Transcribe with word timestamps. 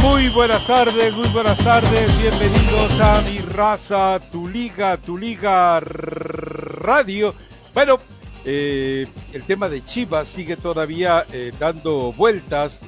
Muy 0.00 0.30
buenas 0.30 0.66
tardes, 0.66 1.14
muy 1.14 1.28
buenas 1.28 1.58
tardes. 1.58 2.10
Bienvenidos 2.22 2.98
a 2.98 3.20
mi 3.20 3.36
raza, 3.36 4.18
tu 4.32 4.48
liga, 4.48 4.96
tu 4.96 5.18
liga 5.18 5.78
radio. 5.78 7.34
Bueno, 7.74 7.98
eh, 8.46 9.06
el 9.34 9.42
tema 9.42 9.68
de 9.68 9.84
Chivas 9.84 10.28
sigue 10.28 10.56
todavía 10.56 11.26
eh, 11.32 11.52
dando 11.58 12.14
vueltas 12.14 12.80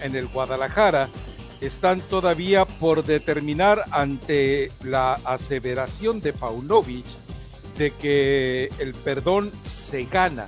en 0.00 0.16
el 0.16 0.26
Guadalajara. 0.28 1.10
Están 1.60 2.00
todavía 2.00 2.64
por 2.64 3.04
determinar 3.04 3.84
ante 3.90 4.70
la 4.84 5.20
aseveración 5.22 6.22
de 6.22 6.32
Paunovic 6.32 7.04
de 7.76 7.90
que 7.90 8.70
el 8.78 8.94
perdón 8.94 9.52
se 9.62 10.04
gana, 10.06 10.46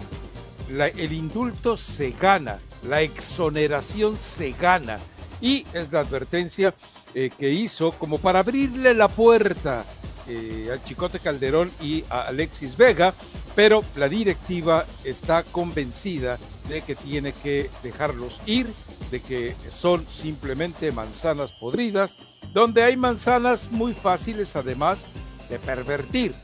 el 0.71 1.13
indulto 1.13 1.77
se 1.77 2.13
gana 2.13 2.59
la 2.89 3.03
exoneración 3.03 4.17
se 4.17 4.53
gana. 4.53 4.99
Y 5.41 5.67
es 5.73 5.93
la 5.93 6.01
advertencia 6.01 6.75
eh, 7.15 7.31
que 7.37 7.51
hizo 7.51 7.93
como 7.93 8.19
para 8.19 8.41
abrirle 8.41 8.95
la 8.95 9.09
puerta 9.09 9.85
eh, 10.29 10.71
al 10.73 10.83
Chicote 10.83 11.21
Calderón 11.21 11.71
y 11.81 12.05
a 12.11 12.23
Alexis 12.23 12.77
Vega, 12.77 13.15
pero 13.55 13.85
la 13.95 14.09
directiva 14.09 14.85
está 15.05 15.45
convencida 15.45 16.39
de 16.69 16.83
que 16.83 16.95
tiene 16.95 17.33
que 17.33 17.71
dejarlos 17.83 18.41
ir, 18.47 18.67
de 19.11 19.21
que 19.21 19.55
son 19.71 20.07
simplemente 20.09 20.91
manzanas 20.91 21.53
podridas, 21.53 22.17
donde 22.53 22.83
hay 22.83 22.97
manzanas 22.97 23.71
muy 23.71 23.95
fáciles 23.95 24.57
además 24.57 25.07
de 25.49 25.59
pervertir. 25.59 26.35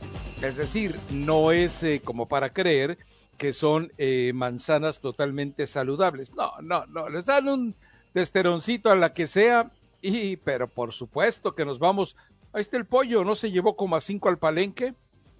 Es 0.41 0.57
decir, 0.57 0.97
no 1.09 1.51
es 1.51 1.83
eh, 1.83 2.01
como 2.03 2.27
para 2.27 2.51
creer 2.53 2.97
que 3.37 3.53
son 3.53 3.91
eh, 3.97 4.31
manzanas 4.33 5.01
totalmente 5.01 5.67
saludables. 5.67 6.33
No, 6.35 6.53
no, 6.61 6.85
no, 6.87 7.09
les 7.09 7.25
dan 7.25 7.47
un 7.47 7.75
testeroncito 8.13 8.89
a 8.89 8.95
la 8.95 9.13
que 9.13 9.27
sea, 9.27 9.71
y, 10.01 10.37
pero 10.37 10.67
por 10.67 10.93
supuesto 10.93 11.55
que 11.55 11.65
nos 11.65 11.79
vamos. 11.79 12.15
Ahí 12.51 12.61
está 12.61 12.77
el 12.77 12.85
pollo, 12.85 13.23
¿no? 13.23 13.35
Se 13.35 13.51
llevó 13.51 13.75
como 13.75 13.95
a 13.95 14.01
cinco 14.01 14.29
al 14.29 14.37
palenque 14.37 14.93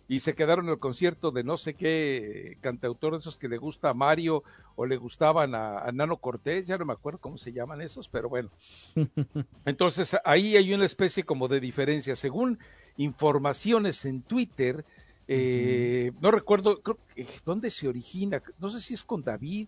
y 0.08 0.20
se 0.20 0.36
quedaron 0.36 0.66
en 0.66 0.72
el 0.72 0.80
concierto 0.80 1.32
de 1.32 1.44
no 1.44 1.58
sé 1.58 1.76
qué 1.76 2.58
cantautor 2.62 3.14
de 3.14 3.20
esos 3.20 3.38
que 3.38 3.48
le 3.48 3.58
gusta 3.58 3.90
a 3.90 3.94
Mario 3.94 4.44
o 4.76 4.86
le 4.86 4.98
gustaban 4.98 5.56
a, 5.56 5.80
a, 5.80 5.92
Nano 5.92 6.18
Cortés, 6.18 6.68
ya 6.68 6.78
no 6.78 6.86
me 6.86 6.94
acuerdo 6.94 7.20
cómo 7.20 7.38
se 7.38 7.54
llaman 7.54 7.82
esos, 7.82 8.10
pero 8.10 8.28
bueno. 8.28 8.50
Entonces 9.66 10.18
ahí 10.26 10.58
hay 10.58 10.74
una 10.74 10.86
especie 10.86 11.24
como 11.24 11.48
de 11.48 11.60
diferencia. 11.60 12.16
Según 12.16 12.60
informaciones 12.98 14.06
en 14.06 14.24
Twitter, 14.24 14.84
eh, 15.28 16.12
no 16.20 16.32
recuerdo 16.32 16.82
creo, 16.82 16.98
dónde 17.46 17.70
se 17.70 17.88
origina, 17.88 18.42
no 18.60 18.70
sé 18.70 18.80
si 18.80 18.94
es 18.94 19.04
con 19.04 19.24
David 19.24 19.68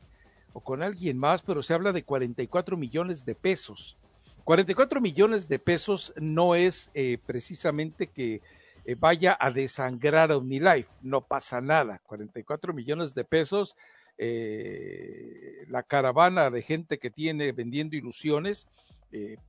o 0.55 0.61
con 0.61 0.81
alguien 0.81 1.17
más, 1.17 1.41
pero 1.41 1.61
se 1.61 1.73
habla 1.73 1.91
de 1.91 2.05
44 2.05 2.77
millones 2.77 3.25
de 3.25 3.35
pesos. 3.35 3.97
44 4.45 5.01
millones 5.01 5.49
de 5.49 5.59
pesos 5.59 6.13
no 6.15 6.55
es 6.55 6.89
eh, 6.93 7.17
precisamente 7.25 8.07
que 8.07 8.41
eh, 8.85 8.95
vaya 8.97 9.37
a 9.37 9.51
desangrar 9.51 10.31
a 10.31 10.37
Unilife, 10.37 10.89
no 11.01 11.19
pasa 11.19 11.59
nada. 11.59 11.99
44 12.05 12.73
millones 12.73 13.13
de 13.13 13.25
pesos, 13.25 13.75
eh, 14.17 15.65
la 15.67 15.83
caravana 15.83 16.49
de 16.49 16.61
gente 16.61 16.99
que 16.99 17.11
tiene 17.11 17.51
vendiendo 17.51 17.97
ilusiones, 17.97 18.65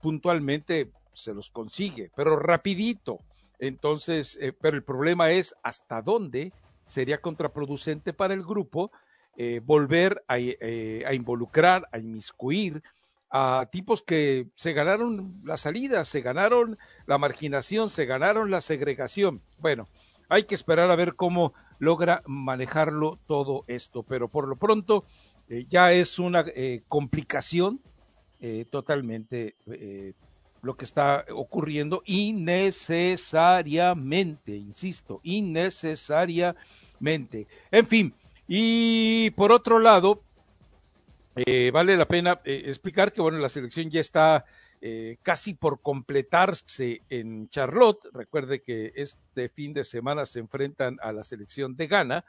puntualmente 0.00 0.91
se 1.12 1.34
los 1.34 1.50
consigue, 1.50 2.11
pero 2.15 2.37
rapidito. 2.37 3.19
Entonces, 3.59 4.38
pero 4.61 4.77
el 4.77 4.84
problema 4.84 5.33
es 5.33 5.56
hasta 5.65 6.03
dónde 6.03 6.53
sería 6.84 7.21
contraproducente 7.21 8.12
para 8.12 8.34
el 8.34 8.44
grupo 8.44 8.93
eh, 9.38 9.60
volver 9.62 10.24
a, 10.28 10.38
eh, 10.38 11.04
a, 11.06 11.12
involucrar, 11.12 11.86
a 11.92 11.98
inmiscuir 11.98 12.82
a 13.30 13.69
tipos 13.70 14.02
que 14.02 14.47
se 14.54 14.72
ganaron 14.72 15.42
la 15.44 15.58
salida, 15.58 16.06
se 16.06 16.22
ganaron 16.22 16.78
la 17.06 17.19
marginación, 17.19 17.91
se 17.91 18.06
ganaron 18.06 18.50
la 18.50 18.62
segregación. 18.62 19.42
Bueno, 19.58 19.88
hay 20.30 20.44
que 20.44 20.54
esperar 20.54 20.91
a 20.91 20.96
ver 20.96 21.16
cómo 21.16 21.52
logra 21.78 22.22
manejarlo 22.25 23.19
todo 23.26 23.64
esto, 23.66 24.04
pero 24.04 24.28
por 24.28 24.48
lo 24.48 24.56
pronto 24.56 25.04
eh, 25.50 25.66
ya 25.69 25.92
es 25.92 26.19
una 26.19 26.42
complicación 26.88 27.82
totalmente 28.70 29.56
lo 30.62 30.76
que 30.76 30.84
está 30.84 31.25
ocurriendo 31.32 32.02
innecesariamente, 32.04 34.54
insisto, 34.54 35.20
innecesariamente. 35.25 37.48
En 37.70 37.86
fin, 37.86 38.14
y 38.48 39.30
por 39.30 39.52
otro 39.52 39.78
lado, 39.78 40.22
eh, 41.34 41.70
vale 41.72 41.96
la 41.96 42.06
pena 42.06 42.40
eh, 42.44 42.62
explicar 42.66 43.12
que, 43.12 43.20
bueno, 43.20 43.38
la 43.38 43.48
selección 43.48 43.90
ya 43.90 44.00
está 44.00 44.44
eh, 44.80 45.18
casi 45.22 45.54
por 45.54 45.80
completarse 45.80 47.02
en 47.08 47.48
Charlotte. 47.50 48.08
Recuerde 48.12 48.62
que 48.62 48.92
este 48.94 49.48
fin 49.48 49.72
de 49.72 49.84
semana 49.84 50.26
se 50.26 50.38
enfrentan 50.38 50.98
a 51.02 51.12
la 51.12 51.22
selección 51.22 51.76
de 51.76 51.86
Ghana 51.86 52.24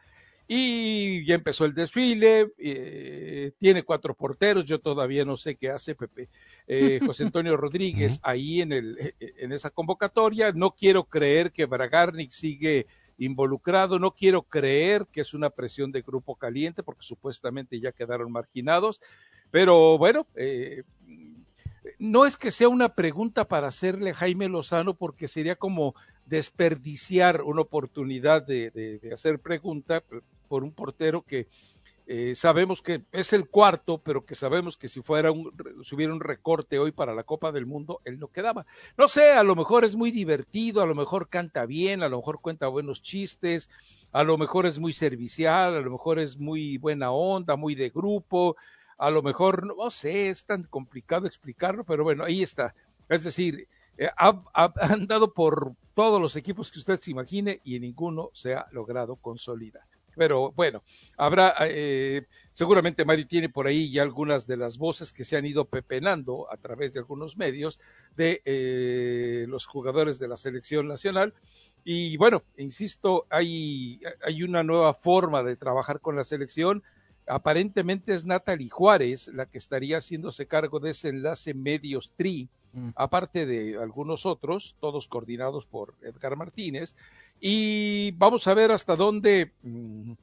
y 0.47 1.25
ya 1.25 1.35
empezó 1.35 1.66
el 1.66 1.73
desfile, 1.73 2.53
eh, 2.57 3.51
tiene 3.57 3.84
cuatro 3.84 4.13
porteros, 4.13 4.63
yo 4.63 4.79
todavía 4.79 5.25
no 5.25 5.35
sé 5.35 5.55
qué 5.55 5.69
hace 5.69 5.94
Pepe, 5.94 6.29
eh, 6.67 6.99
José 7.05 7.25
Antonio 7.25 7.57
Rodríguez 7.57 8.19
ahí 8.23 8.61
en, 8.61 8.72
el, 8.72 8.97
eh, 8.97 9.34
en 9.39 9.51
esa 9.51 9.72
convocatoria, 9.72 10.53
no 10.53 10.72
quiero 10.72 11.03
creer 11.03 11.51
que 11.51 11.66
Bragarnik 11.66 12.31
sigue 12.31 12.88
involucrado, 13.17 14.00
no 14.00 14.11
quiero 14.11 14.44
creer 14.44 15.07
que 15.11 15.22
es 15.22 15.33
una 15.33 15.50
presión 15.50 15.91
de 15.91 16.01
grupo 16.01 16.35
caliente 16.35 16.83
porque 16.83 17.03
supuestamente 17.03 17.79
ya 17.79 17.91
quedaron 17.91 18.31
marginados, 18.31 19.01
pero 19.51 19.97
bueno, 19.97 20.28
eh, 20.35 20.83
no 22.00 22.25
es 22.25 22.38
que 22.38 22.51
sea 22.51 22.69
una 22.69 22.94
pregunta 22.94 23.47
para 23.47 23.67
hacerle 23.67 24.11
a 24.11 24.16
Jaime 24.16 24.50
Lozano 24.50 24.94
porque 24.94 25.28
sería 25.28 25.55
como 25.55 25.95
desperdiciar 26.25 27.41
una 27.44 27.61
oportunidad 27.61 28.45
de, 28.45 28.72
de, 28.72 29.00
de 29.00 29.13
hacer 29.13 29.39
pregunta 29.39 30.03
por 30.47 30.63
un 30.63 30.72
portero 30.72 31.23
que 31.23 31.47
eh, 32.09 32.36
sabemos 32.36 32.82
que 32.82 33.04
es 33.12 33.34
el 33.34 33.50
cuarto, 33.50 33.98
pero 34.02 34.26
que 34.26 34.34
sabemos 34.34 34.78
que 34.78 34.88
si 34.88 35.02
fuera 35.02 35.30
un, 35.30 35.52
si 35.84 35.94
hubiera 35.94 36.14
un 36.14 36.22
recorte 36.22 36.80
hoy 36.80 36.94
para 36.94 37.14
la 37.14 37.24
Copa 37.24 37.52
del 37.52 37.66
Mundo, 37.66 38.00
él 38.06 38.18
no 38.18 38.30
quedaba. 38.30 38.66
No 38.98 39.09
sé, 39.09 39.34
a 39.34 39.44
lo 39.44 39.58
mejor 39.58 39.84
es 39.84 39.98
muy 39.98 40.12
divertido, 40.12 40.82
a 40.82 40.86
lo 40.86 40.96
mejor 40.96 41.28
canta 41.28 41.66
bien, 41.66 42.04
a 42.04 42.08
lo 42.08 42.18
mejor 42.18 42.40
cuenta 42.40 42.70
buenos 42.70 43.02
chistes, 43.02 43.70
a 44.14 44.24
lo 44.24 44.38
mejor 44.38 44.66
es 44.66 44.80
muy 44.80 44.94
servicial, 44.94 45.76
a 45.76 45.82
lo 45.82 45.92
mejor 45.92 46.20
es 46.20 46.38
muy 46.38 46.78
buena 46.78 47.12
onda, 47.12 47.58
muy 47.58 47.76
de 47.76 47.90
grupo, 47.90 48.56
a 48.98 49.12
lo 49.12 49.22
mejor, 49.22 49.66
no 49.66 49.90
sé, 49.90 50.30
es 50.30 50.46
tan 50.46 50.64
complicado 50.64 51.28
explicarlo, 51.28 51.84
pero 51.84 52.06
bueno, 52.06 52.24
ahí 52.24 52.42
está. 52.42 52.74
Es 53.09 53.26
decir, 53.26 53.68
eh, 53.98 54.08
ha, 54.18 54.44
ha, 54.54 54.72
andado 54.94 55.34
por 55.34 55.74
todos 55.94 56.22
los 56.22 56.38
equipos 56.38 56.72
que 56.72 56.80
usted 56.80 57.02
se 57.02 57.12
imagine 57.12 57.59
y 57.66 57.78
ninguno 57.82 58.30
se 58.32 58.56
ha 58.56 58.66
logrado 58.72 59.18
consolidar. 59.18 59.97
Pero 60.17 60.52
bueno, 60.53 60.84
habrá, 61.16 61.53
eh, 61.61 62.25
seguramente 62.52 63.05
Mario 63.05 63.28
tiene 63.28 63.49
por 63.49 63.67
ahí 63.67 63.91
ya 63.91 64.02
algunas 64.02 64.47
de 64.47 64.58
las 64.58 64.78
voces 64.78 65.14
que 65.14 65.23
se 65.23 65.37
han 65.37 65.46
ido 65.46 65.66
pepenando 65.66 66.52
a 66.52 66.58
través 66.58 66.93
de 66.93 66.99
algunos 66.99 67.37
medios 67.37 67.79
de 68.16 68.41
eh, 68.46 69.46
los 69.47 69.67
jugadores 69.67 70.17
de 70.17 70.28
la 70.28 70.37
selección 70.37 70.87
nacional. 70.87 71.34
Y 71.84 72.17
bueno, 72.17 72.43
insisto, 72.58 73.28
hay, 73.29 74.02
hay 74.23 74.43
una 74.43 74.64
nueva 74.64 74.93
forma 74.93 75.43
de 75.43 75.55
trabajar 75.55 76.02
con 76.02 76.16
la 76.16 76.23
selección. 76.23 76.84
Aparentemente 77.28 78.16
es 78.16 78.26
Natalie 78.26 78.70
Juárez 78.70 79.28
la 79.28 79.46
que 79.46 79.58
estaría 79.58 79.97
haciéndose 79.97 80.47
cargo 80.47 80.79
de 80.79 80.91
ese 80.91 81.09
enlace 81.09 81.53
medios 81.53 82.14
tri, 82.16 82.50
mm. 82.74 82.90
aparte 82.96 83.46
de 83.46 83.78
algunos 83.78 84.26
otros, 84.26 84.78
todos 84.79 85.08
coordinados 85.08 85.66
por 85.66 85.94
Edgar 86.02 86.38
Martínez. 86.38 86.96
Y 87.40 88.12
vamos 88.12 88.47
a 88.47 88.53
ver 88.53 88.72
hasta 88.72 88.96
dónde, 88.96 89.52
mm, 89.62 90.14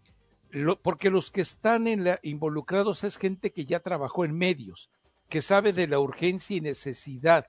porque 0.83 1.11
los 1.11 1.31
que 1.31 1.43
están 1.43 1.87
en 1.87 2.05
la, 2.05 2.21
involucrados 2.23 3.05
es 3.05 3.19
gente 3.19 3.53
que 3.53 3.67
ya 3.67 3.81
trabajó 3.81 4.25
en 4.25 4.37
medios, 4.37 4.89
que 5.29 5.43
sabe 5.43 5.73
de 5.73 5.87
la 5.87 6.00
urgencia 6.00 6.57
y 6.57 6.61
necesidad 6.61 7.49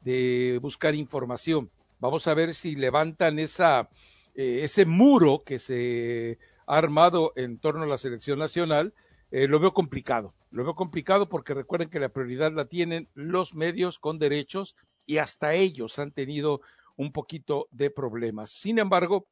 de 0.00 0.58
buscar 0.60 0.94
información. 0.94 1.70
Vamos 2.00 2.26
a 2.26 2.34
ver 2.34 2.54
si 2.54 2.76
levantan 2.76 3.38
esa, 3.38 3.88
eh, 4.34 4.60
ese 4.62 4.84
muro 4.84 5.42
que 5.44 5.58
se 5.58 6.38
armado 6.66 7.32
en 7.36 7.58
torno 7.58 7.84
a 7.84 7.86
la 7.86 7.98
selección 7.98 8.38
nacional. 8.38 8.92
Eh, 9.30 9.48
lo 9.48 9.58
veo 9.58 9.72
complicado, 9.72 10.34
lo 10.50 10.64
veo 10.64 10.74
complicado 10.74 11.28
porque 11.28 11.54
recuerden 11.54 11.88
que 11.88 12.00
la 12.00 12.10
prioridad 12.10 12.52
la 12.52 12.66
tienen 12.66 13.08
los 13.14 13.54
medios 13.54 13.98
con 13.98 14.18
derechos 14.18 14.76
y 15.04 15.18
hasta 15.18 15.54
ellos 15.54 15.98
han 15.98 16.12
tenido 16.12 16.60
un 16.96 17.12
poquito 17.12 17.68
de 17.70 17.90
problemas. 17.90 18.50
Sin 18.50 18.78
embargo, 18.78 19.26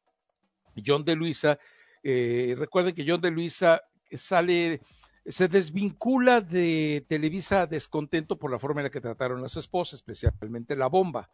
John 0.85 1.05
de 1.05 1.15
Luisa, 1.15 1.59
eh, 2.03 2.55
recuerden 2.57 2.93
que 2.93 3.05
John 3.07 3.21
de 3.21 3.31
Luisa 3.31 3.81
sale, 4.11 4.81
se 5.25 5.47
desvincula 5.47 6.41
de 6.41 7.05
Televisa 7.07 7.65
descontento 7.65 8.37
por 8.37 8.51
la 8.51 8.59
forma 8.59 8.81
en 8.81 8.85
la 8.85 8.91
que 8.91 9.01
trataron 9.01 9.43
a 9.43 9.49
su 9.49 9.59
esposa, 9.59 9.95
especialmente 9.95 10.75
la 10.75 10.87
bomba. 10.87 11.29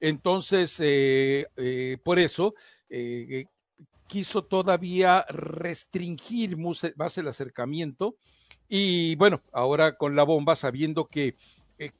Entonces, 0.00 0.76
eh, 0.80 1.46
por 2.02 2.18
eso, 2.18 2.54
quiso 4.10 4.42
todavía 4.42 5.24
restringir 5.28 6.56
más 6.56 7.16
el 7.16 7.28
acercamiento 7.28 8.16
y 8.68 9.14
bueno, 9.14 9.40
ahora 9.52 9.96
con 9.96 10.16
la 10.16 10.24
bomba, 10.24 10.56
sabiendo 10.56 11.06
que 11.06 11.36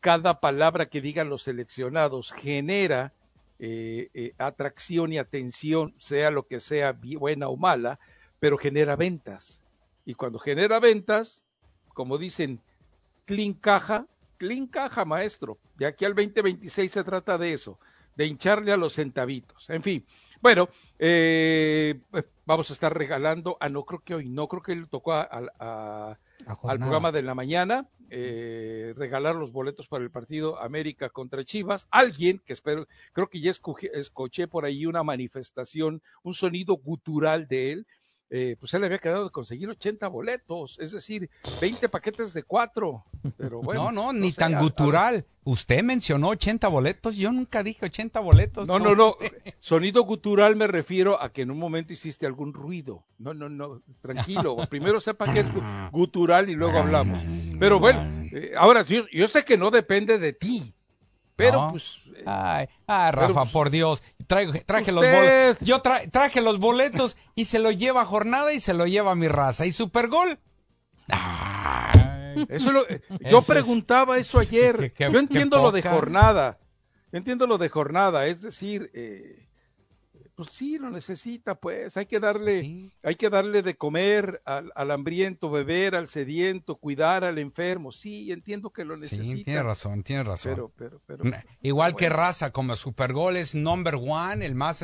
cada 0.00 0.40
palabra 0.40 0.88
que 0.88 1.00
digan 1.00 1.30
los 1.30 1.42
seleccionados 1.42 2.32
genera 2.32 3.14
eh, 3.60 4.10
eh, 4.12 4.32
atracción 4.38 5.12
y 5.12 5.18
atención, 5.18 5.94
sea 5.98 6.32
lo 6.32 6.48
que 6.48 6.58
sea, 6.58 6.92
buena 6.92 7.48
o 7.48 7.56
mala, 7.56 8.00
pero 8.40 8.58
genera 8.58 8.96
ventas. 8.96 9.62
Y 10.04 10.14
cuando 10.14 10.40
genera 10.40 10.80
ventas, 10.80 11.46
como 11.94 12.18
dicen, 12.18 12.60
clean 13.24 13.52
caja, 13.52 14.08
clean 14.36 14.66
caja, 14.66 15.04
maestro. 15.04 15.58
De 15.76 15.86
aquí 15.86 16.04
al 16.04 16.16
2026 16.16 16.90
se 16.90 17.04
trata 17.04 17.38
de 17.38 17.52
eso, 17.52 17.78
de 18.16 18.26
hincharle 18.26 18.72
a 18.72 18.76
los 18.76 18.94
centavitos. 18.94 19.70
En 19.70 19.84
fin, 19.84 20.04
bueno, 20.40 20.68
eh, 20.98 22.00
pues, 22.10 22.24
vamos 22.46 22.70
a 22.70 22.72
estar 22.72 22.96
regalando, 22.96 23.56
ah, 23.60 23.68
no 23.68 23.84
creo 23.84 24.00
que 24.00 24.14
hoy, 24.14 24.28
no 24.28 24.48
creo 24.48 24.62
que 24.62 24.72
él 24.72 24.88
tocó 24.88 25.12
al 25.12 26.18
programa 26.78 27.12
de 27.12 27.22
la 27.22 27.34
mañana, 27.34 27.88
eh, 28.12 28.92
regalar 28.96 29.36
los 29.36 29.52
boletos 29.52 29.86
para 29.86 30.02
el 30.02 30.10
partido 30.10 30.60
América 30.60 31.10
contra 31.10 31.44
Chivas. 31.44 31.86
Alguien, 31.90 32.42
que 32.44 32.52
espero, 32.52 32.88
creo 33.12 33.28
que 33.28 33.40
ya 33.40 33.52
escuché 33.52 34.48
por 34.48 34.64
ahí 34.64 34.84
una 34.84 35.04
manifestación, 35.04 36.02
un 36.24 36.34
sonido 36.34 36.74
gutural 36.74 37.46
de 37.46 37.70
él, 37.70 37.86
eh, 38.32 38.56
pues 38.60 38.72
él 38.74 38.80
le 38.80 38.86
había 38.86 38.98
quedado 38.98 39.24
de 39.24 39.30
conseguir 39.30 39.68
80 39.68 40.06
boletos, 40.06 40.78
es 40.78 40.92
decir, 40.92 41.28
20 41.60 41.88
paquetes 41.88 42.32
de 42.32 42.44
cuatro. 42.44 43.04
Pero 43.36 43.60
bueno, 43.62 43.90
no, 43.90 44.12
no, 44.12 44.12
ni 44.12 44.32
tan 44.32 44.56
gutural. 44.56 45.26
Usted 45.42 45.82
mencionó 45.82 46.28
80 46.28 46.68
boletos, 46.68 47.16
yo 47.16 47.32
nunca 47.32 47.64
dije 47.64 47.86
80 47.86 48.20
boletos. 48.20 48.68
No, 48.68 48.78
no, 48.78 48.94
no, 48.94 49.16
Sonido 49.58 50.04
gutural 50.04 50.54
me 50.54 50.68
refiero 50.68 51.20
a 51.20 51.32
que 51.32 51.42
en 51.42 51.50
un 51.50 51.58
momento 51.58 51.92
hiciste 51.92 52.24
algún 52.24 52.54
ruido. 52.54 53.04
No, 53.18 53.34
no, 53.34 53.48
no, 53.48 53.82
tranquilo. 54.00 54.56
Primero 54.70 55.00
sepa 55.00 55.32
que 55.32 55.40
es 55.40 55.46
gutural 55.90 56.50
y 56.50 56.54
luego 56.54 56.78
hablamos. 56.78 57.20
Pero 57.58 57.80
bueno, 57.80 58.00
eh, 58.30 58.52
ahora 58.56 58.82
yo, 58.82 59.06
yo 59.12 59.26
sé 59.26 59.44
que 59.44 59.58
no 59.58 59.72
depende 59.72 60.18
de 60.18 60.32
ti. 60.32 60.72
Pero 61.34 61.70
pues. 61.72 62.00
Eh, 62.16 62.22
ay, 62.26 62.66
Rafa, 62.86 63.42
pues, 63.42 63.50
por 63.50 63.70
Dios. 63.70 64.02
Traje 64.66 64.92
los 64.92 65.04
boletos. 65.04 65.66
Yo 65.66 65.82
traje 65.82 66.40
los 66.40 66.58
boletos 66.58 67.16
y 67.34 67.46
se 67.46 67.58
lo 67.58 67.70
lleva 67.70 68.04
jornada 68.04 68.52
y 68.52 68.60
se 68.60 68.74
lo 68.74 68.86
lleva 68.86 69.14
mi 69.14 69.28
raza. 69.28 69.66
¿Y 69.66 69.72
Supergol? 69.72 70.38
Eso 72.48 72.72
lo, 72.72 72.86
yo 73.28 73.42
preguntaba 73.42 74.18
eso 74.18 74.38
ayer. 74.38 74.94
yo 74.98 75.18
entiendo 75.18 75.60
lo 75.60 75.72
de 75.72 75.82
jornada. 75.82 76.58
Yo 77.12 77.18
entiendo 77.18 77.46
lo 77.46 77.58
de 77.58 77.68
jornada. 77.68 78.26
Es 78.26 78.42
decir, 78.42 78.90
eh, 78.94 79.48
pues 80.44 80.56
sí, 80.56 80.78
lo 80.78 80.88
necesita, 80.90 81.54
pues. 81.54 81.98
Hay 81.98 82.06
que 82.06 82.18
darle, 82.18 82.90
hay 83.02 83.14
que 83.14 83.28
darle 83.28 83.62
de 83.62 83.76
comer 83.76 84.40
al, 84.46 84.90
hambriento, 84.90 85.50
beber 85.50 85.94
al 85.94 86.08
sediento, 86.08 86.76
cuidar 86.76 87.24
al 87.24 87.36
enfermo. 87.36 87.92
Sí, 87.92 88.32
entiendo 88.32 88.70
que 88.70 88.86
lo 88.86 88.96
necesita. 88.96 89.36
Sí, 89.36 89.44
tiene 89.44 89.62
razón, 89.62 90.02
tiene 90.02 90.24
razón. 90.24 90.72
Pero, 90.76 91.02
pero, 91.06 91.24
Igual 91.60 91.94
que 91.94 92.08
raza, 92.08 92.52
como 92.52 92.74
Supergol 92.74 93.36
es 93.36 93.54
number 93.54 93.96
one, 93.96 94.46
el 94.46 94.54
más 94.54 94.82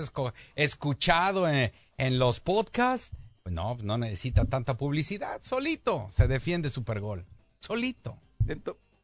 escuchado 0.56 1.48
en, 1.48 1.72
los 2.18 2.40
podcasts. 2.40 3.16
Pues 3.42 3.54
no, 3.54 3.78
no 3.82 3.96
necesita 3.96 4.44
tanta 4.44 4.76
publicidad. 4.76 5.40
Solito 5.40 6.10
se 6.14 6.28
defiende 6.28 6.68
Supergol. 6.68 7.24
Solito. 7.60 8.18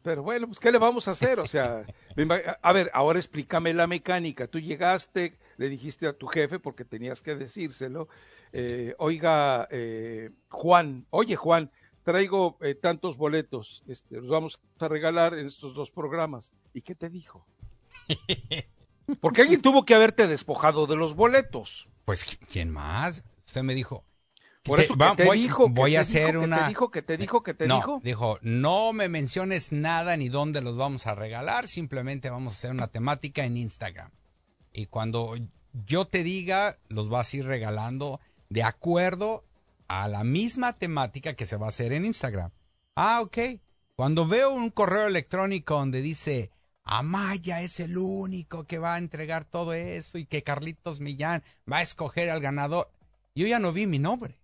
Pero 0.02 0.22
bueno, 0.22 0.48
pues 0.48 0.58
¿qué 0.58 0.70
le 0.70 0.78
vamos 0.78 1.08
a 1.08 1.12
hacer? 1.12 1.40
O 1.40 1.46
sea, 1.46 1.86
a 2.60 2.72
ver, 2.72 2.90
ahora 2.92 3.18
explícame 3.18 3.72
la 3.72 3.86
mecánica. 3.86 4.46
Tú 4.48 4.58
llegaste, 4.58 5.38
le 5.56 5.68
dijiste 5.68 6.06
a 6.06 6.12
tu 6.12 6.26
jefe, 6.26 6.58
porque 6.58 6.84
tenías 6.84 7.22
que 7.22 7.34
decírselo, 7.34 8.08
eh, 8.52 8.94
oiga, 8.98 9.68
eh, 9.70 10.30
Juan, 10.48 11.06
oye 11.10 11.36
Juan, 11.36 11.70
traigo 12.02 12.58
eh, 12.60 12.74
tantos 12.74 13.16
boletos, 13.16 13.82
este, 13.86 14.16
los 14.16 14.28
vamos 14.28 14.58
a 14.78 14.88
regalar 14.88 15.34
en 15.34 15.46
estos 15.46 15.74
dos 15.74 15.90
programas. 15.90 16.52
¿Y 16.74 16.82
qué 16.82 16.94
te 16.94 17.08
dijo? 17.08 17.46
Porque 19.20 19.42
alguien 19.42 19.62
tuvo 19.62 19.84
que 19.84 19.94
haberte 19.94 20.26
despojado 20.26 20.86
de 20.86 20.96
los 20.96 21.14
boletos. 21.14 21.88
Pues, 22.04 22.24
¿quién 22.48 22.70
más? 22.70 23.24
Usted 23.46 23.62
me 23.62 23.74
dijo, 23.74 24.04
por 24.64 24.80
eso 24.80 24.94
te 25.16 25.24
voy, 25.24 25.42
dijo, 25.42 25.68
voy 25.68 25.96
a 25.96 26.02
hacer 26.02 26.36
una. 26.36 26.56
Que 26.56 26.62
te 26.62 26.68
dijo, 26.68 26.90
que 26.90 27.02
te 27.02 27.16
dijo, 27.16 27.42
que 27.42 27.54
te 27.54 27.66
no, 27.66 27.76
dijo. 27.76 28.00
Dijo, 28.02 28.38
no 28.42 28.92
me 28.92 29.08
menciones 29.08 29.72
nada 29.72 30.16
ni 30.16 30.28
dónde 30.28 30.60
los 30.60 30.76
vamos 30.76 31.06
a 31.06 31.14
regalar, 31.14 31.66
simplemente 31.66 32.30
vamos 32.30 32.52
a 32.52 32.56
hacer 32.56 32.70
una 32.70 32.86
temática 32.86 33.44
en 33.44 33.56
Instagram. 33.56 34.12
Y 34.72 34.86
cuando 34.86 35.36
yo 35.86 36.06
te 36.06 36.22
diga, 36.22 36.78
los 36.88 37.08
vas 37.08 37.32
a 37.32 37.36
ir 37.36 37.46
regalando 37.46 38.20
de 38.48 38.62
acuerdo 38.62 39.44
a 39.88 40.08
la 40.08 40.24
misma 40.24 40.72
temática 40.74 41.34
que 41.34 41.46
se 41.46 41.56
va 41.56 41.66
a 41.66 41.68
hacer 41.70 41.92
en 41.92 42.06
Instagram. 42.06 42.50
Ah, 42.94 43.20
ok. 43.22 43.38
Cuando 43.94 44.26
veo 44.26 44.50
un 44.50 44.70
correo 44.70 45.06
electrónico 45.06 45.74
donde 45.74 46.00
dice, 46.00 46.50
Amaya 46.84 47.62
es 47.62 47.78
el 47.80 47.96
único 47.96 48.64
que 48.64 48.78
va 48.78 48.94
a 48.94 48.98
entregar 48.98 49.44
todo 49.44 49.72
esto 49.72 50.18
y 50.18 50.26
que 50.26 50.42
Carlitos 50.42 51.00
Millán 51.00 51.42
va 51.70 51.78
a 51.78 51.82
escoger 51.82 52.30
al 52.30 52.40
ganador, 52.40 52.90
yo 53.34 53.46
ya 53.46 53.58
no 53.58 53.72
vi 53.72 53.86
mi 53.86 53.98
nombre. 53.98 54.38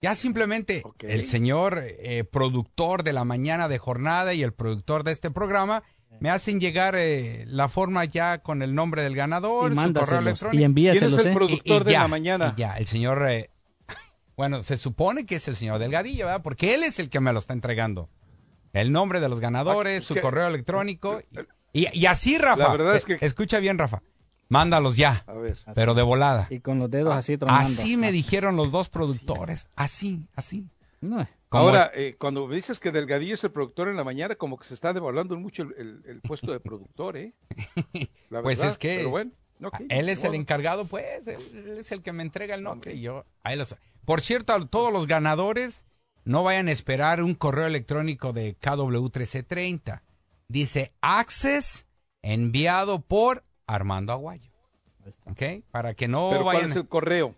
Ya 0.00 0.14
simplemente 0.14 0.82
el 1.00 1.26
señor 1.26 1.82
eh, 1.82 2.22
productor 2.24 3.02
de 3.02 3.12
la 3.12 3.24
mañana 3.24 3.68
de 3.68 3.78
jornada 3.78 4.32
y 4.32 4.42
el 4.44 4.52
productor 4.52 5.02
de 5.02 5.10
este 5.10 5.30
programa 5.30 5.82
me 6.20 6.30
hacen 6.30 6.60
llegar 6.60 6.94
eh, 6.96 7.44
la 7.46 7.68
forma 7.68 8.04
ya 8.04 8.38
con 8.38 8.62
el 8.62 8.74
nombre 8.74 9.02
del 9.02 9.14
ganador, 9.14 9.72
y 9.72 9.76
su 9.76 9.92
correo 9.92 10.18
electrónico. 10.18 10.60
Y 10.60 10.64
envíaselos, 10.64 11.10
¿Quién 11.10 11.20
es 11.20 11.26
el 11.26 11.34
productor 11.34 11.84
de 11.84 11.92
la 11.92 12.08
mañana? 12.08 12.54
ya, 12.56 12.76
el 12.76 12.86
señor, 12.86 13.24
eh, 13.28 13.50
bueno, 14.36 14.62
se 14.62 14.76
supone 14.76 15.26
que 15.26 15.36
es 15.36 15.48
el 15.48 15.56
señor 15.56 15.78
Delgadillo, 15.78 16.26
¿verdad? 16.26 16.42
Porque 16.42 16.74
él 16.74 16.84
es 16.84 16.98
el 16.98 17.10
que 17.10 17.20
me 17.20 17.32
lo 17.32 17.38
está 17.38 17.52
entregando. 17.52 18.08
El 18.72 18.92
nombre 18.92 19.20
de 19.20 19.28
los 19.28 19.40
ganadores, 19.40 20.04
ah, 20.04 20.14
su 20.14 20.20
correo 20.20 20.46
electrónico. 20.46 21.20
Y, 21.72 21.86
y, 21.98 22.06
así, 22.06 22.38
Rafa. 22.38 22.64
La 22.64 22.72
verdad 22.72 22.96
es 22.96 23.04
que... 23.04 23.18
Escucha 23.20 23.58
bien, 23.58 23.78
Rafa. 23.78 24.02
Mándalos 24.48 24.96
ya. 24.96 25.24
A 25.26 25.34
ver. 25.34 25.58
Pero 25.74 25.94
de 25.94 26.02
volada. 26.02 26.46
Y 26.50 26.60
con 26.60 26.78
los 26.78 26.90
dedos 26.90 27.14
así 27.14 27.36
tronando. 27.36 27.62
Así 27.62 27.96
me 27.96 28.12
dijeron 28.12 28.56
los 28.56 28.70
dos 28.70 28.88
productores. 28.88 29.68
Así, 29.76 30.26
así. 30.34 30.68
Ahora, 31.50 31.90
eh, 31.94 32.16
cuando 32.18 32.46
me 32.46 32.54
dices 32.54 32.78
que 32.78 32.90
Delgadillo 32.90 33.34
es 33.34 33.44
el 33.44 33.50
productor 33.50 33.88
en 33.88 33.96
la 33.96 34.04
mañana, 34.04 34.34
como 34.34 34.58
que 34.58 34.64
se 34.64 34.74
está 34.74 34.92
devaluando 34.92 35.36
mucho 35.38 35.62
el, 35.62 36.20
puesto 36.22 36.52
de 36.52 36.60
productor, 36.60 37.16
¿eh? 37.16 37.32
pues 38.42 38.62
es 38.62 38.76
que 38.76 39.04
bueno, 39.06 39.32
él 39.88 40.08
es 40.08 40.24
el 40.24 40.34
encargado, 40.34 40.84
pues, 40.84 41.26
él, 41.26 41.40
es 41.78 41.90
el 41.92 42.02
que 42.02 42.12
me 42.12 42.22
entrega 42.22 42.54
el 42.54 42.62
nombre 42.62 42.94
y 42.94 43.00
yo, 43.00 43.24
ahí 43.42 43.56
los... 43.56 43.74
Por 44.04 44.20
cierto, 44.20 44.52
a 44.54 44.66
todos 44.66 44.92
los 44.92 45.06
ganadores, 45.06 45.84
no 46.24 46.42
vayan 46.42 46.68
a 46.68 46.72
esperar 46.72 47.22
un 47.22 47.34
correo 47.34 47.66
electrónico 47.66 48.32
de 48.32 48.56
KW1330. 48.58 50.02
Dice 50.48 50.92
Access 51.02 51.86
enviado 52.22 53.00
por 53.00 53.44
Armando 53.66 54.12
Aguayo. 54.12 54.50
¿Ok? 55.26 55.64
Para 55.70 55.94
que 55.94 56.08
no 56.08 56.28
¿Pero 56.30 56.44
¿Cuál 56.44 56.64
es 56.64 56.76
el 56.76 56.88
correo? 56.88 57.34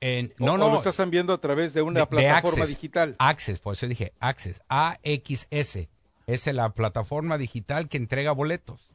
En- 0.00 0.32
O- 0.38 0.46
no, 0.46 0.52
o 0.54 0.58
no. 0.58 0.68
lo 0.70 0.76
estás 0.78 0.98
enviando 1.00 1.32
a 1.32 1.40
través 1.40 1.74
de 1.74 1.82
una 1.82 1.94
de- 1.94 2.00
de 2.00 2.06
plataforma 2.06 2.62
Access. 2.62 2.68
digital. 2.68 3.16
Access, 3.18 3.58
por 3.58 3.74
eso 3.74 3.86
dije 3.88 4.12
Access. 4.20 4.62
AXS. 4.68 5.88
Esa 6.26 6.50
es 6.50 6.56
la 6.56 6.70
plataforma 6.74 7.38
digital 7.38 7.88
que 7.88 7.96
entrega 7.96 8.32
boletos. 8.32 8.90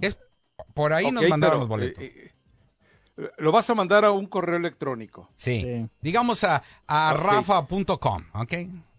Es, 0.00 0.16
por 0.74 0.92
ahí 0.92 1.10
nos 1.10 1.28
mandaron 1.28 1.56
pero, 1.56 1.58
los 1.60 1.68
boletos. 1.68 2.02
eh, 2.04 2.32
eh, 3.18 3.30
lo 3.38 3.52
vas 3.52 3.68
a 3.68 3.74
mandar 3.74 4.04
a 4.04 4.12
un 4.12 4.26
correo 4.26 4.56
electrónico. 4.56 5.28
sí. 5.36 5.62
sí. 5.62 5.88
Digamos 6.00 6.44
a, 6.44 6.62
a 6.86 7.12
Ok. 7.14 7.20
rafa.com, 7.24 8.22
¿ok? 8.32 8.52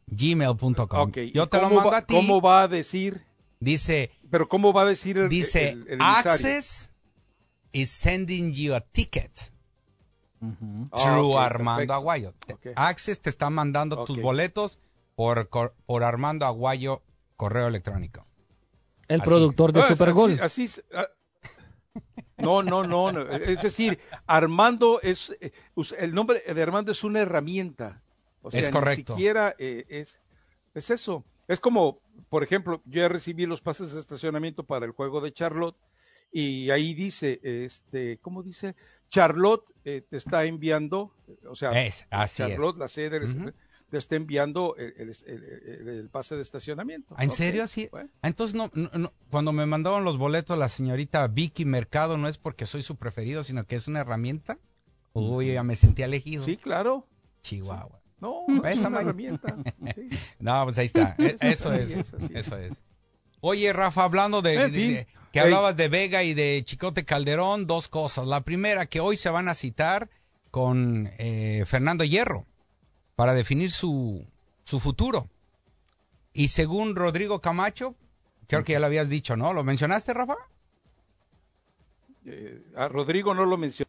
Gmail.com. 0.07 0.99
Ok. 1.09 1.17
Yo 1.33 1.43
¿y 1.43 1.47
te 1.47 1.57
lo 1.57 1.63
cómo 1.63 1.75
mando 1.75 1.91
va- 1.91 1.97
a 1.97 2.01
ti. 2.05 2.13
¿Cómo 2.13 2.41
va 2.41 2.63
a 2.63 2.67
decir? 2.67 3.23
Dice, 3.59 4.11
Pero 4.29 4.47
¿cómo 4.47 4.71
va 4.73 4.83
a 4.83 4.85
decir 4.85 5.17
el, 5.17 5.29
dice, 5.29 5.69
el- 5.69 5.81
el 5.87 5.93
emisario? 6.01 6.31
Access 6.31 6.91
is 7.71 7.89
sending 7.89 8.53
you 8.53 8.73
a 8.73 8.81
ticket 8.81 9.31
Ah, 10.91 11.19
ok, 11.21 11.37
Armando 11.37 11.77
perfecto. 11.77 11.93
Aguayo. 11.93 12.33
Access 12.75 13.19
te 13.21 13.29
está 13.29 13.49
mandando 13.49 14.05
tus 14.05 14.21
boletos 14.21 14.79
por, 15.15 15.49
por 15.85 16.03
Armando 16.03 16.45
Aguayo 16.45 17.01
correo 17.35 17.67
electrónico. 17.67 18.25
El 19.07 19.21
Así. 19.21 19.29
productor 19.29 19.73
de 19.73 19.79
Ah, 19.81 19.83
Super 19.83 20.09
así- 20.09 20.17
Gol. 20.17 20.39
así 20.41 20.63
es, 20.65 20.83
ah. 20.93 21.07
no, 22.37 22.63
no, 22.63 22.83
no, 22.85 23.11
no. 23.11 23.21
Es 23.23 23.61
decir, 23.61 23.99
Armando 24.27 24.99
es 25.01 25.35
eh, 25.41 25.51
el 25.97 26.13
nombre 26.13 26.41
de 26.41 26.61
Armando 26.63 26.91
es 26.91 27.03
una 27.03 27.19
herramienta. 27.19 28.01
O 28.41 28.51
sea, 28.51 28.59
Es 28.61 28.69
correcto. 28.69 29.13
Ni 29.13 29.19
siquiera 29.19 29.55
eh, 29.57 29.85
es, 29.89 30.21
es 30.73 30.89
eso. 30.89 31.25
Es 31.47 31.59
como, 31.59 31.99
por 32.29 32.43
ejemplo, 32.43 32.81
yo 32.85 33.01
ya 33.01 33.09
recibí 33.09 33.45
los 33.45 33.61
pases 33.61 33.91
de 33.93 33.99
estacionamiento 33.99 34.63
para 34.63 34.85
el 34.85 34.91
juego 34.91 35.19
de 35.19 35.33
Charlotte 35.33 35.75
y 36.31 36.69
ahí 36.69 36.93
dice, 36.93 37.39
este, 37.43 38.19
¿cómo 38.19 38.43
dice? 38.43 38.75
Charlotte 39.09 39.65
eh, 39.85 40.01
te 40.07 40.17
está 40.17 40.45
enviando, 40.45 41.13
o 41.47 41.55
sea, 41.55 41.71
Es, 41.85 42.05
así 42.09 42.43
es. 42.43 42.49
Charlotte, 42.49 42.77
la 42.77 42.87
sede, 42.87 43.19
te 43.89 43.97
está 43.97 44.15
enviando 44.15 44.75
el, 44.77 44.93
el- 44.97 45.09
el- 45.25 45.43
el- 45.43 45.89
el 45.89 46.09
pase 46.09 46.35
de 46.35 46.43
estacionamiento. 46.43 47.15
¿En 47.17 47.29
Ok, 47.29 47.35
serio? 47.35 47.67
Sí. 47.67 47.87
bueno. 47.91 48.09
Entonces, 48.21 48.53
no, 48.55 48.69
cuando 49.31 49.51
me 49.51 49.65
mandaron 49.65 50.03
los 50.03 50.17
boletos 50.19 50.57
la 50.59 50.69
señorita 50.69 51.27
Vicky 51.27 51.65
Mercado, 51.65 52.17
no 52.17 52.27
es 52.27 52.37
porque 52.37 52.65
soy 52.67 52.83
su 52.83 52.97
preferido, 52.97 53.43
sino 53.43 53.65
que 53.65 53.75
es 53.75 53.87
una 53.87 54.01
herramienta. 54.01 54.59
Uy, 55.13 55.53
ya 55.53 55.63
me 55.63 55.75
sentí 55.75 56.03
elegido. 56.03 56.45
Sí, 56.45 56.55
claro. 56.57 57.07
Chihuahua. 57.41 57.99
No, 58.19 58.43
¿Ves, 58.61 58.79
es 58.79 58.85
una 58.85 59.01
herramienta. 59.01 59.55
Sí. 59.95 60.09
No, 60.39 60.63
pues 60.65 60.77
ahí 60.77 60.85
está. 60.85 61.15
E- 61.17 61.37
Eso 61.41 61.73
es. 61.73 61.97
es, 61.97 62.13
así 62.13 62.25
es. 62.25 62.47
Eso 62.47 62.57
es. 62.57 62.83
Oye, 63.41 63.71
Rafa, 63.73 64.03
hablando 64.03 64.41
de, 64.41 64.55
En 64.55 64.71
de- 64.71 64.77
fin. 64.77 64.93
de- 64.95 65.07
que 65.31 65.39
hablabas 65.39 65.77
de 65.77 65.87
Vega 65.89 66.23
y 66.23 66.33
de 66.33 66.61
Chicote 66.65 67.05
Calderón, 67.05 67.67
dos 67.67 67.87
cosas. 67.87 68.25
La 68.25 68.41
primera, 68.41 68.87
que 68.87 68.99
hoy 68.99 69.15
se 69.15 69.29
van 69.29 69.47
a 69.47 69.53
citar 69.53 70.09
con 70.49 71.11
eh, 71.19 71.63
Fernando 71.67 72.03
Hierro 72.03 72.47
para 73.15 73.35
definir 73.35 73.71
su, 73.71 74.25
su 74.63 74.79
futuro. 74.79 75.29
Y 76.33 76.47
según 76.47 76.95
Rodrigo 76.95 77.41
Camacho, 77.41 77.93
creo 78.47 78.63
que 78.63 78.71
ya 78.73 78.79
lo 78.79 78.87
habías 78.87 79.07
dicho, 79.09 79.37
¿no? 79.37 79.53
¿Lo 79.53 79.63
mencionaste, 79.63 80.13
Rafa? 80.15 80.35
Eh, 82.25 82.61
a 82.75 82.87
Rodrigo 82.87 83.33
no 83.33 83.45
lo 83.45 83.57
mencioné. 83.57 83.87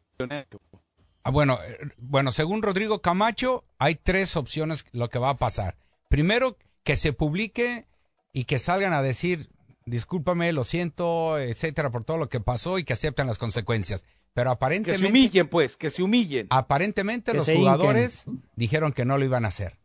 Ah, 1.23 1.31
bueno, 1.31 1.59
eh, 1.67 1.79
bueno, 1.99 2.33
según 2.33 2.63
Rodrigo 2.63 3.01
Camacho, 3.01 3.65
hay 3.79 3.95
tres 3.95 4.37
opciones 4.37 4.85
lo 4.93 5.09
que 5.09 5.19
va 5.19 5.31
a 5.31 5.37
pasar. 5.37 5.77
Primero, 6.09 6.57
que 6.83 6.97
se 6.97 7.13
publique 7.13 7.87
y 8.33 8.45
que 8.45 8.59
salgan 8.59 8.93
a 8.93 9.03
decir, 9.03 9.51
discúlpame, 9.87 10.53
lo 10.53 10.65
siento, 10.65 11.39
etcétera, 11.39 11.91
por 11.91 12.05
todo 12.05 12.17
lo 12.19 12.29
que 12.29 12.41
pasó 12.41 12.79
y 12.79 12.85
que 12.85 12.93
acepten 12.93 13.27
las 13.27 13.39
consecuencias. 13.39 14.05
Pero 14.33 14.51
Que 14.51 14.53
se 14.53 14.55
aparentemente, 14.55 15.09
humillen, 15.09 15.49
pues, 15.49 15.77
que 15.77 15.91
se 15.91 16.03
humillen. 16.05 16.47
aparentemente 16.51 17.33
Que 17.33 17.39
los 17.39 17.47
jugadores 17.51 18.27
dijeron 18.55 18.93
que 18.93 19.05
no 19.05 19.19
lo 19.19 19.25
iban 19.25 19.45
a 19.45 19.49
hacer. 19.49 19.79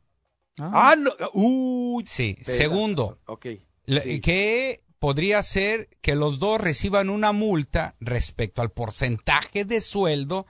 Ah, 0.60 0.92
Ah, 0.92 0.96
no. 0.96 1.12
Uy. 1.34 2.04
Sí. 2.08 2.36
pedazo. 2.38 2.54
Segundo, 2.58 3.20
Ok. 3.26 3.48
le- 3.86 4.02
sí. 4.02 4.22
que 4.22 4.84
podría 5.00 5.42
ser 5.44 5.90
que 6.02 6.16
los 6.16 6.38
dos 6.40 6.62
reciban 6.62 7.10
una 7.10 7.32
multa 7.32 7.96
respecto 8.00 8.62
al 8.62 8.72
porcentaje 8.72 9.66
de 9.66 9.82
sueldo 9.82 10.46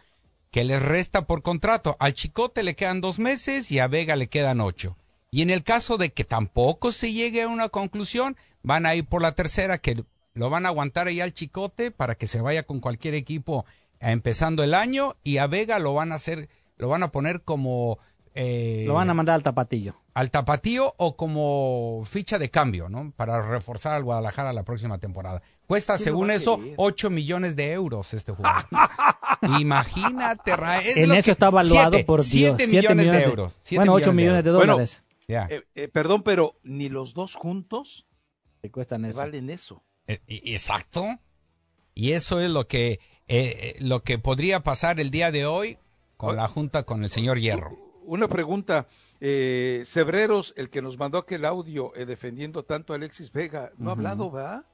que 0.52 0.64
les 0.66 0.82
resta 0.82 1.26
por 1.26 1.42
contrato. 1.42 1.96
Al 2.00 2.14
Chicote 2.14 2.64
le 2.64 2.76
quedan 2.76 3.02
dos 3.02 3.18
meses 3.20 3.72
y 3.72 3.80
a 3.80 3.88
Vega 3.88 4.16
le 4.16 4.28
quedan 4.28 4.60
ocho. 4.62 4.98
Y 5.36 5.42
en 5.42 5.50
el 5.50 5.64
caso 5.64 5.98
de 5.98 6.14
que 6.14 6.24
tampoco 6.24 6.94
se 6.94 7.12
llegue 7.12 7.42
a 7.42 7.50
una 7.50 7.68
conclusión, 7.68 8.38
van 8.64 8.86
a 8.86 8.96
ir 8.96 9.06
por 9.06 9.22
la 9.22 9.34
tercera, 9.34 9.80
que 9.80 10.06
lo 10.34 10.50
van 10.50 10.66
a 10.66 10.70
aguantar 10.70 11.08
ahí 11.08 11.20
al 11.20 11.34
Chicote 11.34 11.92
para 11.92 12.16
que 12.16 12.26
se 12.28 12.40
vaya 12.40 12.64
con 12.64 12.80
cualquier 12.80 13.16
equipo 13.16 13.66
eh, 14.00 14.12
empezando 14.12 14.64
el 14.64 14.74
año 14.74 15.16
y 15.24 15.40
a 15.40 15.48
Vega 15.48 15.78
lo 15.80 15.94
van 15.94 16.14
a 16.14 16.16
hacer, 16.16 16.48
lo 16.78 16.88
van 16.88 17.04
a 17.04 17.12
poner 17.12 17.42
como 17.42 18.00
eh, 18.34 18.86
Lo 18.88 18.94
van 18.94 19.10
a 19.10 19.14
mandar 19.14 19.36
al 19.36 19.44
tapatillo. 19.44 19.96
al 20.14 20.32
tapatío 20.32 20.94
o 20.98 21.18
como 21.18 22.04
ficha 22.06 22.38
de 22.40 22.50
cambio, 22.50 22.88
¿no? 22.88 23.12
Para 23.18 23.42
reforzar 23.46 23.94
al 23.94 24.04
Guadalajara 24.06 24.54
la 24.54 24.64
próxima 24.64 24.98
temporada. 25.00 25.42
Cuesta, 25.68 25.96
¿Quién 25.98 26.06
lo 26.06 26.12
según 26.12 26.32
eso, 26.32 26.58
querer? 26.60 26.74
8 26.78 27.10
millones 27.10 27.56
de 27.58 27.72
euros 27.74 28.14
este 28.14 28.32
jugador. 28.32 28.66
Imagínate, 29.60 30.56
Ra, 30.56 30.80
es 30.80 30.98
En 30.98 31.12
eso 31.12 31.24
que- 31.26 31.32
está 31.32 31.48
evaluado 31.48 31.92
siete- 31.92 32.06
por 32.06 32.24
Dios. 32.24 32.58
millones, 32.58 33.12
de 33.12 33.24
euros. 33.24 33.58
Bueno, 33.72 33.94
8 33.94 34.12
millones 34.14 34.44
de 34.44 34.52
Bueno, 34.52 34.78
Eh, 35.28 35.64
eh, 35.76 35.88
perdón, 35.88 36.24
pero 36.24 36.60
ni 36.64 36.90
los 36.90 37.14
dos 37.14 37.36
juntos 37.36 38.06
cuestan 38.72 39.06
eso. 39.06 39.20
valen 39.20 39.50
eso. 39.50 39.84
Eh, 40.08 40.20
Exacto. 40.28 41.06
Y 41.94 42.12
eso 42.12 42.42
es 42.42 42.50
lo 42.50 42.68
que, 42.68 42.92
eh, 42.92 43.00
eh, 43.28 43.76
lo 43.80 44.04
que 44.04 44.20
podría 44.20 44.62
pasar 44.62 45.00
el 45.00 45.12
día 45.12 45.32
de 45.32 45.46
hoy 45.46 45.80
con 46.18 46.36
la 46.36 46.48
junta 46.48 46.84
con 46.84 47.04
el 47.04 47.10
señor 47.10 47.40
Hierro. 47.40 47.78
Una 48.04 48.28
pregunta. 48.28 48.88
Eh, 49.22 49.84
Cebreros, 49.86 50.54
el 50.58 50.70
que 50.70 50.82
nos 50.82 50.98
mandó 50.98 51.18
aquel 51.18 51.46
audio 51.46 51.96
eh, 51.96 52.06
defendiendo 52.06 52.64
tanto 52.64 52.94
a 52.94 52.98
Alexis 52.98 53.32
Vega, 53.32 53.72
no 53.78 53.90
ha 53.90 53.94
hablado, 53.94 54.30
¿va? 54.30 54.66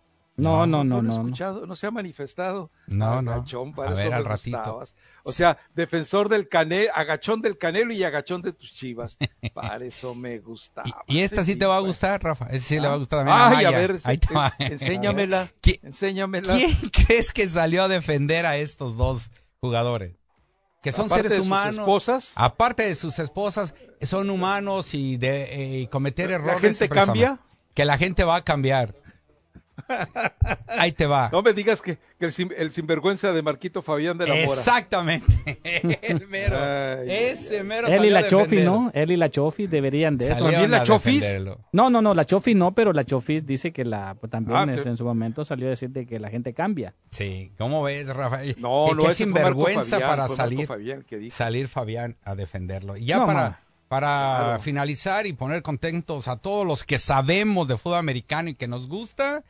No, 0.42 0.66
no, 0.66 0.84
No, 0.84 0.84
no, 0.84 1.02
no. 1.02 1.02
no. 1.04 1.14
escuchado, 1.14 1.66
no 1.66 1.76
se 1.76 1.88
ha 1.88 1.92
manifestado. 1.92 2.72
No, 2.88 3.22
no. 3.22 3.32
Agachón, 3.34 3.74
para 3.74 3.92
A 3.92 3.94
eso 3.94 4.04
ver, 4.04 4.14
al 4.14 4.26
ratito. 4.26 4.58
gustabas. 4.58 4.96
O 5.24 5.32
sea, 5.32 5.58
defensor 5.76 6.30
del 6.30 6.50
canelo, 6.50 6.90
agachón 6.96 7.42
del 7.42 7.58
canelo 7.58 7.94
y 7.94 8.04
agachón 8.04 8.42
de 8.42 8.52
tus 8.54 8.74
chivas. 8.74 9.18
Para 9.54 9.86
eso 9.86 10.16
me 10.16 10.40
gustaba. 10.40 10.90
Y, 11.08 11.18
y 11.20 11.22
esta 11.22 11.44
sí 11.44 11.56
te 11.56 11.66
va 11.66 11.76
a 11.78 11.80
gustar, 11.82 12.24
Rafa. 12.24 12.48
Esa 12.48 12.68
sí 12.68 12.80
le 12.80 12.88
va 12.88 12.94
a 12.94 12.98
gustar 12.98 13.20
también 13.26 13.38
Ay, 13.40 13.66
a 13.66 13.68
a 13.68 13.72
ver, 13.72 13.98
Ahí 14.04 14.18
te 14.18 14.34
va. 14.34 14.52
enséñamela. 14.58 15.52
¿Qui- 15.62 15.80
Enséñamela. 15.84 16.56
¿Quién 16.56 16.76
crees 16.92 17.32
que 17.34 17.48
salió 17.48 17.84
a 17.84 17.88
defender 17.88 18.46
a 18.48 18.58
estos 18.58 18.98
dos 18.98 19.30
jugadores? 19.60 20.16
Que 20.82 20.92
son 20.92 21.06
Aparte 21.06 21.18
seres 21.18 21.32
de 21.34 21.38
sus 21.38 21.46
humanos. 21.46 21.78
esposas. 21.78 22.32
Aparte 22.36 22.84
de 22.84 22.96
sus 22.96 23.20
esposas, 23.20 23.76
son 24.02 24.32
humanos 24.32 24.96
y 24.96 25.18
de 25.18 25.82
eh, 25.84 25.90
cometer 25.90 26.32
errores. 26.32 26.56
¿La 26.56 26.60
gente 26.60 26.90
cambia? 26.90 27.40
Que 27.76 27.86
la 27.86 28.00
gente 28.00 28.24
va 28.24 28.38
a 28.38 28.44
cambiar. 28.44 28.96
Ahí 30.68 30.92
te 30.92 31.06
va. 31.06 31.30
No 31.32 31.42
me 31.42 31.54
digas 31.54 31.82
que, 31.82 31.98
que 32.20 32.26
el, 32.26 32.32
sin- 32.32 32.54
el 32.58 32.72
sinvergüenza 32.72 33.32
de 33.34 33.42
Marquito 33.42 33.82
Fabián 33.82 34.18
de 34.18 34.28
la 34.28 34.36
Mora. 34.36 34.60
Exactamente. 34.60 35.60
El 36.02 36.28
mero. 36.28 36.58
Ay, 36.60 37.08
ese 37.10 37.64
mero 37.64 37.88
Él 37.88 38.06
y 38.06 38.10
la 38.10 38.28
Chofi. 38.28 38.62
¿no? 38.62 38.92
Él 38.94 39.12
y 39.12 39.18
la 39.18 39.30
Chofi 39.30 39.68
deberían 39.68 40.18
de 40.18 40.32
eso. 40.32 40.44
¿También 40.44 40.72
la 40.72 40.84
Chofis? 40.84 41.26
No, 41.72 41.90
no, 41.90 42.02
no, 42.02 42.14
la 42.14 42.26
Chofi 42.26 42.56
no, 42.56 42.74
pero 42.74 42.94
la 42.94 43.04
Chofi 43.04 43.40
dice 43.42 43.72
que 43.72 43.86
la 43.86 44.16
pues, 44.16 44.30
también 44.32 44.58
Ah, 44.58 44.64
en 44.64 44.98
su 44.98 45.06
momento 45.06 45.44
salió 45.46 45.68
a 45.68 45.70
decir 45.72 45.90
de 45.90 46.06
que 46.06 46.20
la 46.20 46.30
gente 46.30 46.54
cambia. 46.54 46.94
Sí, 47.12 47.52
¿cómo 47.58 47.84
ves, 47.84 48.08
Rafael? 48.08 48.56
No, 48.60 48.86
Que- 48.88 48.96
no, 48.96 49.04
Marco 49.04 49.14
sinvergüenza 49.14 50.00
Fabián, 50.00 50.10
para 50.10 50.28
salir. 50.30 50.68
Fabián 50.68 51.06
salir 51.30 51.68
Fabián 51.68 52.18
a 52.24 52.36
defenderlo. 52.36 52.98
Y 52.98 53.06
ya 53.06 53.18
No, 53.18 53.26
para, 53.28 53.40
ma. 53.42 53.60
para 53.88 54.08
Claro. 54.40 54.60
finalizar 54.62 55.26
y 55.28 55.34
poner 55.34 55.62
contentos 55.62 56.28
a 56.28 56.38
todos 56.38 56.66
los 56.66 56.84
que 56.84 56.98
sabemos 57.00 57.68
de 57.68 57.78
fútbol 57.78 57.98
americano 58.00 58.50
y 58.50 58.56
que 58.56 58.68
nos 58.68 58.88
gusta, 58.88 59.44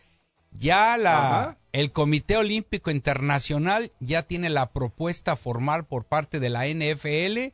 ya 0.51 0.97
la, 0.97 1.41
Ajá. 1.41 1.57
el 1.71 1.91
Comité 1.91 2.37
Olímpico 2.37 2.91
Internacional 2.91 3.91
ya 3.99 4.23
tiene 4.23 4.49
la 4.49 4.71
propuesta 4.71 5.35
formal 5.35 5.85
por 5.85 6.05
parte 6.05 6.39
de 6.39 6.49
la 6.49 6.67
NFL 6.67 7.53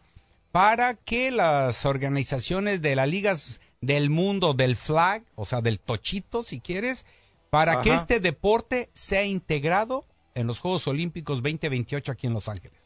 para 0.51 0.95
que 0.95 1.31
las 1.31 1.85
organizaciones 1.85 2.81
de 2.81 2.95
las 2.95 3.07
ligas 3.07 3.61
del 3.81 4.09
mundo 4.09 4.53
del 4.53 4.75
flag, 4.75 5.23
o 5.35 5.45
sea, 5.45 5.61
del 5.61 5.79
tochito, 5.79 6.41
si 6.43 6.59
quieres, 6.59 7.05
para 7.51 7.81
que 7.81 7.93
este 7.93 8.19
deporte 8.19 8.89
sea 8.93 9.23
integrado 9.23 10.05
en 10.33 10.47
los 10.47 10.59
Juegos 10.59 10.87
Olímpicos 10.87 11.37
2028 11.43 12.11
aquí 12.11 12.27
en 12.27 12.33
Los 12.33 12.49
Ángeles. 12.49 12.81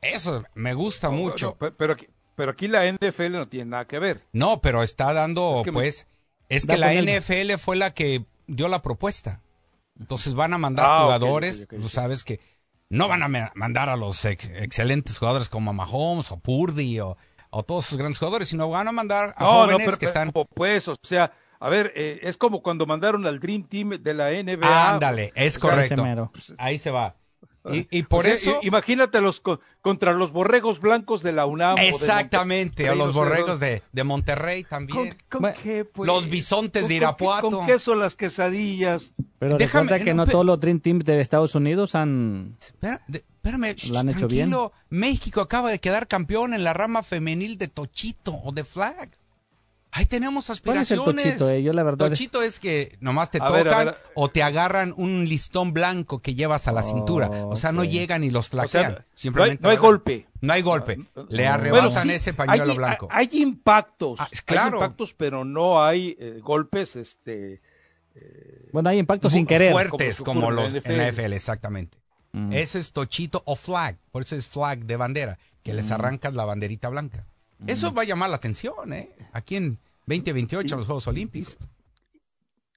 Eso 0.00 0.42
me 0.54 0.74
gusta 0.74 1.08
No, 1.08 1.16
mucho. 1.16 1.56
no, 1.60 1.74
pero, 1.76 1.92
aquí, 1.94 2.06
pero 2.36 2.52
aquí 2.52 2.68
la 2.68 2.86
NFL 2.90 3.32
no 3.32 3.48
tiene 3.48 3.70
nada 3.72 3.86
que 3.86 3.98
ver. 3.98 4.22
No, 4.32 4.60
pero 4.60 4.82
está 4.82 5.12
dando, 5.12 5.56
Es 5.58 5.62
que 5.64 5.72
me- 5.72 5.74
pues, 5.74 6.06
es 6.48 6.64
que 6.66 6.78
la. 6.78 6.92
NFL 6.94 7.58
fue 7.58 7.76
la 7.76 7.92
que 7.92 8.24
dio 8.54 8.68
la 8.68 8.82
propuesta. 8.82 9.40
Entonces 9.98 10.34
van 10.34 10.54
a 10.54 10.58
mandar 10.58 10.86
Ah, 10.88 11.02
jugadores, 11.04 11.66
tú 11.68 11.88
sabes 11.88 12.24
que 12.24 12.40
no 12.88 13.08
van 13.08 13.22
a 13.22 13.50
mandar 13.54 13.88
a 13.88 13.96
los 13.96 14.24
ex- 14.24 14.48
excelentes 14.56 15.18
jugadores 15.18 15.48
como 15.48 15.72
Mahomes 15.72 16.30
o 16.32 16.38
Purdy 16.38 17.00
o, 17.00 17.16
o 17.50 17.62
todos 17.62 17.86
esos 17.86 17.98
grandes 17.98 18.18
jugadores, 18.18 18.48
sino 18.48 18.68
van 18.68 18.88
a 18.88 18.92
mandar 18.92 19.34
a 19.36 19.44
No, 19.44 19.52
no, 19.52 19.62
jóvenes 19.64 19.86
pero, 19.86 19.98
que 19.98 20.06
están... 20.06 20.32
pues, 20.54 20.88
o 20.88 20.96
sea, 21.02 21.32
a 21.58 21.68
ver, 21.68 21.92
eh, 21.94 22.20
es 22.22 22.36
como 22.38 22.62
cuando 22.62 22.86
mandaron 22.86 23.26
al 23.26 23.38
Dream 23.38 23.64
Team 23.64 23.90
de 24.00 24.14
la 24.14 24.30
NBA. 24.30 24.90
Ándale, 24.90 25.32
es 25.34 25.58
correcto. 25.58 26.02
Ahí 26.58 26.78
se 26.78 26.90
va. 26.90 27.16
Y, 27.70 27.86
y 27.90 28.02
por 28.04 28.20
O 28.20 28.22
sea, 28.22 28.32
eso... 28.32 28.58
imagínate 28.62 29.20
los 29.20 29.40
co- 29.40 29.60
contra 29.82 30.14
los 30.14 30.32
borregos 30.32 30.80
blancos 30.80 31.22
de 31.22 31.32
la 31.32 31.44
UNAM. 31.44 31.76
Exactamente, 31.78 32.88
o 32.88 32.94
los 32.94 33.14
borregos 33.14 33.60
de, 33.60 33.82
de 33.92 34.04
Monterrey 34.04 34.62
¿Con, 34.64 34.70
también. 34.86 35.16
con 35.28 35.52
qué, 35.62 35.84
pues? 35.84 36.06
los 36.06 36.28
bisontes 36.30 36.88
de 36.88 36.98
¿Con- 37.00 37.06
con 37.06 37.16
qué- 37.16 37.24
Irapuato. 37.24 37.50
¿Con 37.50 37.66
queso 37.66 37.94
las 37.94 38.14
quesadillas? 38.14 39.12
Pero 39.38 39.58
Déjame- 39.58 39.88
recuerda 39.90 40.04
que 40.04 40.14
no, 40.14 40.26
todos 40.26 40.46
los 40.46 40.58
Dream 40.58 40.80
Teams 40.80 41.04
de 41.04 41.20
Estados 41.20 41.54
Unidos 41.54 41.94
han... 41.94 42.56
Espera- 42.60 43.02
de- 43.08 43.18
espérame, 43.18 43.74
han 43.96 44.08
hecho 44.08 44.26
bien. 44.26 44.54
México 44.88 45.40
acaba 45.42 45.70
de 45.70 45.78
quedar 45.80 46.08
campeón 46.08 46.54
en 46.54 46.64
la 46.64 46.72
rama 46.72 47.02
femenil 47.02 47.58
de 47.58 47.68
Tochito 47.68 48.34
o 48.42 48.52
de 48.52 48.64
Flag. 48.64 49.10
Ahí 49.92 50.06
tenemos 50.06 50.46
¿Cuál 50.46 50.78
es 50.78 50.90
el 50.92 50.98
aspiraciones. 51.00 51.36
tochito? 51.36 51.50
eh? 51.50 51.62
Yo 51.64 51.72
la 51.72 51.82
verdad... 51.82 52.08
Tochito 52.08 52.42
es 52.42 52.60
que 52.60 52.96
nomás 53.00 53.30
te 53.30 53.38
A 53.38 53.46
tocan 53.46 53.64
ver, 53.64 53.74
a 53.74 53.84
ver. 53.84 53.96
o 54.14 54.30
te 54.30 54.42
agarran 54.42 54.94
un 54.96 55.24
listón 55.28 55.72
blanco 55.72 56.20
que 56.20 56.34
llevas 56.36 56.68
a 56.68 56.72
la 56.72 56.82
cintura. 56.84 57.28
O 57.28 57.56
sea, 57.56 57.72
no 57.72 57.82
llegan 57.82 58.22
y 58.22 58.30
los 58.30 58.52
O 58.54 58.56
no 58.56 58.62
hay, 58.62 58.94
Simplemente 59.14 59.62
no 59.62 59.68
hay 59.70 59.76
golpe. 59.76 60.26
No 60.40 60.52
hay 60.52 60.62
golpe. 60.62 60.98
Le 61.28 61.46
Ah, 61.48 61.54
arrebatan 61.54 61.86
Bueno, 61.90 62.02
sí, 62.02 62.10
ese 62.12 62.32
pañuelo 62.34 62.70
hay, 62.70 62.76
blanco. 62.76 63.08
Hay, 63.10 63.28
impactos. 63.32 64.20
Ah, 64.20 64.28
claro. 64.44 64.76
Hay 64.78 64.84
impactos, 64.84 65.14
pero 65.14 65.44
no 65.44 65.82
hay 65.82 66.16
eh, 66.20 66.38
golpes, 66.42 66.94
este... 66.96 67.60
Bueno, 68.72 68.90
hay 68.90 68.98
impacto 68.98 69.28
sin 69.30 69.46
querer. 69.46 69.72
Fuertes 69.72 70.20
Como 70.20 70.50
los 70.50 70.72
en 70.74 70.82
la 70.84 70.90
en 70.90 70.98
la 70.98 71.08
NFL. 71.10 71.20
NFL, 71.22 71.32
exactamente. 71.32 71.98
Mm. 72.32 72.52
Ese 72.52 72.78
es 72.78 72.92
tochito 72.92 73.42
o 73.44 73.56
flag. 73.56 73.96
Por 74.12 74.22
eso 74.22 74.36
es 74.36 74.46
flag 74.46 74.84
de 74.84 74.96
bandera. 74.96 75.38
Que 75.62 75.72
Mm. 75.72 75.76
les 75.76 75.90
arrancas 75.90 76.32
la 76.34 76.44
banderita 76.44 76.88
blanca. 76.88 77.26
Eso 77.66 77.92
va 77.92 78.02
a 78.02 78.04
llamar 78.04 78.30
la 78.30 78.36
atención, 78.36 78.92
¿eh? 78.92 79.10
Aquí 79.32 79.56
en 79.56 79.78
2028, 80.06 80.76
los 80.76 80.86
Juegos 80.86 81.06
Olímpicos. 81.06 81.58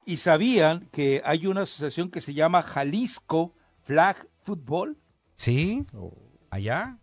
Y 0.06 0.18
sabían 0.18 0.88
que 0.92 1.22
hay 1.26 1.48
una 1.48 1.62
asociación 1.62 2.10
que 2.12 2.20
se 2.22 2.34
llama 2.34 2.62
Jalisco 2.62 3.54
Flag 3.84 4.28
Football. 4.44 4.98
¿Sí? 5.38 5.86
Oh. 5.96 6.14
Allá. 6.50 6.98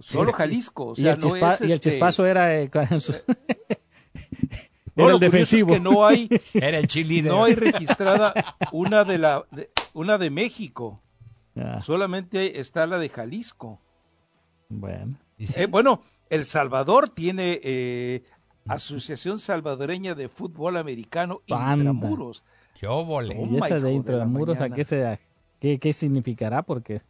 Solo 0.00 0.32
Jalisco. 0.32 0.88
O 0.88 0.94
y, 0.96 1.06
el 1.06 1.18
no 1.18 1.30
chispa- 1.30 1.54
es, 1.54 1.60
y 1.62 1.64
el 1.64 1.70
este, 1.72 1.90
chispazo 1.92 2.26
era... 2.26 2.54
eh, 2.60 2.68
con 2.72 3.00
sus- 3.00 3.24
no, 3.26 3.34
era 5.04 5.08
lo 5.08 5.08
el 5.08 5.14
es 5.14 5.20
defensivo. 5.20 5.72
que 5.72 5.80
no 5.80 6.06
hay, 6.06 6.28
Era 6.52 6.78
el 6.78 6.86
chili 6.86 7.22
no 7.22 7.44
hay 7.44 7.54
registrada 7.54 8.34
una 8.72 9.04
de 9.04 9.18
la 9.18 9.44
de- 9.50 9.70
una 9.94 10.18
de 10.18 10.30
México. 10.30 11.00
Ah, 11.56 11.80
Solamente 11.80 12.60
está 12.60 12.86
la 12.86 12.98
de 12.98 13.08
Jalisco. 13.08 13.80
bueno. 14.68 15.16
Eh, 15.38 15.66
bueno, 15.66 16.02
El 16.30 16.46
Salvador 16.46 17.08
tiene 17.08 17.60
eh, 17.62 18.22
Asociación 18.66 19.38
Salvadoreña 19.38 20.14
de 20.14 20.28
Fútbol 20.28 20.76
Americano 20.76 21.42
Anda. 21.50 21.90
Intramuros. 21.90 22.42
¡Qué 22.78 22.86
óvole! 22.86 23.36
Oh, 23.38 23.46
¿Y 23.46 23.58
esa 23.58 23.78
de 23.78 23.90
dentro 23.92 24.18
de 24.18 24.26
muros 24.26 24.60
a 24.60 24.70
qué, 24.70 24.84
se, 24.84 25.20
qué, 25.60 25.78
qué 25.78 25.92
significará? 25.92 26.62
Porque 26.62 27.02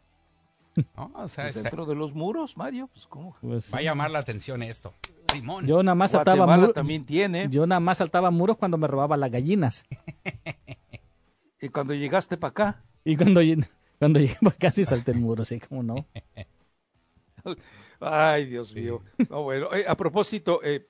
No, 0.95 1.11
o 1.15 1.27
sea, 1.27 1.45
Pues 1.45 1.63
dentro 1.63 1.85
de 1.85 1.95
los 1.95 2.13
muros, 2.13 2.57
Mario. 2.57 2.89
Pues, 2.93 3.07
¿cómo? 3.07 3.35
pues, 3.41 3.73
va 3.73 3.79
a 3.79 3.81
llamar 3.81 4.11
la 4.11 4.19
atención 4.19 4.61
esto. 4.61 4.93
Simón. 5.31 5.65
yo 5.65 5.81
nada 5.83 5.95
más 5.95 6.11
saltaba 6.11 6.37
Guatemala 6.37 6.61
muros. 6.61 6.75
también 6.75 7.05
tiene. 7.05 7.47
Yo 7.49 7.65
nada 7.65 7.79
más 7.79 7.97
saltaba 7.97 8.31
muros 8.31 8.57
cuando 8.57 8.77
me 8.77 8.87
robaba 8.87 9.17
las 9.17 9.31
gallinas. 9.31 9.85
Y 11.61 11.69
cuando 11.69 11.93
llegaste 11.95 12.37
para 12.37 12.49
acá, 12.51 12.83
Y 13.03 13.15
cuando, 13.15 13.41
cuando 13.97 14.19
llegué 14.19 14.35
para 14.39 14.55
casi 14.55 14.85
salté 14.85 15.11
el 15.13 15.19
muro, 15.19 15.45
sí, 15.45 15.59
como 15.59 15.81
no. 15.81 15.95
Ay, 17.99 18.45
Dios 18.45 18.73
mío. 18.73 19.01
No, 19.29 19.43
bueno, 19.43 19.73
eh, 19.73 19.85
a 19.87 19.95
propósito, 19.95 20.61
eh, 20.63 20.87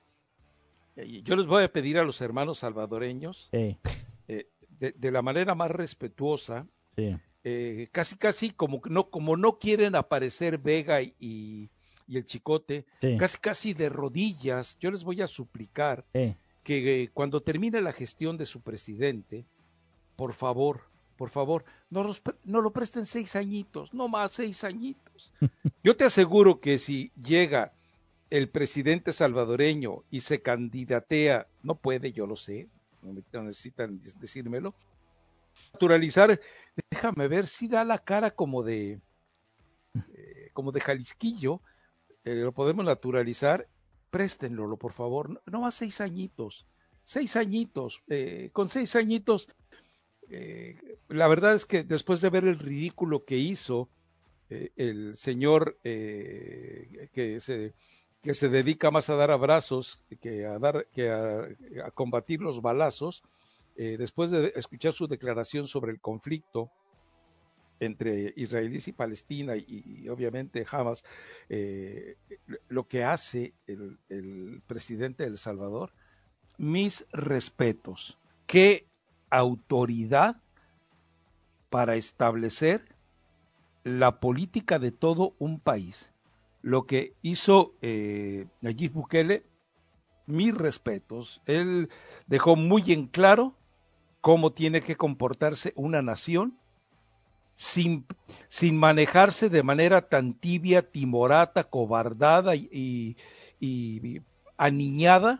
eh, 0.96 1.22
yo 1.22 1.36
les 1.36 1.46
voy 1.46 1.64
a 1.64 1.72
pedir 1.72 1.98
a 1.98 2.04
los 2.04 2.20
hermanos 2.20 2.58
salvadoreños, 2.58 3.48
Sí, 3.52 3.78
eh, 4.28 4.48
de, 4.68 4.92
de 4.92 5.10
la 5.10 5.22
manera 5.22 5.54
más 5.54 5.70
respetuosa, 5.70 6.66
sí. 6.94 7.16
casi 7.92 8.16
casi 8.16 8.50
como 8.50 8.80
que 8.80 8.90
no, 8.90 9.08
como 9.10 9.36
no 9.36 9.58
quieren 9.58 9.94
aparecer 9.94 10.58
Vega 10.58 11.00
y, 11.02 11.70
el 12.08 12.24
Chicote, 12.24 12.86
casi 13.18 13.38
casi 13.38 13.74
de 13.74 13.88
rodillas, 13.88 14.76
yo 14.78 14.90
les 14.90 15.02
voy 15.02 15.22
a 15.22 15.26
suplicar 15.26 16.04
que 16.62 17.10
cuando 17.14 17.42
termine 17.42 17.80
la 17.80 17.92
gestión 17.92 18.36
de 18.36 18.46
su 18.46 18.60
presidente, 18.60 19.46
por 20.16 20.32
favor, 20.32 20.82
por 21.16 21.30
favor, 21.30 21.64
no, 21.90 22.02
lo 22.60 22.72
presten 22.72 23.06
seis 23.06 23.36
añitos, 23.36 23.94
no 23.94 24.08
más 24.08 24.32
seis 24.32 24.64
añitos. 24.64 25.32
Yo 25.84 25.96
te 25.96 26.04
aseguro 26.04 26.60
que 26.60 26.78
si 26.78 27.10
llega 27.14 27.72
el 28.30 28.48
presidente 28.48 29.12
salvadoreño 29.12 30.04
y 30.10 30.20
se 30.20 30.42
candidatea, 30.42 31.46
no 31.62 31.76
puede, 31.76 32.12
yo 32.12 32.26
lo 32.26 32.34
sé, 32.34 32.68
no, 33.02 33.42
necesitan 33.44 34.00
decírmelo, 34.18 34.74
naturalizar, 35.72 36.40
déjame 36.90 37.28
ver 37.28 37.46
si 37.46 37.68
da 37.68 37.84
la 37.84 37.98
cara 37.98 38.32
como 38.32 38.64
de, 38.64 39.00
eh, 40.12 40.50
como 40.52 40.72
de 40.72 40.80
Jalisquillo, 40.80 41.60
eh, 42.24 42.34
lo 42.34 42.50
podemos 42.50 42.84
naturalizar, 42.84 43.68
préstenlo, 44.10 44.76
por 44.76 44.92
favor, 44.92 45.30
no, 45.30 45.40
no 45.46 45.60
más 45.60 45.74
seis 45.74 46.00
añitos, 46.00 46.66
seis 47.06 47.36
añitos, 47.36 48.02
eh, 48.08 48.50
con 48.52 48.68
seis 48.68 48.96
añitos, 48.96 49.48
eh, 50.30 50.98
la 51.08 51.28
verdad 51.28 51.54
es 51.54 51.66
que 51.66 51.84
después 51.84 52.20
de 52.20 52.30
ver 52.30 52.44
el 52.44 52.58
ridículo 52.58 53.24
que 53.24 53.36
hizo 53.36 53.88
eh, 54.50 54.70
el 54.76 55.16
señor 55.16 55.78
eh, 55.84 57.08
que 57.12 57.40
se 57.40 57.74
que 58.22 58.34
se 58.34 58.48
dedica 58.48 58.90
más 58.90 59.08
a 59.08 59.14
dar 59.14 59.30
abrazos 59.30 60.02
que 60.20 60.46
a 60.46 60.58
dar 60.58 60.88
que 60.92 61.10
a, 61.10 61.90
combatir 61.92 62.40
los 62.40 62.60
balazos, 62.60 63.22
después 63.76 64.30
de 64.30 64.52
escuchar 64.56 64.94
su 64.94 65.06
declaración 65.06 65.66
sobre 65.66 65.92
el 65.92 66.00
conflicto 66.00 66.70
entre 67.78 68.32
israelíes 68.36 68.88
y 68.88 68.92
Palestina 68.92 69.54
y, 69.54 70.08
obviamente 70.08 70.64
Hamas, 70.68 71.04
lo 72.68 72.88
que 72.88 73.04
hace 73.04 73.52
el, 73.66 73.98
el 74.08 74.62
presidente 74.66 75.24
de 75.24 75.28
El 75.28 75.38
Salvador, 75.38 75.92
mis 76.56 77.06
respetos. 77.12 78.18
Qué 78.46 78.86
autoridad 79.30 80.40
para 81.70 81.96
establecer 81.96 82.96
la 83.84 84.20
política 84.20 84.78
de 84.78 84.92
todo 84.92 85.34
un 85.38 85.60
país. 85.60 86.12
Lo 86.62 86.86
que 86.86 87.14
hizo 87.22 87.74
eh, 87.82 88.46
Nayib 88.60 88.92
Bukele, 88.92 89.44
mis 90.26 90.54
respetos. 90.54 91.40
Él 91.46 91.88
dejó 92.26 92.56
muy 92.56 92.92
en 92.92 93.06
claro 93.06 93.54
cómo 94.20 94.52
tiene 94.52 94.80
que 94.80 94.96
comportarse 94.96 95.72
una 95.76 96.02
nación 96.02 96.58
sin, 97.54 98.06
sin 98.48 98.76
manejarse 98.76 99.48
de 99.48 99.62
manera 99.62 100.08
tan 100.08 100.34
tibia, 100.34 100.90
timorata, 100.90 101.64
cobardada 101.64 102.56
y, 102.56 102.68
y, 102.72 103.16
y 103.60 104.22
aniñada 104.56 105.38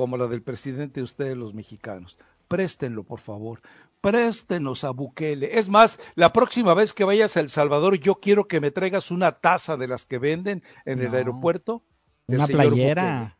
como 0.00 0.16
la 0.16 0.28
del 0.28 0.40
presidente 0.40 1.00
de 1.00 1.04
ustedes 1.04 1.36
los 1.36 1.52
mexicanos. 1.52 2.16
Préstenlo, 2.48 3.04
por 3.04 3.20
favor. 3.20 3.60
Préstenos 4.00 4.82
a 4.82 4.92
Bukele. 4.92 5.58
Es 5.58 5.68
más, 5.68 6.00
la 6.14 6.32
próxima 6.32 6.72
vez 6.72 6.94
que 6.94 7.04
vayas 7.04 7.36
a 7.36 7.40
El 7.40 7.50
Salvador, 7.50 7.98
yo 7.98 8.14
quiero 8.14 8.48
que 8.48 8.62
me 8.62 8.70
traigas 8.70 9.10
una 9.10 9.32
taza 9.32 9.76
de 9.76 9.88
las 9.88 10.06
que 10.06 10.16
venden 10.16 10.62
en 10.86 11.00
el 11.02 11.14
aeropuerto. 11.14 11.82
Una 12.28 12.46
playera. 12.46 13.36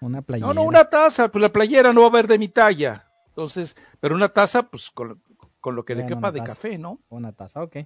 Una 0.00 0.20
playera. 0.22 0.48
No, 0.48 0.52
no, 0.52 0.62
una 0.64 0.86
taza, 0.90 1.30
pues 1.30 1.40
la 1.40 1.52
playera 1.52 1.92
no 1.92 2.00
va 2.00 2.06
a 2.08 2.10
haber 2.10 2.26
de 2.26 2.40
mi 2.40 2.48
talla. 2.48 3.06
Entonces, 3.28 3.76
pero 4.00 4.16
una 4.16 4.30
taza, 4.30 4.64
pues 4.64 4.90
con, 4.90 5.22
con 5.60 5.76
lo 5.76 5.84
que 5.84 5.94
le 5.94 6.06
quepa 6.08 6.32
de 6.32 6.40
taza. 6.40 6.54
café, 6.56 6.76
¿no? 6.76 6.98
Una 7.08 7.30
taza, 7.30 7.62
ok. 7.62 7.76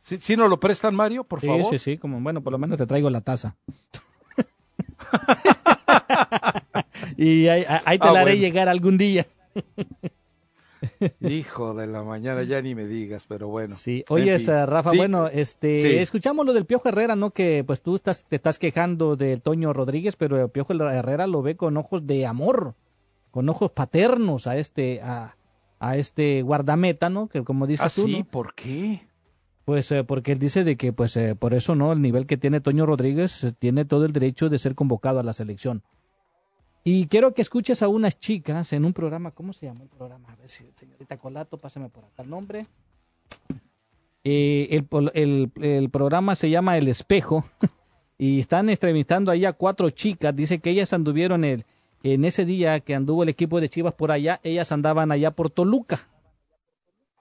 ¿Sí, 0.00 0.18
sí 0.18 0.36
nos 0.36 0.50
lo 0.50 0.60
prestan, 0.60 0.94
Mario, 0.94 1.24
por 1.24 1.40
Sí, 1.40 1.46
favor? 1.46 1.64
sí, 1.64 1.78
sí, 1.78 1.96
como 1.96 2.20
bueno, 2.20 2.42
por 2.42 2.52
lo 2.52 2.58
menos 2.58 2.76
te 2.76 2.86
traigo 2.86 3.08
la 3.08 3.22
taza. 3.22 3.56
y 7.16 7.48
ahí, 7.48 7.64
ahí 7.84 7.98
te 7.98 8.08
Ah, 8.08 8.12
la 8.12 8.20
haré 8.20 8.32
bueno. 8.32 8.40
llegar 8.46 8.68
algún 8.68 8.96
día. 8.98 9.26
Hijo 11.20 11.74
de 11.74 11.88
la 11.88 12.04
mañana, 12.04 12.44
ya 12.44 12.62
ni 12.62 12.74
me 12.76 12.86
digas, 12.86 13.26
pero 13.28 13.48
bueno. 13.48 13.70
Sí, 13.74 14.04
En 14.08 14.14
oye, 14.14 14.38
fin. 14.38 14.54
Rafa, 14.66 14.92
Sí, 14.92 14.96
bueno, 14.96 15.26
este, 15.26 15.82
Sí. 15.82 15.88
escuchamos 15.96 16.46
lo 16.46 16.52
del 16.52 16.66
Piojo 16.66 16.88
Herrera, 16.88 17.16
¿no? 17.16 17.30
Que 17.32 17.64
pues 17.66 17.80
tú 17.80 17.96
estás, 17.96 18.24
te 18.28 18.36
estás 18.36 18.58
quejando 18.60 19.16
de 19.16 19.38
Toño 19.38 19.72
Rodríguez, 19.72 20.14
pero 20.14 20.40
el 20.40 20.50
Piojo 20.50 20.72
Herrera 20.74 21.26
lo 21.26 21.42
ve 21.42 21.56
con 21.56 21.76
ojos 21.76 22.06
de 22.06 22.26
amor, 22.26 22.74
con 23.32 23.48
ojos 23.48 23.72
paternos 23.72 24.46
a 24.46 24.56
este, 24.56 25.00
a, 25.02 25.36
a 25.80 25.96
este 25.96 26.42
guardameta, 26.42 27.10
¿no? 27.10 27.28
Que 27.28 27.42
como 27.42 27.66
dices 27.66 27.86
¿Ah, 27.86 27.90
tú, 27.94 28.06
sí? 28.06 28.18
¿no? 28.20 28.24
¿Por 28.24 28.54
qué? 28.54 29.00
Pues 29.64 29.90
eh, 29.90 30.04
porque 30.04 30.30
él 30.32 30.38
dice 30.38 30.62
de 30.62 30.76
que 30.76 30.92
pues 30.92 31.16
eh, 31.16 31.34
por 31.34 31.54
eso, 31.54 31.74
¿no? 31.74 31.92
El 31.92 32.00
nivel 32.00 32.26
que 32.26 32.36
tiene 32.36 32.60
Toño 32.60 32.86
Rodríguez 32.86 33.42
eh, 33.42 33.52
tiene 33.58 33.84
todo 33.84 34.04
el 34.04 34.12
derecho 34.12 34.48
de 34.48 34.58
ser 34.58 34.76
convocado 34.76 35.18
a 35.18 35.24
la 35.24 35.32
selección. 35.32 35.82
Y 36.90 37.06
quiero 37.06 37.34
que 37.34 37.42
escuches 37.42 37.82
a 37.82 37.88
unas 37.88 38.18
chicas 38.18 38.72
en 38.72 38.86
un 38.86 38.94
programa, 38.94 39.30
¿cómo 39.32 39.52
se 39.52 39.66
llama 39.66 39.82
el 39.82 39.90
programa? 39.90 40.26
A 40.32 40.36
ver 40.36 40.48
si, 40.48 40.64
señorita 40.74 41.18
Colato, 41.18 41.58
pásame 41.58 41.90
por 41.90 42.06
acá 42.06 42.22
el 42.22 42.30
nombre. 42.30 42.66
Eh, 44.24 44.80
el, 45.12 45.52
el- 45.60 45.90
programa 45.90 46.34
se 46.34 46.48
llama 46.48 46.78
El 46.78 46.88
Espejo 46.88 47.44
y 48.16 48.40
están 48.40 48.70
entrevistando 48.70 49.30
ahí 49.30 49.44
a 49.44 49.52
cuatro 49.52 49.90
chicas. 49.90 50.34
Dice 50.34 50.60
que 50.60 50.70
ellas 50.70 50.94
anduvieron 50.94 51.44
el, 51.44 51.66
en 52.02 52.24
ese 52.24 52.46
día 52.46 52.80
que 52.80 52.94
anduvo 52.94 53.22
el 53.22 53.28
equipo 53.28 53.60
de 53.60 53.68
Chivas 53.68 53.92
por 53.94 54.10
allá, 54.10 54.40
ellas 54.42 54.72
andaban 54.72 55.12
allá 55.12 55.32
por 55.32 55.50
Toluca. 55.50 56.08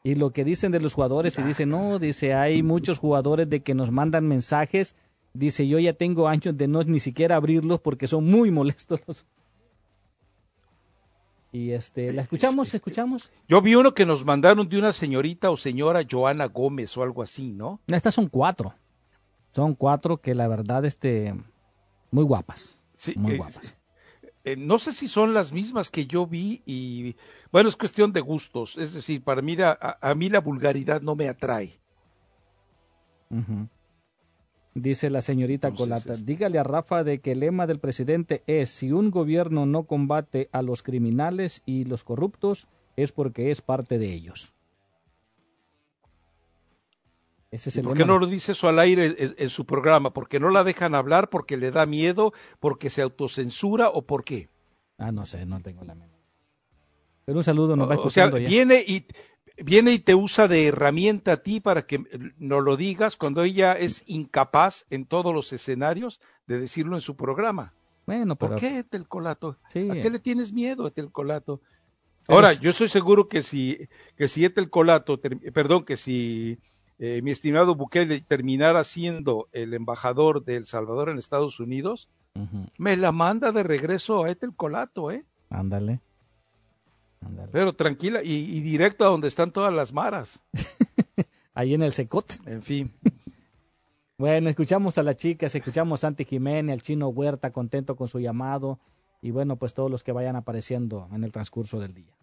Y 0.02 0.16
lo 0.16 0.32
que 0.32 0.46
dicen 0.46 0.72
de 0.72 0.80
los 0.80 0.94
jugadores, 0.94 1.38
y 1.40 1.44
dicen, 1.44 1.68
no, 1.68 2.00
dice, 2.00 2.34
hay 2.34 2.64
muchos 2.64 3.00
jugadores 3.00 3.50
de 3.50 3.60
que 3.64 3.74
nos 3.74 3.92
mandan 3.92 4.26
mensajes. 4.30 4.96
Dice, 5.34 5.68
yo 5.68 5.78
ya 5.78 5.92
tengo 5.92 6.30
años 6.30 6.58
de 6.58 6.70
no 6.70 6.82
ni 6.84 7.02
siquiera 7.02 7.36
abrirlos 7.36 7.82
porque 7.82 8.08
son 8.08 8.24
muy 8.26 8.50
molestos 8.50 9.04
los, 9.06 9.26
y 11.52 11.72
este, 11.72 12.12
¿la 12.14 12.22
escuchamos? 12.22 12.74
¿Escuchamos? 12.74 13.32
Yo 13.48 13.62
vi 13.62 13.76
uno 13.76 13.94
que 13.94 14.06
nos 14.06 14.26
mandaron 14.26 14.68
de 14.68 14.78
una 14.78 14.92
señorita 14.92 15.50
o 15.50 15.58
señora 15.58 16.02
Joana 16.10 16.46
Gómez 16.46 16.96
o 16.98 17.04
algo 17.04 17.24
así, 17.24 17.54
¿no? 17.54 17.80
Estas 17.88 18.14
son 18.14 18.28
cuatro. 18.28 18.76
Son 19.52 19.74
cuatro 19.74 20.22
que 20.22 20.36
la 20.36 20.48
verdad, 20.48 20.86
este, 20.86 21.34
muy 22.12 22.24
guapas. 22.24 22.82
Sí, 22.94 23.14
muy 23.16 23.34
eh, 23.34 23.38
guapas. 23.38 23.78
Eh, 24.44 24.56
no 24.56 24.80
sé 24.80 24.94
si 24.94 25.08
son 25.08 25.34
las 25.34 25.52
mismas 25.52 25.90
que 25.90 26.06
yo 26.06 26.26
vi 26.26 26.62
y, 26.66 27.16
bueno, 27.52 27.70
es 27.70 27.76
cuestión 27.76 28.14
de 28.14 28.22
gustos. 28.22 28.78
Es 28.78 28.94
decir, 28.94 29.24
para 29.24 29.42
mí, 29.42 29.58
a, 29.60 30.16
mí 30.16 30.30
la 30.30 30.40
vulgaridad 30.40 31.02
no 31.02 31.16
me 31.16 31.28
atrae. 31.28 31.80
Dice 34.78 35.10
la 35.10 35.24
señorita 35.24 35.72
Colata, 35.72 36.14
dígale 36.14 36.60
a 36.60 36.64
Rafa 36.64 37.04
de 37.04 37.20
que 37.20 37.32
el 37.32 37.40
lema 37.40 37.66
del 37.66 37.80
presidente 37.80 38.44
es, 38.46 38.70
si 38.70 38.92
un 38.92 39.10
gobierno 39.10 39.66
no 39.66 39.86
combate 39.86 40.50
a 40.52 40.62
los 40.62 40.84
criminales 40.84 41.64
y 41.66 41.86
los 41.86 42.04
corruptos, 42.04 42.68
es 42.96 43.12
porque 43.12 43.50
es 43.50 43.64
parte 43.64 43.98
de 43.98 44.14
ellos. 44.14 44.54
Ese 47.50 47.70
es 47.70 47.78
el 47.78 47.86
¿Por 47.86 47.98
qué 47.98 48.06
no 48.06 48.20
lo 48.20 48.28
dice 48.28 48.52
eso 48.52 48.70
al 48.70 48.78
aire 48.78 49.16
en, 49.18 49.50
su 49.50 49.66
programa? 49.66 50.14
¿Porque 50.14 50.40
no 50.40 50.52
la 50.52 50.64
dejan 50.64 50.94
hablar? 50.94 51.32
¿Porque 51.32 51.58
le 51.58 51.72
da 51.72 51.88
miedo? 51.88 52.32
¿Porque 52.60 52.92
se 52.92 53.02
autocensura? 53.02 53.90
¿O 53.90 54.04
por 54.04 54.24
qué? 54.24 54.48
Ah, 55.00 55.12
no 55.12 55.26
sé, 55.26 55.48
no 55.48 55.60
tengo 55.60 55.86
la 55.86 55.96
menor. 55.96 56.20
Pero 57.26 57.40
un 57.40 57.44
saludo, 57.44 57.76
nos 57.76 57.90
va 57.90 57.96
escuchando 57.96 58.38
o 58.38 58.40
sea, 58.40 58.48
Viene 58.48 58.84
y, 58.86 59.08
viene 59.58 59.94
y 59.94 60.00
te 60.00 60.16
usa 60.16 60.48
de 60.48 60.68
herramienta 60.68 61.34
a 61.34 61.38
ti 61.38 61.60
para 61.60 61.86
que 61.86 62.04
no 62.38 62.62
lo 62.62 62.78
digas 62.78 63.18
cuando 63.18 63.44
ella 63.44 63.74
es 63.74 64.04
incapaz 64.08 64.86
en 64.90 65.06
todos 65.06 65.34
los 65.34 65.52
escenarios 65.54 66.22
de 66.46 66.60
decirlo 66.60 66.96
en 66.96 67.02
su 67.02 67.16
programa. 67.16 67.74
Bueno, 68.06 68.36
pero... 68.36 68.52
¿Por 68.52 68.60
qué, 68.60 68.80
Etelcolato? 68.80 69.58
Sí. 69.68 69.90
¿A 69.90 69.96
qué 69.96 70.10
le 70.10 70.20
tienes 70.20 70.54
miedo, 70.54 70.88
Etelcolato? 70.88 71.62
Ahora, 72.28 72.54
yo 72.54 72.72
estoy 72.72 72.90
seguro 72.90 73.28
que 73.28 73.42
si, 73.42 73.88
que 74.16 74.28
si 74.28 74.44
Etelcolato, 74.44 75.20
perdón, 75.54 75.86
que 75.86 75.96
si 75.96 76.60
eh, 77.00 77.22
mi 77.22 77.32
estimado 77.32 77.76
Bukele 77.76 78.22
terminara 78.22 78.84
siendo 78.84 79.48
el 79.52 79.74
embajador 79.74 80.44
de 80.44 80.56
El 80.56 80.66
Salvador 80.66 81.10
en 81.10 81.18
Estados 81.18 81.60
Unidos, 81.60 82.10
me 82.78 82.98
la 82.98 83.12
manda 83.12 83.52
de 83.52 83.64
regreso 83.64 84.24
a 84.24 84.30
Etelcolato, 84.30 85.10
¿eh? 85.10 85.26
Ándale. 85.50 86.02
Pero 87.52 87.74
tranquila 87.74 88.22
y, 88.24 88.60
directo 88.62 89.06
a 89.06 89.10
donde 89.10 89.28
están 89.28 89.52
todas 89.52 89.74
las 89.74 89.94
maras. 89.94 90.44
Ahí 91.54 91.74
en 91.74 91.82
el 91.82 91.92
secot. 91.92 92.38
En 92.46 92.62
fin. 92.62 92.94
bueno, 94.18 94.50
escuchamos 94.50 94.98
a 94.98 95.04
las 95.04 95.18
chicas, 95.18 95.56
escuchamos 95.56 96.00
a 96.00 96.08
Santi 96.08 96.26
Jiménez, 96.26 96.74
al 96.74 96.82
chino 96.82 97.08
Huerta, 97.10 97.52
contento 97.52 97.96
con 97.96 98.08
su 98.08 98.20
llamado. 98.20 98.80
Y 99.22 99.32
bueno, 99.32 99.56
pues 99.58 99.74
todos 99.74 99.90
los 99.90 100.04
que 100.04 100.12
vayan 100.12 100.36
apareciendo 100.36 101.10
en 101.12 101.24
el 101.24 101.32
transcurso 101.32 101.80
del 101.80 101.94
día. 101.94 102.16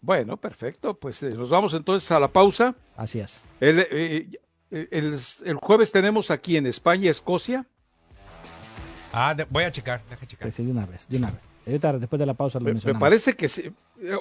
Bueno, 0.00 0.36
perfecto. 0.36 0.98
Pues 0.98 1.22
eh, 1.22 1.30
nos 1.30 1.50
vamos 1.50 1.74
entonces 1.74 2.10
a 2.12 2.20
la 2.20 2.28
pausa. 2.28 2.76
Así 2.96 3.18
es. 3.18 3.48
El, 3.58 3.80
eh, 3.80 4.30
eh, 4.70 4.88
el, 4.90 5.54
jueves 5.56 5.90
tenemos 5.90 6.30
aquí 6.30 6.56
en 6.56 6.66
España, 6.66 7.10
Escocia. 7.10 7.66
Ah, 9.12 9.34
voy 9.50 9.64
a 9.64 9.70
checar, 9.70 10.02
deja 10.10 10.26
checar. 10.26 10.52
sí, 10.52 10.64
de 10.64 10.72
una 10.72 10.86
vez, 10.86 11.08
de 11.08 11.16
una 11.16 11.30
vez 11.30 11.53
después 11.64 12.18
de 12.18 12.26
la 12.26 12.34
pausa 12.34 12.60
lo 12.60 12.66
me, 12.66 12.74
me 12.74 12.94
parece 12.94 13.34
que 13.34 13.48
sí. 13.48 13.72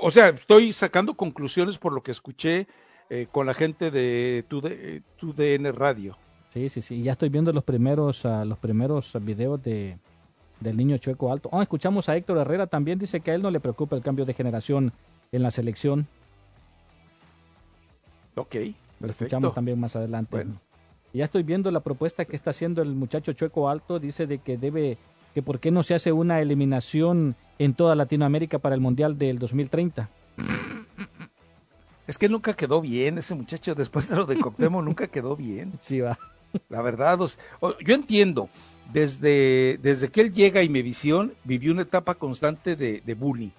O 0.01 0.09
sea, 0.09 0.29
estoy 0.29 0.71
sacando 0.71 1.15
conclusiones 1.15 1.77
por 1.77 1.93
lo 1.93 2.01
que 2.01 2.11
escuché 2.11 2.67
eh, 3.09 3.27
con 3.31 3.45
la 3.45 3.53
gente 3.53 3.91
de 3.91 4.45
tu, 4.47 4.61
DN 4.61 5.71
Radio. 5.71 6.17
Sí, 6.49 6.69
sí, 6.69 6.81
sí. 6.81 7.01
Ya 7.03 7.13
estoy 7.13 7.29
viendo 7.29 7.51
los 7.51 7.63
primeros, 7.63 8.23
uh, 8.25 8.45
los 8.45 8.57
primeros 8.59 9.17
videos 9.21 9.61
de, 9.61 9.97
del 10.59 10.77
niño 10.77 10.97
chueco 10.97 11.31
alto. 11.31 11.49
Oh, 11.51 11.61
escuchamos 11.61 12.07
a 12.09 12.15
Héctor 12.15 12.37
Herrera 12.37 12.67
también. 12.67 12.97
Dice 12.99 13.19
que 13.19 13.31
a 13.31 13.35
él 13.35 13.41
no 13.41 13.51
le 13.51 13.59
preocupa 13.59 13.95
el 13.95 14.01
cambio 14.01 14.25
de 14.25 14.33
generación 14.33 14.93
en 15.31 15.43
la 15.43 15.51
selección. 15.51 16.07
Ok, 18.35 18.49
perfecto. 18.51 18.75
Lo 18.99 19.07
escuchamos 19.09 19.53
también 19.53 19.79
más 19.79 19.95
adelante. 19.95 20.37
Bueno. 20.37 20.59
Ya 21.13 21.25
estoy 21.25 21.43
viendo 21.43 21.69
la 21.69 21.81
propuesta 21.81 22.25
que 22.25 22.35
está 22.35 22.49
haciendo 22.49 22.81
el 22.81 22.95
muchacho 22.95 23.33
chueco 23.33 23.69
alto. 23.69 23.99
Dice 23.99 24.25
de 24.25 24.39
que 24.39 24.57
debe 24.57 24.97
que 25.33 25.41
por 25.41 25.59
qué 25.59 25.71
no 25.71 25.83
se 25.83 25.95
hace 25.95 26.11
una 26.11 26.41
eliminación 26.41 27.35
en 27.59 27.73
toda 27.73 27.95
Latinoamérica 27.95 28.59
para 28.59 28.75
el 28.75 28.81
Mundial 28.81 29.17
del 29.17 29.39
2030. 29.39 30.09
Es 32.07 32.17
que 32.17 32.29
nunca 32.29 32.53
quedó 32.53 32.81
bien 32.81 33.17
ese 33.17 33.35
muchacho, 33.35 33.75
después 33.75 34.09
de 34.09 34.15
lo 34.15 34.25
de 34.25 34.39
Coctemo 34.39 34.81
nunca 34.81 35.07
quedó 35.07 35.35
bien. 35.35 35.73
Sí, 35.79 35.99
va. 35.99 36.17
La 36.69 36.81
verdad, 36.81 37.19
yo 37.83 37.95
entiendo, 37.95 38.49
desde, 38.91 39.79
desde 39.81 40.09
que 40.09 40.21
él 40.21 40.33
llega 40.33 40.59
a 40.59 40.63
Imevisión, 40.63 41.33
vivió 41.43 41.71
una 41.71 41.81
etapa 41.81 42.15
constante 42.15 42.75
de, 42.75 43.01
de 43.01 43.13
bullying. 43.15 43.51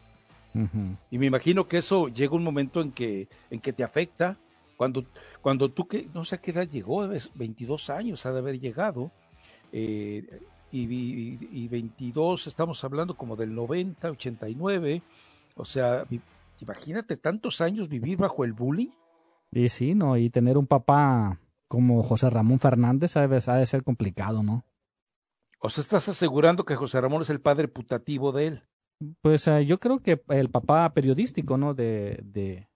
Y 1.10 1.18
me 1.18 1.26
imagino 1.26 1.66
que 1.66 1.78
eso 1.78 2.06
llega 2.06 2.36
un 2.36 2.44
momento 2.44 2.80
en 2.80 2.92
que, 2.92 3.26
en 3.50 3.58
que 3.58 3.72
te 3.72 3.82
afecta. 3.82 4.38
Cuando, 4.76 5.04
cuando 5.42 5.68
tú, 5.68 5.88
que 5.88 6.08
no 6.14 6.24
sé 6.24 6.36
a 6.36 6.40
qué 6.40 6.52
edad 6.52 6.68
llegó, 6.68 7.08
22 7.34 7.90
años 7.90 8.24
ha 8.24 8.32
de 8.32 8.38
haber 8.38 8.60
llegado, 8.60 9.10
eh, 9.72 10.24
y, 10.74 11.68
22, 11.68 12.46
estamos 12.46 12.82
hablando 12.82 13.16
como 13.16 13.36
del 13.36 13.54
90, 13.54 14.10
89, 14.10 15.02
o 15.56 15.64
sea, 15.64 16.04
imagínate 16.60 17.16
tantos 17.16 17.60
años 17.60 17.88
vivir 17.88 18.18
bajo 18.18 18.44
el 18.44 18.52
bullying. 18.52 18.90
Y 19.52 19.68
sí, 19.68 19.94
¿no? 19.94 20.16
Y 20.16 20.30
tener 20.30 20.58
un 20.58 20.66
papá 20.66 21.38
como 21.68 22.02
José 22.02 22.28
Ramón 22.28 22.58
Fernández 22.58 23.16
ha 23.16 23.26
de, 23.28 23.66
ser 23.66 23.84
complicado, 23.84 24.42
¿no? 24.42 24.64
O 25.60 25.70
sea, 25.70 25.82
estás 25.82 26.08
asegurando 26.08 26.64
que 26.64 26.76
José 26.76 27.00
Ramón 27.00 27.22
es 27.22 27.30
el 27.30 27.40
padre 27.40 27.68
putativo 27.68 28.32
de 28.32 28.46
él. 28.48 28.62
Pues 29.22 29.46
eh, 29.48 29.64
yo 29.64 29.78
creo 29.78 30.00
que 30.00 30.22
el 30.28 30.50
papá 30.50 30.92
periodístico, 30.92 31.56
¿no? 31.56 31.74
De, 31.74 32.20
de, 32.24 32.68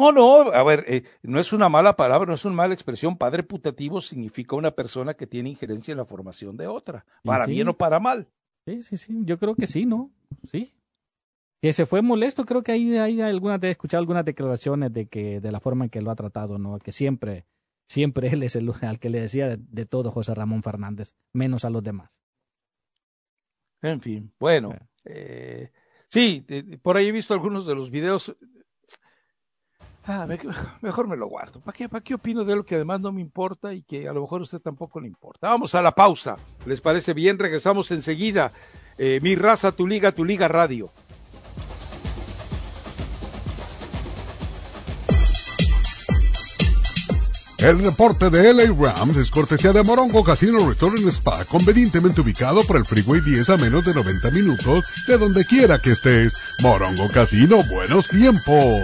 no, 0.00 0.12
no, 0.12 0.50
a 0.50 0.62
ver, 0.62 0.84
eh, 0.88 1.02
no 1.22 1.38
es 1.38 1.52
una 1.52 1.68
mala 1.68 1.94
palabra, 1.94 2.26
no 2.26 2.34
es 2.34 2.44
una 2.46 2.54
mala 2.54 2.72
expresión. 2.72 3.18
Padre 3.18 3.42
putativo 3.42 4.00
significa 4.00 4.56
una 4.56 4.70
persona 4.70 5.12
que 5.12 5.26
tiene 5.26 5.50
injerencia 5.50 5.92
en 5.92 5.98
la 5.98 6.06
formación 6.06 6.56
de 6.56 6.66
otra, 6.66 7.04
para 7.22 7.44
bien 7.44 7.68
o 7.68 7.76
para 7.76 8.00
mal. 8.00 8.26
Sí, 8.64 8.80
sí, 8.80 8.96
sí, 8.96 9.20
yo 9.24 9.38
creo 9.38 9.54
que 9.54 9.66
sí, 9.66 9.84
¿no? 9.84 10.10
Sí. 10.42 10.72
Que 11.60 11.74
se 11.74 11.84
fue 11.84 12.00
molesto, 12.00 12.46
creo 12.46 12.62
que 12.62 12.72
ahí 12.72 12.96
hay 12.96 13.20
algunas, 13.20 13.62
he 13.62 13.70
escuchado 13.70 14.00
algunas 14.00 14.24
declaraciones 14.24 14.90
de 14.90 15.06
que, 15.06 15.38
de 15.40 15.52
la 15.52 15.60
forma 15.60 15.84
en 15.84 15.90
que 15.90 16.00
lo 16.00 16.10
ha 16.10 16.16
tratado, 16.16 16.56
¿no? 16.56 16.78
Que 16.78 16.92
siempre, 16.92 17.44
siempre 17.86 18.28
él 18.28 18.42
es 18.42 18.56
el 18.56 18.72
al 18.82 18.98
que 18.98 19.10
le 19.10 19.20
decía 19.20 19.54
de, 19.54 19.84
todo 19.84 20.10
José 20.10 20.34
Ramón 20.34 20.62
Fernández, 20.62 21.14
menos 21.34 21.66
a 21.66 21.70
los 21.70 21.82
demás. 21.82 22.22
En 23.82 24.00
fin, 24.00 24.32
bueno, 24.38 24.74
eh, 25.04 25.72
sí, 26.06 26.46
por 26.80 26.96
ahí 26.96 27.08
he 27.08 27.12
visto 27.12 27.34
algunos 27.34 27.66
de 27.66 27.74
los 27.74 27.90
videos 27.90 28.34
Ah, 30.06 30.26
mejor 30.80 31.08
me 31.08 31.16
lo 31.16 31.26
guardo. 31.28 31.60
¿Para 31.60 31.76
qué, 31.76 31.88
¿Para 31.88 32.02
qué 32.02 32.14
opino 32.14 32.44
de 32.44 32.52
algo 32.52 32.64
que 32.64 32.76
además 32.76 33.00
no 33.00 33.12
me 33.12 33.20
importa 33.20 33.72
y 33.74 33.82
que 33.82 34.08
a 34.08 34.12
lo 34.12 34.22
mejor 34.22 34.40
a 34.40 34.44
usted 34.44 34.60
tampoco 34.60 35.00
le 35.00 35.08
importa? 35.08 35.48
Vamos 35.48 35.74
a 35.74 35.82
la 35.82 35.92
pausa. 35.92 36.36
¿Les 36.66 36.80
parece 36.80 37.14
bien? 37.14 37.38
Regresamos 37.38 37.90
enseguida. 37.90 38.52
Eh, 38.98 39.20
mi 39.22 39.34
raza, 39.34 39.72
tu 39.72 39.86
liga, 39.86 40.12
tu 40.12 40.24
liga 40.24 40.48
radio. 40.48 40.90
El 47.60 47.78
reporte 47.78 48.30
de 48.30 48.54
LA 48.54 48.72
Rams 48.72 49.18
es 49.18 49.30
cortesía 49.30 49.72
de 49.72 49.82
Morongo 49.82 50.24
Casino 50.24 50.66
Resort 50.66 50.98
Spa, 51.08 51.44
convenientemente 51.44 52.22
ubicado 52.22 52.64
por 52.64 52.78
el 52.78 52.86
Freeway 52.86 53.20
10 53.20 53.50
a 53.50 53.56
menos 53.58 53.84
de 53.84 53.92
90 53.92 54.30
minutos 54.30 54.84
de 55.06 55.18
donde 55.18 55.44
quiera 55.44 55.78
que 55.78 55.92
estés. 55.92 56.32
Morongo 56.62 57.10
Casino, 57.12 57.62
buenos 57.70 58.08
tiempos. 58.08 58.80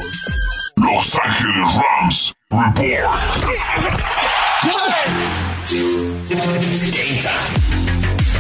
Los 0.76 1.18
Ángeles 1.18 1.74
Rams 1.74 2.34
Report. 2.50 2.76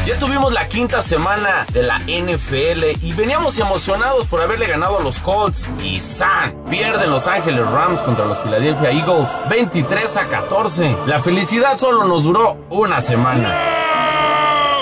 Ya 0.06 0.18
tuvimos 0.18 0.52
la 0.52 0.68
quinta 0.68 1.00
semana 1.00 1.66
de 1.72 1.82
la 1.82 1.98
NFL 2.00 3.02
y 3.02 3.12
veníamos 3.14 3.58
emocionados 3.58 4.26
por 4.26 4.42
haberle 4.42 4.66
ganado 4.66 4.98
a 4.98 5.02
los 5.02 5.18
Colts. 5.18 5.68
Y 5.82 5.98
¡san! 5.98 6.54
Pierden 6.68 7.10
Los 7.10 7.26
Ángeles 7.26 7.66
Rams 7.68 8.02
contra 8.02 8.26
los 8.26 8.38
Philadelphia 8.38 8.90
Eagles 8.90 9.36
23 9.48 10.16
a 10.18 10.28
14. 10.28 10.96
La 11.06 11.20
felicidad 11.20 11.78
solo 11.78 12.04
nos 12.04 12.22
duró 12.22 12.58
una 12.68 13.00
semana. 13.00 13.50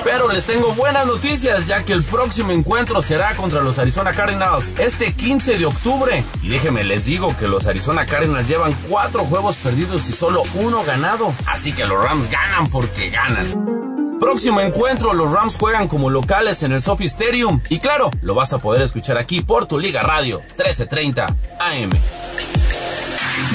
Pero 0.04 0.30
les 0.30 0.44
tengo 0.44 0.74
buenas 0.74 1.06
noticias 1.06 1.66
ya 1.66 1.82
que 1.82 1.94
el 1.94 2.04
próximo 2.04 2.52
encuentro 2.52 3.00
será 3.00 3.34
contra 3.34 3.62
los 3.62 3.78
Arizona 3.78 4.12
Cardinals 4.12 4.74
este 4.78 5.14
15 5.14 5.58
de 5.58 5.64
octubre. 5.64 6.22
Y 6.42 6.48
déjenme 6.48 6.84
les 6.84 7.06
digo 7.06 7.34
que 7.38 7.48
los 7.48 7.66
Arizona 7.66 8.04
Cardinals 8.04 8.46
llevan 8.46 8.74
cuatro 8.88 9.24
juegos 9.24 9.56
perdidos 9.56 10.08
y 10.10 10.12
solo 10.12 10.42
uno 10.54 10.84
ganado. 10.84 11.32
Así 11.46 11.72
que 11.72 11.86
los 11.86 12.02
Rams 12.02 12.30
ganan 12.30 12.66
porque 12.68 13.08
ganan. 13.08 14.18
Próximo 14.20 14.60
encuentro, 14.60 15.14
los 15.14 15.30
Rams 15.32 15.56
juegan 15.56 15.88
como 15.88 16.10
locales 16.10 16.62
en 16.62 16.72
el 16.72 16.82
Sophie 16.82 17.06
Stadium. 17.06 17.62
Y 17.70 17.78
claro, 17.78 18.10
lo 18.20 18.34
vas 18.34 18.52
a 18.52 18.58
poder 18.58 18.82
escuchar 18.82 19.16
aquí 19.16 19.40
por 19.40 19.66
tu 19.66 19.78
Liga 19.78 20.02
Radio 20.02 20.40
1330 20.40 21.26
AM. 21.60 21.90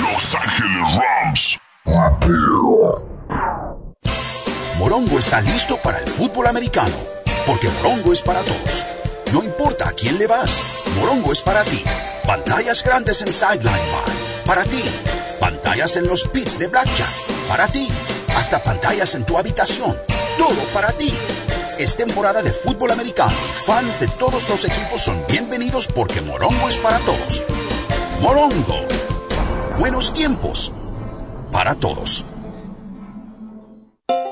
Los 0.01 0.35
Ángeles 0.35 0.99
Rams. 1.85 3.08
Morongo 4.79 5.19
está 5.19 5.41
listo 5.41 5.75
para 5.75 5.99
el 5.99 6.07
fútbol 6.07 6.47
americano, 6.47 6.95
porque 7.45 7.67
Morongo 7.67 8.13
es 8.13 8.21
para 8.21 8.43
todos. 8.43 8.87
No 9.33 9.43
importa 9.43 9.89
a 9.89 9.91
quién 9.91 10.17
le 10.17 10.25
vas, 10.25 10.63
Morongo 10.97 11.33
es 11.33 11.41
para 11.41 11.65
ti. 11.65 11.83
Pantallas 12.25 12.81
grandes 12.81 13.21
en 13.21 13.33
Sideline 13.33 13.91
Bar, 13.91 14.45
para 14.45 14.63
ti. 14.63 14.81
Pantallas 15.37 15.97
en 15.97 16.07
los 16.07 16.25
pits 16.29 16.57
de 16.57 16.67
Blackjack, 16.67 17.09
para 17.49 17.67
ti. 17.67 17.89
Hasta 18.37 18.63
pantallas 18.63 19.15
en 19.15 19.25
tu 19.25 19.37
habitación, 19.37 19.97
todo 20.37 20.63
para 20.73 20.93
ti. 20.93 21.13
Es 21.77 21.97
temporada 21.97 22.41
de 22.41 22.53
fútbol 22.53 22.91
americano 22.91 23.35
fans 23.65 23.99
de 23.99 24.07
todos 24.07 24.47
los 24.47 24.63
equipos 24.63 25.01
son 25.01 25.21
bienvenidos 25.27 25.87
porque 25.87 26.21
Morongo 26.21 26.69
es 26.69 26.77
para 26.77 26.99
todos. 26.99 27.43
Morongo. 28.21 28.87
Buenos 29.77 30.13
tiempos. 30.13 30.71
Para 31.51 31.75
todos. 31.75 32.23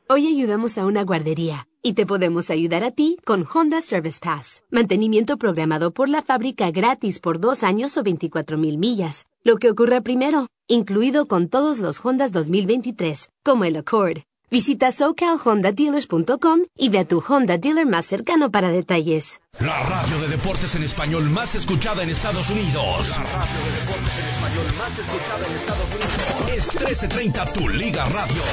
Hoy 0.10 0.28
ayudamos 0.28 0.78
a 0.78 0.86
una 0.86 1.04
guardería 1.04 1.68
y 1.84 1.94
te 1.94 2.06
podemos 2.06 2.50
ayudar 2.50 2.84
a 2.86 2.92
ti 2.92 3.18
con 3.26 3.46
Honda 3.54 3.82
Service 3.82 4.20
Pass. 4.24 4.64
Mantenimiento 4.72 5.38
programado 5.38 5.92
por 5.92 6.08
la 6.08 6.22
fábrica 6.22 6.72
gratis 6.72 7.20
por 7.20 7.40
dos 7.42 7.64
años 7.64 7.98
o 7.98 8.04
24 8.04 8.58
mil 8.58 8.78
millas. 8.78 9.26
Lo 9.44 9.58
que 9.58 9.70
ocurra 9.70 10.00
primero, 10.02 10.48
incluido 10.68 11.28
con 11.28 11.50
todos 11.50 11.80
los 11.80 12.04
Hondas 12.06 12.32
2023, 12.32 13.30
como 13.44 13.66
el 13.66 13.76
Accord. 13.76 14.20
Visita 14.50 14.94
SoCalHondaDealers.com 14.94 16.62
y 16.78 16.88
ve 16.88 17.00
a 17.00 17.06
tu 17.06 17.22
Honda 17.28 17.58
dealer 17.58 17.86
más 17.86 18.06
cercano 18.06 18.50
para 18.50 18.70
detalles. 18.70 19.42
La 19.60 19.78
radio 19.84 20.20
de 20.22 20.30
deportes 20.30 20.74
en 20.76 20.84
español 20.84 21.30
más 21.30 21.54
escuchada 21.56 22.02
en 22.04 22.10
Estados 22.10 22.50
Unidos. 22.50 23.18
La 23.20 23.26
radio 23.26 23.60
de 23.66 23.72
deportes 23.82 24.16
en 24.18 24.26
español 24.26 24.68
más 24.80 24.98
escuchada 24.98 25.48
en 25.48 25.54
Estados 25.54 25.90
Unidos. 25.96 26.56
Es 26.56 26.74
1330 26.76 27.54
Tu 27.54 27.68
Liga 27.70 28.06
Radio. 28.06 28.44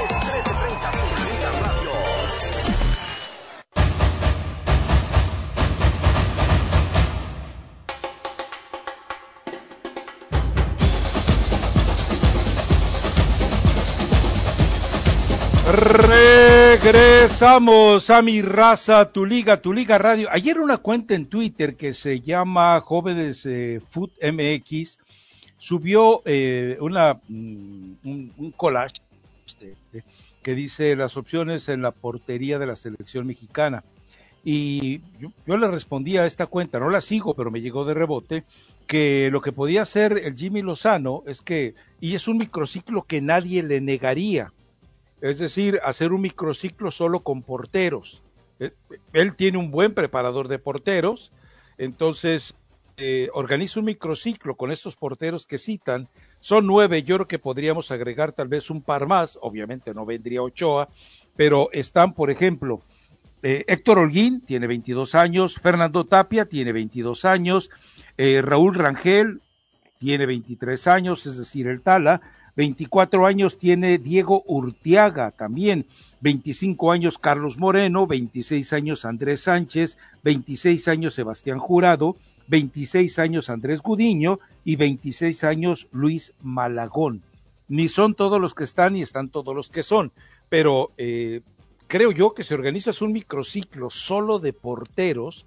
Es 0.00 0.10
1330 0.10 0.90
Tu 0.90 1.11
Regresamos 15.72 18.10
a 18.10 18.20
mi 18.20 18.42
raza, 18.42 19.10
tu 19.10 19.24
liga, 19.24 19.62
tu 19.62 19.72
liga 19.72 19.96
radio. 19.96 20.28
Ayer 20.30 20.60
una 20.60 20.76
cuenta 20.76 21.14
en 21.14 21.24
Twitter 21.24 21.76
que 21.76 21.94
se 21.94 22.20
llama 22.20 22.78
Jóvenes 22.82 23.46
eh, 23.46 23.80
Food 23.88 24.10
MX 24.20 24.98
subió 25.56 26.20
eh, 26.26 26.76
una, 26.78 27.18
mm, 27.26 27.92
un, 28.04 28.54
collage 28.54 28.96
este, 29.46 29.74
que 30.42 30.54
dice 30.54 30.94
las 30.94 31.16
opciones 31.16 31.70
en 31.70 31.80
la 31.80 31.92
portería 31.92 32.58
de 32.58 32.66
la 32.66 32.76
selección 32.76 33.26
mexicana. 33.26 33.82
Y 34.44 35.00
yo, 35.18 35.32
yo 35.46 35.56
le 35.56 35.68
respondí 35.68 36.18
a 36.18 36.26
esta 36.26 36.44
cuenta, 36.44 36.80
no 36.80 36.90
la 36.90 37.00
sigo, 37.00 37.32
pero 37.32 37.50
me 37.50 37.62
llegó 37.62 37.86
de 37.86 37.94
rebote, 37.94 38.44
que 38.86 39.30
lo 39.32 39.40
que 39.40 39.52
podía 39.52 39.80
hacer 39.82 40.20
el 40.22 40.36
Jimmy 40.36 40.60
Lozano 40.60 41.22
es 41.26 41.40
que, 41.40 41.74
y 41.98 42.14
es 42.14 42.28
un 42.28 42.36
microciclo 42.36 43.04
que 43.04 43.22
nadie 43.22 43.62
le 43.62 43.80
negaría, 43.80 44.52
es 45.22 45.38
decir, 45.38 45.80
hacer 45.84 46.12
un 46.12 46.20
microciclo 46.20 46.90
solo 46.90 47.20
con 47.20 47.42
porteros. 47.42 48.22
Eh, 48.58 48.72
Él 49.12 49.34
tiene 49.36 49.56
un 49.56 49.70
buen 49.70 49.94
preparador 49.94 50.48
de 50.48 50.58
porteros, 50.58 51.32
entonces 51.78 52.54
eh, 52.96 53.30
organiza 53.32 53.78
un 53.78 53.86
microciclo 53.86 54.56
con 54.56 54.72
estos 54.72 54.96
porteros 54.96 55.46
que 55.46 55.58
citan. 55.58 56.08
Son 56.40 56.66
nueve, 56.66 57.04
yo 57.04 57.16
creo 57.16 57.28
que 57.28 57.38
podríamos 57.38 57.92
agregar 57.92 58.32
tal 58.32 58.48
vez 58.48 58.68
un 58.68 58.82
par 58.82 59.06
más, 59.06 59.38
obviamente 59.40 59.94
no 59.94 60.04
vendría 60.04 60.42
Ochoa, 60.42 60.88
pero 61.36 61.70
están, 61.72 62.14
por 62.14 62.28
ejemplo, 62.28 62.82
eh, 63.44 63.64
Héctor 63.68 64.00
Holguín 64.00 64.40
tiene 64.40 64.66
22 64.66 65.14
años, 65.14 65.54
Fernando 65.54 66.04
Tapia 66.04 66.46
tiene 66.46 66.72
22 66.72 67.24
años, 67.24 67.70
Raúl 68.18 68.74
Rangel 68.74 69.40
tiene 69.98 70.26
23 70.26 70.86
años, 70.86 71.26
es 71.26 71.38
decir, 71.38 71.66
el 71.66 71.80
Tala, 71.80 72.20
24 72.56 73.26
años 73.26 73.56
tiene 73.56 73.98
Diego 73.98 74.42
Urtiaga 74.46 75.30
también, 75.30 75.86
25 76.20 76.92
años 76.92 77.18
Carlos 77.18 77.58
Moreno, 77.58 78.06
26 78.06 78.72
años 78.72 79.04
Andrés 79.04 79.42
Sánchez, 79.42 79.96
26 80.22 80.88
años 80.88 81.14
Sebastián 81.14 81.58
Jurado, 81.58 82.16
26 82.48 83.18
años 83.18 83.48
Andrés 83.48 83.80
Gudiño 83.80 84.38
y 84.64 84.76
26 84.76 85.44
años 85.44 85.88
Luis 85.92 86.34
Malagón. 86.42 87.22
ni 87.68 87.88
son 87.88 88.14
todos 88.14 88.38
los 88.38 88.54
que 88.54 88.64
están, 88.64 88.92
ni 88.92 89.02
están 89.02 89.30
todos 89.30 89.54
los 89.54 89.70
que 89.70 89.82
son. 89.82 90.12
Pero 90.50 90.92
eh, 90.98 91.40
creo 91.86 92.12
yo 92.12 92.34
que 92.34 92.42
si 92.42 92.52
organizas 92.52 93.00
un 93.00 93.12
microciclo 93.12 93.88
solo 93.88 94.38
de 94.38 94.52
porteros, 94.52 95.46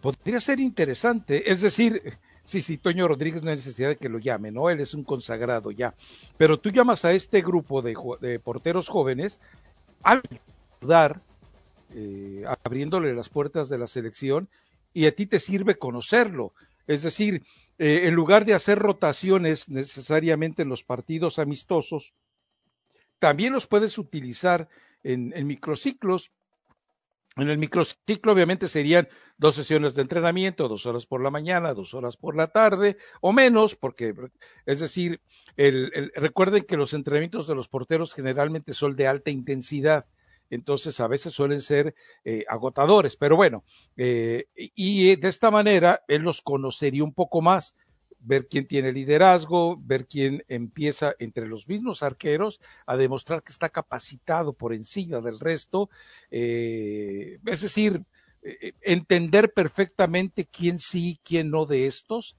podría 0.00 0.38
ser 0.38 0.60
interesante. 0.60 1.50
Es 1.50 1.60
decir, 1.60 2.18
sí, 2.44 2.62
sí, 2.62 2.78
Toño 2.78 3.08
Rodríguez 3.08 3.42
no 3.42 3.50
hay 3.50 3.56
necesidad 3.56 3.88
de 3.88 3.96
que 3.96 4.08
lo 4.08 4.18
llame, 4.18 4.50
¿no? 4.50 4.70
Él 4.70 4.80
es 4.80 4.94
un 4.94 5.04
consagrado 5.04 5.70
ya. 5.70 5.94
Pero 6.36 6.58
tú 6.58 6.70
llamas 6.70 7.04
a 7.04 7.12
este 7.12 7.42
grupo 7.42 7.82
de, 7.82 8.40
porteros 8.40 8.88
jóvenes 8.88 9.40
a 10.02 10.20
ayudar, 10.80 11.22
eh, 11.94 12.44
abriéndole 12.64 13.14
las 13.14 13.28
puertas 13.28 13.68
de 13.68 13.78
la 13.78 13.86
selección, 13.86 14.48
y 14.92 15.06
a 15.06 15.14
ti 15.14 15.26
te 15.26 15.38
sirve 15.38 15.76
conocerlo. 15.76 16.52
Es 16.86 17.02
decir, 17.02 17.42
eh, 17.78 18.02
en 18.04 18.14
lugar 18.14 18.44
de 18.44 18.54
hacer 18.54 18.78
rotaciones 18.78 19.68
necesariamente 19.68 20.62
en 20.62 20.68
los 20.68 20.84
partidos 20.84 21.38
amistosos, 21.38 22.14
también 23.18 23.52
los 23.52 23.66
puedes 23.66 23.98
utilizar 23.98 24.68
en 25.04 25.46
microciclos 25.46 26.32
en 27.36 27.48
el 27.48 27.58
microciclo 27.58 28.32
obviamente 28.32 28.68
serían 28.68 29.08
dos 29.38 29.54
sesiones 29.54 29.94
de 29.94 30.02
entrenamiento, 30.02 30.68
dos 30.68 30.86
horas 30.86 31.06
por 31.06 31.22
la 31.22 31.30
mañana, 31.30 31.72
dos 31.72 31.94
horas 31.94 32.16
por 32.16 32.36
la 32.36 32.48
tarde 32.48 32.96
o 33.20 33.32
menos, 33.32 33.74
porque 33.74 34.14
es 34.66 34.80
decir, 34.80 35.20
el, 35.56 36.12
recuerden 36.14 36.64
que 36.64 36.76
los 36.76 36.92
entrenamientos 36.92 37.46
de 37.46 37.54
los 37.54 37.68
porteros 37.68 38.14
generalmente 38.14 38.74
son 38.74 38.96
de 38.96 39.06
alta 39.06 39.30
intensidad, 39.30 40.06
entonces 40.50 41.00
a 41.00 41.08
veces 41.08 41.32
suelen 41.32 41.62
ser 41.62 41.94
eh, 42.24 42.44
agotadores, 42.48 43.16
pero 43.16 43.36
bueno, 43.36 43.64
eh, 43.96 44.44
y 44.54 45.16
de 45.16 45.28
esta 45.28 45.50
manera 45.50 46.04
él 46.08 46.22
los 46.22 46.42
conocería 46.42 47.02
un 47.02 47.14
poco 47.14 47.40
más 47.40 47.74
ver 48.24 48.48
quién 48.48 48.66
tiene 48.66 48.92
liderazgo, 48.92 49.78
ver 49.82 50.06
quién 50.06 50.44
empieza 50.48 51.14
entre 51.18 51.46
los 51.46 51.68
mismos 51.68 52.02
arqueros 52.02 52.60
a 52.86 52.96
demostrar 52.96 53.42
que 53.42 53.52
está 53.52 53.68
capacitado 53.68 54.52
por 54.52 54.72
encima 54.72 55.20
del 55.20 55.38
resto, 55.38 55.90
eh, 56.30 57.38
es 57.44 57.60
decir, 57.60 58.02
eh, 58.42 58.72
entender 58.80 59.52
perfectamente 59.52 60.46
quién 60.46 60.78
sí, 60.78 61.20
quién 61.24 61.50
no 61.50 61.66
de 61.66 61.86
estos, 61.86 62.36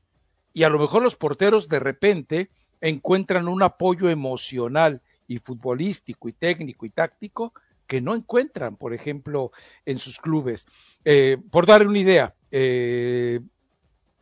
y 0.53 0.63
a 0.63 0.69
lo 0.69 0.79
mejor 0.79 1.03
los 1.03 1.15
porteros 1.15 1.67
de 1.67 1.79
repente 1.79 2.49
encuentran 2.81 3.47
un 3.47 3.63
apoyo 3.63 4.09
emocional 4.09 5.01
y 5.27 5.37
futbolístico 5.37 6.27
y 6.29 6.33
técnico 6.33 6.85
y 6.85 6.89
táctico 6.89 7.53
que 7.87 8.01
no 8.01 8.15
encuentran, 8.15 8.77
por 8.77 8.93
ejemplo, 8.93 9.51
en 9.85 9.97
sus 9.97 10.19
clubes. 10.19 10.65
Eh, 11.05 11.37
por 11.51 11.65
dar 11.65 11.85
una 11.87 11.99
idea, 11.99 12.35
eh, 12.51 13.39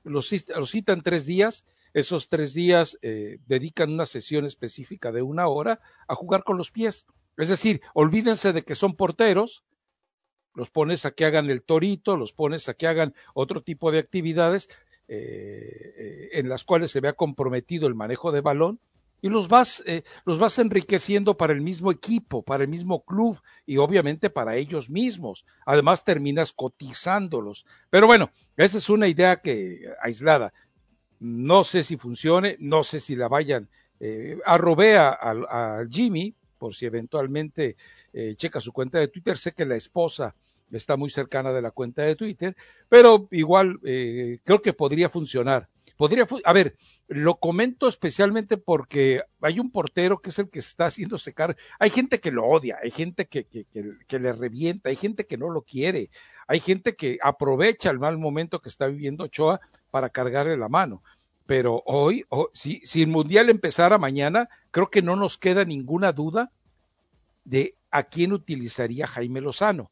los, 0.03 0.29
citan 0.29 1.01
tres 1.01 1.25
días, 1.25 1.65
esos 1.93 2.29
tres 2.29 2.53
días 2.53 2.97
eh, 3.01 3.39
dedican 3.47 3.91
una 3.91 4.05
sesión 4.05 4.45
específica 4.45 5.11
de 5.11 5.21
una 5.21 5.47
hora 5.47 5.81
a 6.07 6.15
jugar 6.15 6.43
con 6.43 6.57
los 6.57 6.71
pies. 6.71 7.05
Es 7.37 7.49
decir, 7.49 7.81
olvídense 7.93 8.53
de 8.53 8.63
que 8.63 8.75
son 8.75 8.95
porteros, 8.95 9.63
los 10.53 10.69
pones 10.69 11.05
a 11.05 11.11
que 11.11 11.25
hagan 11.25 11.49
el 11.49 11.63
torito, 11.63 12.17
los 12.17 12.33
pones 12.33 12.67
a 12.69 12.73
que 12.73 12.87
hagan 12.87 13.13
otro 13.33 13.61
tipo 13.61 13.91
de 13.91 13.99
actividades 13.99 14.69
eh, 15.07 15.93
eh, 15.97 16.29
en 16.33 16.49
las 16.49 16.63
cuales 16.63 16.91
se 16.91 17.01
vea 17.01 17.13
comprometido 17.13 17.87
el 17.87 17.95
manejo 17.95 18.31
de 18.31 18.41
balón 18.41 18.79
y 19.21 19.29
los 19.29 19.47
vas, 19.47 19.83
eh, 19.85 20.03
los 20.25 20.39
vas 20.39 20.57
enriqueciendo 20.59 21.37
para 21.37 21.53
el 21.53 21.61
mismo 21.61 21.91
equipo, 21.91 22.43
para 22.43 22.63
el 22.63 22.69
mismo 22.69 23.03
club 23.05 23.39
y 23.65 23.77
obviamente 23.77 24.29
para 24.29 24.55
ellos 24.55 24.89
mismos. 24.89 25.45
Además 25.65 26.03
terminas 26.03 26.51
cotizándolos. 26.51 27.65
Pero 27.89 28.07
bueno, 28.07 28.31
esa 28.57 28.77
es 28.77 28.89
una 28.89 29.07
idea 29.07 29.37
que 29.37 29.81
aislada. 30.01 30.53
No 31.19 31.63
sé 31.63 31.83
si 31.83 31.97
funcione, 31.97 32.57
no 32.59 32.83
sé 32.83 32.99
si 32.99 33.15
la 33.15 33.27
vayan. 33.27 33.69
Eh, 33.99 34.39
a, 34.45 35.83
Jimmy, 35.87 36.35
por 36.57 36.73
si 36.73 36.87
eventualmente 36.87 37.77
eh, 38.11 38.33
checa 38.35 38.59
su 38.59 38.73
cuenta 38.73 38.97
de 38.97 39.07
Twitter. 39.07 39.37
Sé 39.37 39.51
que 39.51 39.65
la 39.65 39.75
esposa 39.75 40.35
está 40.71 40.97
muy 40.97 41.09
cercana 41.09 41.51
de 41.51 41.61
la 41.61 41.71
cuenta 41.71 42.01
de 42.03 42.15
Twitter, 42.15 42.55
pero 42.89 43.27
igual 43.31 43.79
eh, 43.83 44.39
creo 44.43 44.61
que 44.61 44.73
podría 44.73 45.09
funcionar. 45.09 45.69
Podría, 46.01 46.25
a 46.45 46.53
ver, 46.53 46.75
lo 47.09 47.35
comento 47.35 47.87
especialmente 47.87 48.57
porque 48.57 49.21
hay 49.39 49.59
un 49.59 49.69
portero 49.69 50.19
que 50.19 50.31
es 50.31 50.39
el 50.39 50.49
que 50.49 50.57
está 50.57 50.87
haciendo 50.87 51.19
secar. 51.19 51.55
Hay 51.77 51.91
gente 51.91 52.19
que 52.19 52.31
lo 52.31 52.43
odia, 52.43 52.79
hay 52.81 52.89
gente 52.89 53.27
que, 53.27 53.45
que, 53.45 53.67
que, 53.67 54.19
le 54.19 54.33
revienta, 54.33 54.89
hay 54.89 54.95
gente 54.95 55.27
que 55.27 55.37
no 55.37 55.51
lo 55.51 55.61
quiere, 55.61 56.09
hay 56.47 56.59
gente 56.59 56.95
que 56.95 57.19
aprovecha 57.21 57.91
el 57.91 57.99
mal 57.99 58.17
momento 58.17 58.63
que 58.63 58.69
está 58.69 58.87
viviendo 58.87 59.25
Ochoa 59.25 59.61
para 59.91 60.09
cargarle 60.09 60.57
la 60.57 60.69
mano. 60.69 61.03
Pero 61.45 61.83
hoy, 61.85 62.25
si, 62.51 62.81
si 62.83 63.03
el 63.03 63.09
Mundial 63.09 63.51
empezara 63.51 63.99
mañana, 63.99 64.49
creo 64.71 64.89
que 64.89 65.03
no 65.03 65.15
nos 65.15 65.37
queda 65.37 65.65
ninguna 65.65 66.13
duda 66.13 66.51
de 67.43 67.75
a 67.91 68.01
quién 68.01 68.33
utilizaría 68.33 69.05
Jaime 69.05 69.39
Lozano. 69.39 69.91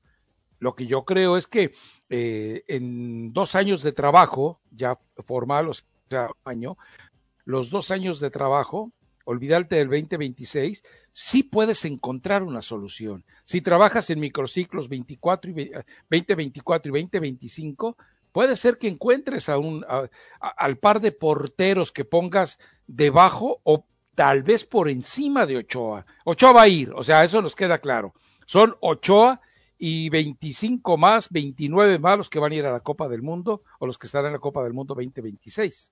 Lo 0.59 0.75
que 0.75 0.87
yo 0.87 1.05
creo 1.05 1.37
es 1.37 1.47
que 1.47 1.71
eh, 2.09 2.63
en 2.67 3.31
dos 3.31 3.55
años 3.55 3.81
de 3.81 3.93
trabajo, 3.93 4.59
ya 4.71 4.99
formal, 5.25 5.69
o 5.69 5.73
año, 6.43 6.77
los 7.45 7.69
dos 7.69 7.91
años 7.91 8.19
de 8.19 8.29
trabajo, 8.29 8.91
olvidarte 9.25 9.75
del 9.75 9.89
2026, 9.89 10.83
sí 11.11 11.43
puedes 11.43 11.85
encontrar 11.85 12.43
una 12.43 12.61
solución. 12.61 13.25
Si 13.43 13.61
trabajas 13.61 14.09
en 14.09 14.19
microciclos 14.19 14.89
24 14.89 15.51
y 15.51 15.71
2024 16.09 16.89
y 16.89 17.03
2025, 17.03 17.97
puede 18.31 18.55
ser 18.55 18.77
que 18.77 18.87
encuentres 18.87 19.49
a 19.49 19.57
un, 19.57 19.85
al 20.39 20.77
par 20.77 20.99
de 20.99 21.11
porteros 21.11 21.91
que 21.91 22.05
pongas 22.05 22.59
debajo 22.87 23.61
o 23.63 23.85
tal 24.15 24.43
vez 24.43 24.65
por 24.65 24.89
encima 24.89 25.45
de 25.45 25.57
Ochoa. 25.57 26.05
Ochoa 26.25 26.51
va 26.51 26.61
a 26.63 26.67
ir, 26.67 26.91
o 26.93 27.03
sea, 27.03 27.23
eso 27.23 27.41
nos 27.41 27.55
queda 27.55 27.77
claro. 27.79 28.13
Son 28.45 28.75
Ochoa 28.81 29.41
y 29.77 30.09
25 30.09 30.97
más, 30.97 31.29
29 31.29 31.99
más 31.99 32.17
los 32.17 32.29
que 32.29 32.39
van 32.39 32.51
a 32.51 32.55
ir 32.55 32.65
a 32.65 32.71
la 32.71 32.81
Copa 32.81 33.07
del 33.07 33.21
Mundo 33.21 33.63
o 33.79 33.87
los 33.87 33.97
que 33.97 34.07
están 34.07 34.25
en 34.25 34.33
la 34.33 34.39
Copa 34.39 34.63
del 34.63 34.73
Mundo 34.73 34.93
2026. 34.93 35.91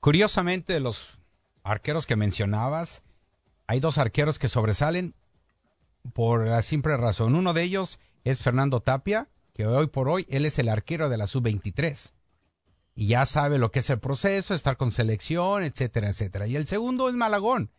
Curiosamente, 0.00 0.72
de 0.72 0.80
los 0.80 1.18
arqueros 1.62 2.06
que 2.06 2.16
mencionabas, 2.16 3.02
hay 3.66 3.80
dos 3.80 3.98
arqueros 3.98 4.38
que 4.38 4.48
sobresalen 4.48 5.14
por 6.14 6.46
la 6.46 6.62
simple 6.62 6.96
razón. 6.96 7.34
Uno 7.34 7.52
de 7.52 7.62
ellos 7.62 8.00
es 8.24 8.40
Fernando 8.40 8.80
Tapia, 8.80 9.28
que 9.52 9.66
hoy 9.66 9.88
por 9.88 10.08
hoy 10.08 10.26
él 10.30 10.46
es 10.46 10.58
el 10.58 10.68
arquero 10.68 11.08
de 11.08 11.18
la 11.18 11.26
sub-23. 11.26 12.12
Y 12.94 13.06
ya 13.08 13.26
sabe 13.26 13.58
lo 13.58 13.70
que 13.70 13.80
es 13.80 13.90
el 13.90 14.00
proceso, 14.00 14.54
estar 14.54 14.76
con 14.76 14.90
selección, 14.90 15.64
etcétera, 15.64 16.08
etcétera. 16.08 16.46
Y 16.46 16.56
el 16.56 16.66
segundo 16.66 17.08
es 17.08 17.14
Malagón. 17.14 17.70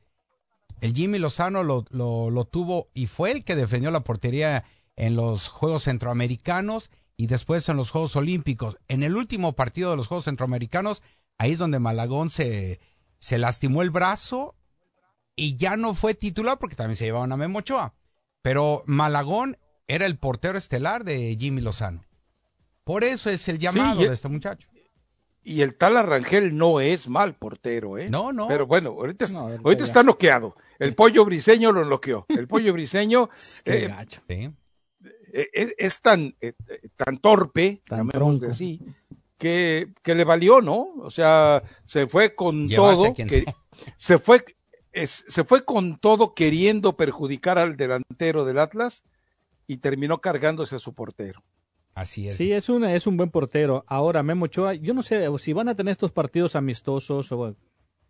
El 0.80 0.94
Jimmy 0.94 1.20
Lozano 1.20 1.64
lo, 1.64 1.86
lo, 1.90 2.30
lo 2.30 2.46
tuvo 2.46 2.90
y 2.94 3.08
fue 3.08 3.32
el 3.32 3.44
que 3.44 3.56
defendió 3.56 3.92
la 3.92 4.04
portería 4.04 4.64
en 4.96 5.16
los 5.16 5.48
Juegos 5.48 5.84
Centroamericanos 5.84 6.90
y 7.18 7.28
después 7.28 7.68
en 7.70 7.78
los 7.78 7.92
Juegos 7.92 8.16
Olímpicos. 8.16 8.78
En 8.88 9.04
el 9.04 9.16
último 9.16 9.54
partido 9.54 9.92
de 9.92 9.98
los 9.98 10.08
Juegos 10.08 10.26
Centroamericanos 10.26 11.04
Ahí 11.41 11.54
es 11.54 11.58
donde 11.58 11.80
Malagón 11.80 12.30
se, 12.30 12.80
se 13.17 13.39
lastimó 13.39 13.82
el 13.82 13.89
brazo 13.89 14.54
y 15.36 15.56
ya 15.56 15.75
no 15.75 15.95
fue 15.95 16.13
titular 16.13 16.60
porque 16.60 16.75
también 16.75 16.97
se 16.97 17.06
llevaba 17.06 17.23
a 17.23 17.36
Memo 17.36 17.58
Ochoa. 17.58 17.95
Pero 18.43 18.84
Malagón 18.86 19.58
era 19.88 20.06
el 20.06 20.19
portero 20.19 20.60
estelar 20.60 21.04
de 21.04 21.36
Jimmy 21.39 21.62
Lozano. 21.62 22.06
Por 22.84 23.04
eso 23.04 23.32
es 23.32 23.47
el 23.47 23.58
llamado 23.58 24.01
de 24.01 24.13
este 24.13 24.27
muchacho. 24.27 24.67
Y 25.41 25.62
el 25.62 25.75
tal 25.77 25.97
Arrangel 25.97 26.56
no 26.56 26.80
es 26.80 27.08
mal 27.08 27.34
portero, 27.34 27.97
¿eh? 27.97 28.08
No, 28.08 28.32
no. 28.32 28.47
Pero 28.47 28.67
bueno, 28.67 28.91
ahorita, 28.91 29.25
ahorita 29.63 29.84
está 29.84 30.04
noqueado. 30.04 30.56
El 30.77 30.93
pollo 30.93 31.25
briseño 31.25 31.71
lo 31.71 31.86
noqueó. 31.86 32.27
El 32.30 32.47
pollo 32.47 32.71
briseño. 32.71 33.32
Qué 33.65 33.86
eh, 33.86 33.88
gacho. 33.88 34.21
Eh, 34.27 35.73
es, 35.80 36.01
tan, 36.01 36.36
eh, 36.39 36.54
tan 36.95 37.17
torpe, 37.17 37.82
tan 37.88 38.12
así, 38.47 38.80
que, 39.41 39.91
que 40.04 40.13
le 40.13 40.23
valió, 40.23 40.62
¿no? 40.62 40.89
O 40.99 41.10
sea, 41.10 41.63
se 41.84 42.06
fue 42.06 42.36
con 42.36 42.69
todo, 42.69 43.12
que, 43.12 43.43
se 43.97 44.19
fue, 44.19 44.45
se 44.93 45.43
fue 45.45 45.65
con 45.65 45.97
todo 45.97 46.36
queriendo 46.36 46.95
perjudicar 46.95 47.58
al 47.58 47.75
delantero 47.75 48.45
del 48.45 48.60
Atlas 48.60 49.04
y 49.65 49.77
terminó 49.77 50.21
cargándose 50.21 50.75
a 50.75 50.80
su 50.80 50.93
portero. 50.93 51.43
Así 51.95 52.27
es. 52.27 52.38
Sí, 52.38 52.51
es 52.51 52.69
un, 52.69 52.84
es 52.84 53.08
un 53.08 53.17
buen 53.17 53.32
portero. 53.32 53.84
Ahora, 53.88 54.21
Memo 54.21 54.45
Ochoa, 54.45 54.75
yo 54.75 54.93
no 54.93 55.01
sé 55.01 55.27
si 55.39 55.54
van 55.54 55.69
a 55.69 55.75
tener 55.75 55.93
estos 55.93 56.12
partidos 56.12 56.56
amistosos 56.56 57.31
o 57.31 57.56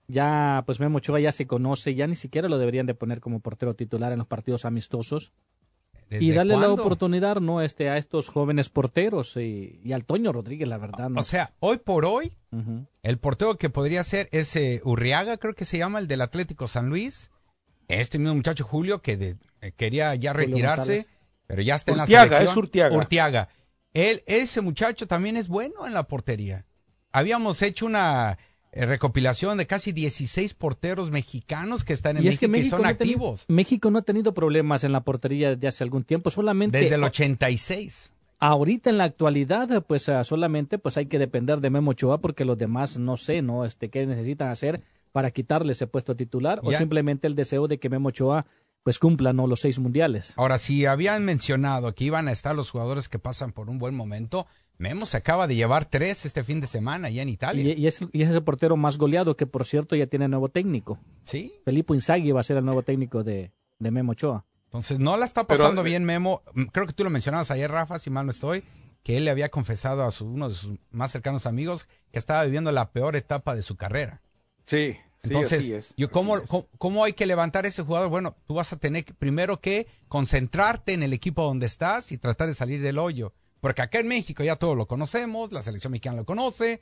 ya, 0.10 0.64
pues 0.66 0.82
Memo 0.82 0.98
Ochoa 0.98 1.22
ya 1.22 1.32
se 1.32 1.48
conoce, 1.48 1.96
ya 1.96 2.08
ni 2.08 2.16
siquiera 2.16 2.50
lo 2.50 2.58
deberían 2.58 2.88
de 2.88 2.94
poner 2.94 3.22
como 3.22 3.40
portero 3.40 3.74
titular 3.74 4.12
en 4.12 4.18
los 4.18 4.28
partidos 4.28 4.66
amistosos 4.66 5.32
y 6.20 6.32
darle 6.32 6.58
la 6.58 6.72
oportunidad 6.72 7.38
no 7.38 7.62
este 7.62 7.90
a 7.90 7.98
estos 7.98 8.30
jóvenes 8.30 8.70
porteros 8.70 9.38
y, 9.38 9.82
al 9.94 10.06
Toño 10.06 10.32
Rodríguez 10.32 10.68
la 10.68 10.78
verdad 10.78 11.10
o 11.16 11.24
sea 11.24 11.54
hoy 11.60 11.78
por 11.78 12.06
hoy 12.06 12.34
el 13.04 13.18
portero 13.18 13.58
que 13.58 13.70
podría 13.70 14.04
ser 14.04 14.28
ese 14.32 14.82
Urriaga 14.84 15.38
creo 15.38 15.54
que 15.54 15.66
se 15.66 15.78
llama 15.78 16.00
el 16.00 16.08
del 16.08 16.22
Atlético 16.22 16.68
San 16.68 16.90
Luis. 16.90 17.32
Este 17.88 18.20
mismo 18.20 18.36
muchacho 18.36 18.64
Julio 18.64 19.02
que 19.02 19.38
eh, 19.62 19.72
quería 19.72 20.16
ya 20.16 20.34
retirarse 20.34 21.06
pero 21.48 21.62
ya 21.62 21.76
está 21.76 21.92
en 21.92 21.98
la 21.98 22.08
selección 22.08 22.44
es 22.44 22.56
Urtiaga. 22.56 22.96
Urtiaga. 22.96 23.50
Él 23.94 24.24
ese 24.26 24.62
muchacho 24.62 25.08
también 25.08 25.36
es 25.36 25.48
bueno 25.50 25.86
en 25.86 25.94
la 25.94 26.08
portería. 26.08 26.66
Habíamos 27.12 27.62
hecho 27.62 27.86
una 27.86 28.32
eh, 28.32 28.38
recopilación 28.74 29.58
de 29.58 29.68
casi 29.68 29.92
16 29.92 30.54
porteros 30.54 31.12
mexicanos 31.12 31.84
que 31.84 31.94
están 31.94 32.18
en 32.18 32.24
Y 32.24 32.28
es 32.28 32.40
que 32.40 32.48
México 32.48 32.78
y 32.78 32.78
México 32.78 32.78
son 32.78 32.84
no, 32.84 32.90
ha 32.90 32.94
tenido, 32.94 33.16
activos. 33.16 33.46
México 33.48 33.92
no 33.92 34.00
ha 34.00 34.02
tenido 34.04 34.34
problemas 34.34 34.84
en 34.84 34.92
la 34.92 35.02
portería 35.04 35.50
desde 35.56 35.68
hace 35.68 35.84
algún 35.84 36.04
tiempo, 36.04 36.30
solamente 36.30 36.80
Desde 36.80 36.96
el 36.96 37.04
86. 37.04 38.14
ahorita 38.40 38.90
en 38.90 38.98
la 38.98 39.04
actualidad, 39.04 39.84
pues 39.86 40.10
solamente 40.24 40.78
pues 40.80 40.98
hay 40.98 41.08
que 41.08 41.20
depender 41.20 41.60
de 41.60 41.70
Memo 41.70 41.92
Ochoa 41.92 42.22
porque 42.22 42.46
los 42.46 42.58
demás 42.58 42.98
no 42.98 43.18
sé, 43.18 43.42
¿no? 43.42 43.66
Este 43.66 43.90
qué 43.90 44.06
necesitan 44.06 44.50
hacer 44.50 44.82
para 45.12 45.32
quitarle 45.32 45.74
ese 45.74 45.88
puesto 45.88 46.16
titular 46.16 46.62
o 46.64 46.72
simplemente 46.72 47.28
el 47.28 47.36
deseo 47.36 47.68
de 47.68 47.80
que 47.80 47.90
Memo 47.90 48.10
Ochoa 48.10 48.46
pues 48.84 49.00
cumpla 49.00 49.34
no 49.34 49.48
los 49.48 49.60
seis 49.62 49.80
mundiales. 49.80 50.34
Ahora, 50.38 50.58
si 50.58 50.86
habían 50.86 51.24
mencionado 51.26 51.94
que 51.96 52.06
iban 52.06 52.28
a 52.28 52.32
estar 52.32 52.56
los 52.56 52.72
jugadores 52.72 53.10
que 53.10 53.20
pasan 53.20 53.52
por 53.52 53.70
un 53.70 53.78
buen 53.80 53.96
momento, 53.96 54.48
Memo 54.78 55.06
se 55.06 55.18
acaba 55.18 55.46
de 55.48 55.56
llevar 55.56 55.86
tres 55.86 56.26
este 56.26 56.44
fin 56.44 56.60
de 56.62 56.68
semana 56.68 57.10
allá 57.10 57.22
en 57.22 57.30
Italia. 57.30 57.64
Y, 57.76 57.82
y 57.84 57.88
es, 57.88 58.00
y 58.12 58.24
es 58.24 58.30
el 58.30 58.44
portero 58.44 58.78
más 58.78 58.98
goleado 58.98 59.38
que 59.38 59.46
por 59.46 59.66
cierto 59.66 59.96
ya 59.96 60.08
tiene 60.08 60.28
nuevo 60.28 60.50
técnico. 60.50 61.00
Sí. 61.24 61.54
Felipe 61.64 61.94
Inzaghi 61.94 62.32
va 62.32 62.40
a 62.40 62.44
ser 62.44 62.58
el 62.58 62.66
nuevo 62.66 62.82
técnico 62.82 63.24
de, 63.24 63.52
de 63.78 63.92
Memo 63.92 64.14
Ochoa. 64.14 64.46
Entonces, 64.66 65.00
no 65.00 65.18
la 65.18 65.26
está 65.26 65.46
Pero- 65.46 65.60
pasando 65.60 65.84
bien 65.84 66.04
Memo. 66.06 66.42
Mm, 66.56 66.64
Creo 66.72 66.88
que 66.88 66.94
tú 66.94 67.04
lo 67.04 67.10
mencionabas 67.10 67.52
ayer, 67.52 67.70
Rafa, 67.70 68.00
si 68.00 68.10
mal 68.10 68.26
no 68.26 68.32
estoy, 68.32 68.64
que 69.04 69.18
él 69.18 69.26
le 69.26 69.32
había 69.32 69.50
confesado 69.50 70.04
a 70.04 70.10
su- 70.12 70.26
uno 70.26 70.50
de 70.50 70.56
sus 70.56 70.80
más 70.90 71.12
cercanos 71.12 71.46
amigos 71.46 71.88
que 72.12 72.18
estaba 72.18 72.44
viviendo 72.44 72.72
la 72.72 72.92
peor 72.92 73.16
etapa 73.16 73.54
de 73.54 73.62
su 73.64 73.76
carrera. 73.76 74.22
Sí, 74.66 74.96
Entonces, 75.24 75.68
es. 75.68 75.94
yo, 75.98 76.10
¿cómo, 76.12 76.42
cómo, 76.48 76.68
cómo 76.78 77.04
hay 77.04 77.14
que 77.14 77.26
levantar 77.26 77.66
ese 77.66 77.84
jugador? 77.84 78.10
Bueno, 78.10 78.36
tú 78.48 78.56
vas 78.56 78.74
a 78.74 78.78
tener 78.78 79.06
que- 79.06 79.14
primero 79.14 79.60
que 79.62 79.88
concentrarte 80.08 80.94
en 80.94 81.04
el 81.04 81.14
equipo 81.14 81.44
donde 81.44 81.66
estás 81.66 82.12
y 82.12 82.18
tratar 82.18 82.48
de 82.48 82.54
salir 82.56 82.82
del 82.82 82.98
hoyo. 83.00 83.34
Porque 83.60 83.82
acá 83.82 84.00
en 84.00 84.08
México 84.08 84.44
ya 84.44 84.56
todos 84.56 84.76
lo 84.76 84.88
conocemos, 84.88 85.52
la 85.52 85.62
selección 85.64 85.92
mexicana 85.92 86.18
lo 86.18 86.26
conoce. 86.26 86.82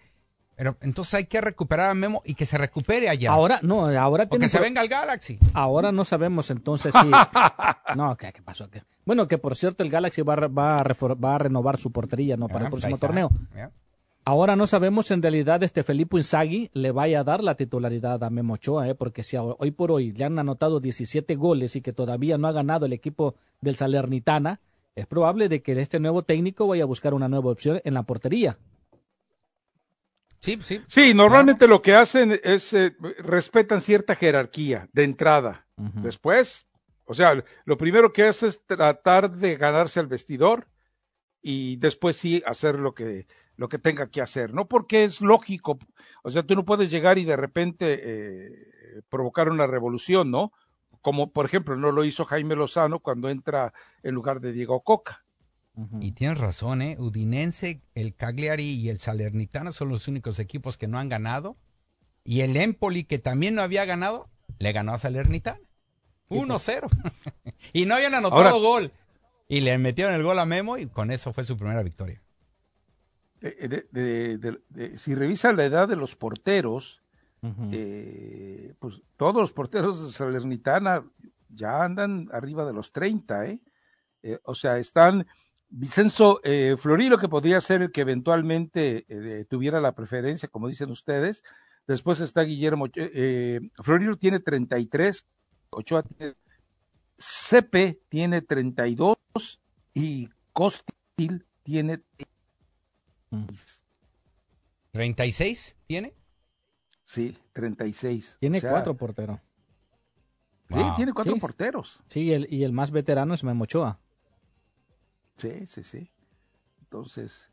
Pero 0.56 0.76
entonces 0.82 1.14
hay 1.14 1.26
que 1.26 1.40
recuperar 1.40 1.90
a 1.90 1.94
Memo 1.94 2.22
y 2.26 2.34
que 2.36 2.46
se 2.46 2.58
recupere 2.58 3.08
allá. 3.08 3.32
Ahora, 3.32 3.60
no, 3.64 3.86
ahora 3.98 4.24
o 4.26 4.28
que 4.28 4.32
tiene 4.32 4.50
se 4.50 4.60
venga 4.60 4.82
al 4.82 4.90
Galaxy. 4.90 5.40
Ahora 5.54 5.94
no 5.94 6.04
sabemos 6.04 6.50
entonces 6.52 6.94
si... 7.02 7.10
no, 7.96 8.18
¿qué, 8.18 8.34
qué 8.34 8.42
pasó? 8.42 8.70
¿Qué? 8.70 8.84
Bueno, 9.06 9.28
que 9.30 9.38
por 9.38 9.56
cierto 9.56 9.84
el 9.84 9.90
Galaxy 9.90 10.22
va, 10.22 10.36
va, 10.48 10.80
a 10.80 10.84
refor- 10.84 11.18
va 11.24 11.36
a 11.36 11.38
renovar 11.38 11.78
su 11.78 11.92
portería 11.94 12.36
no 12.36 12.48
para 12.50 12.66
Ah, 12.66 12.68
el 12.68 12.72
pues 12.72 12.82
próximo 12.82 12.98
torneo. 12.98 13.30
Ahora 14.26 14.56
no 14.56 14.68
sabemos 14.68 15.08
si 15.08 15.14
en 15.14 15.22
realidad 15.22 15.64
este 15.64 15.84
Felipe 15.84 16.18
Inzaghi 16.18 16.70
le 16.74 16.92
vaya 16.92 17.22
a 17.22 17.24
dar 17.24 17.44
la 17.44 17.56
titularidad 17.56 18.24
a 18.24 18.30
Memo 18.30 18.54
Ochoa, 18.56 18.88
¿eh? 18.88 18.96
porque 18.96 19.24
si 19.24 19.36
ahora- 19.38 19.56
hoy 19.60 19.72
por 19.72 19.92
hoy 19.92 20.12
le 20.12 20.26
han 20.26 20.38
anotado 20.38 20.80
17 20.80 21.36
goles 21.36 21.76
y 21.76 21.82
que 21.82 21.94
todavía 21.94 22.38
no 22.38 22.48
ha 22.48 22.52
ganado 22.52 22.86
el 22.86 22.94
equipo 22.94 23.36
del 23.62 23.76
Salernitana, 23.76 24.60
es 24.96 25.08
probable 25.08 25.50
de 25.50 25.62
que 25.62 25.72
este 25.80 26.00
nuevo 26.00 26.24
técnico 26.24 26.68
vaya 26.68 26.84
a 26.84 26.88
buscar 26.88 27.14
una 27.14 27.28
nueva 27.30 27.52
opción 27.52 27.82
en 27.84 27.94
la 27.94 28.04
portería. 28.04 28.58
Sí, 30.42 30.58
sí. 30.62 30.82
Sí, 30.88 31.14
normalmente 31.14 31.68
lo 31.68 31.82
que 31.82 31.96
hacen 31.96 32.40
es 32.44 32.72
eh, 32.74 32.96
respetan 33.20 33.82
cierta 33.82 34.16
jerarquía 34.16 34.88
de 34.94 35.04
entrada. 35.04 35.68
Después, 35.76 36.68
o 37.06 37.14
sea, 37.14 37.44
lo 37.66 37.78
primero 37.78 38.12
que 38.14 38.24
hace 38.24 38.48
es 38.48 38.66
tratar 38.66 39.32
de 39.32 39.56
ganarse 39.56 40.00
al 40.02 40.08
vestidor 40.08 40.68
y 41.42 41.78
después 41.78 42.18
sí 42.18 42.44
hacer 42.46 42.76
lo 42.76 42.94
que 42.94 43.28
lo 43.60 43.68
que 43.68 43.78
tenga 43.78 44.10
que 44.10 44.22
hacer, 44.22 44.53
¿no? 44.53 44.70
Porque 44.70 45.03
es 45.03 45.20
lógico, 45.20 45.78
o 46.24 46.32
sea, 46.32 46.43
tú 46.43 46.55
no 46.55 46.64
puedes 46.64 46.89
llegar 46.89 47.18
y 47.18 47.26
de 47.26 47.36
repente 47.36 47.99
eh, 48.01 48.51
provocar 49.10 49.49
una 49.49 49.68
revolución, 49.68 50.32
¿no? 50.32 50.53
Como 51.01 51.34
por 51.34 51.45
ejemplo 51.45 51.76
no 51.76 51.91
lo 51.91 52.05
hizo 52.05 52.24
Jaime 52.24 52.55
Lozano 52.55 52.99
cuando 52.99 53.30
entra 53.30 53.74
en 54.01 54.16
lugar 54.16 54.39
de 54.39 54.53
Diego 54.53 54.80
Coca. 54.82 55.26
Y 55.99 56.14
tienes 56.14 56.38
razón, 56.38 56.82
¿eh? 56.82 56.95
Udinense, 56.99 57.82
el 57.95 58.16
Cagliari 58.16 58.64
y 58.64 58.88
el 58.88 58.99
Salernitana 58.99 59.74
son 59.74 59.89
los 59.89 60.07
únicos 60.07 60.39
equipos 60.39 60.78
que 60.78 60.88
no 60.88 60.97
han 60.97 61.10
ganado. 61.10 61.57
Y 62.24 62.41
el 62.41 62.55
Empoli, 62.55 63.03
que 63.03 63.20
también 63.20 63.55
no 63.55 63.62
había 63.62 63.84
ganado, 63.84 64.30
le 64.57 64.72
ganó 64.72 64.93
a 64.93 64.97
Salernitana. 64.97 65.60
1-0. 66.30 66.88
y 67.74 67.86
no 67.86 67.95
habían 67.95 68.16
anotado 68.16 68.41
Ahora- 68.41 68.51
gol. 68.53 68.93
Y 69.49 69.62
le 69.62 69.78
metieron 69.78 70.14
el 70.14 70.24
gol 70.24 70.39
a 70.39 70.45
Memo 70.45 70.78
y 70.78 70.88
con 70.88 71.12
eso 71.12 71.34
fue 71.34 71.43
su 71.43 71.57
primera 71.57 71.84
victoria. 71.84 72.22
Eh, 73.42 73.68
de- 73.68 73.88
de- 73.92 74.38
de- 74.38 74.60
de- 74.70 74.98
si 74.98 75.16
revisan 75.16 75.56
la 75.58 75.66
edad 75.66 75.88
de 75.88 75.96
los 75.96 76.16
porteros, 76.16 77.02
eh, 77.72 78.74
pues 78.80 79.02
todos 79.16 79.36
los 79.36 79.54
porteros 79.54 80.06
de 80.06 80.12
Salernitana 80.12 81.06
ya 81.48 81.84
andan 81.84 82.28
arriba 82.34 82.66
de 82.66 82.74
los 82.74 82.92
30, 82.92 83.46
¿eh? 83.48 83.60
Eh, 84.24 84.40
o 84.44 84.54
sea, 84.56 84.78
están 84.78 85.26
Vicenzo 85.70 86.42
eh, 86.44 86.76
Florilo, 86.78 87.18
que 87.18 87.30
podría 87.30 87.62
ser 87.62 87.82
el 87.84 87.92
que 87.92 88.02
eventualmente 88.02 89.06
eh, 89.08 89.46
tuviera 89.46 89.80
la 89.80 89.94
preferencia, 89.96 90.50
como 90.50 90.68
dicen 90.68 90.90
ustedes. 90.92 91.44
Después 91.88 92.20
está 92.20 92.42
Guillermo, 92.42 92.88
eh, 92.88 92.92
eh, 93.14 93.60
Florilo 93.82 94.18
tiene 94.18 94.40
33, 94.42 95.24
Ochoa 95.70 96.04
tiene, 96.04 96.34
Cepe 97.18 98.02
tiene 98.10 98.42
32 98.42 99.16
y 99.94 100.30
Costil 100.54 101.46
tiene 101.64 102.02
36 104.92 105.78
tiene. 105.88 106.14
Sí, 107.04 107.38
36. 107.54 108.38
Tiene 108.40 108.58
O 108.58 108.62
sea, 108.62 108.72
cuatro 108.72 108.96
porteros. 108.96 109.40
Sí, 110.70 110.76
Wow. 110.76 110.96
tiene 110.96 111.14
cuatro 111.14 111.34
Sí. 111.34 111.40
porteros. 111.40 112.00
Sí, 112.08 112.32
el, 112.32 112.52
y 112.54 112.64
el 112.64 112.72
más 112.74 112.92
veterano 112.92 113.34
es 113.34 113.44
Memo 113.44 113.64
Ochoa. 113.64 114.00
Sí, 115.38 115.66
sí, 115.66 115.84
sí. 115.84 116.12
Entonces, 116.82 117.50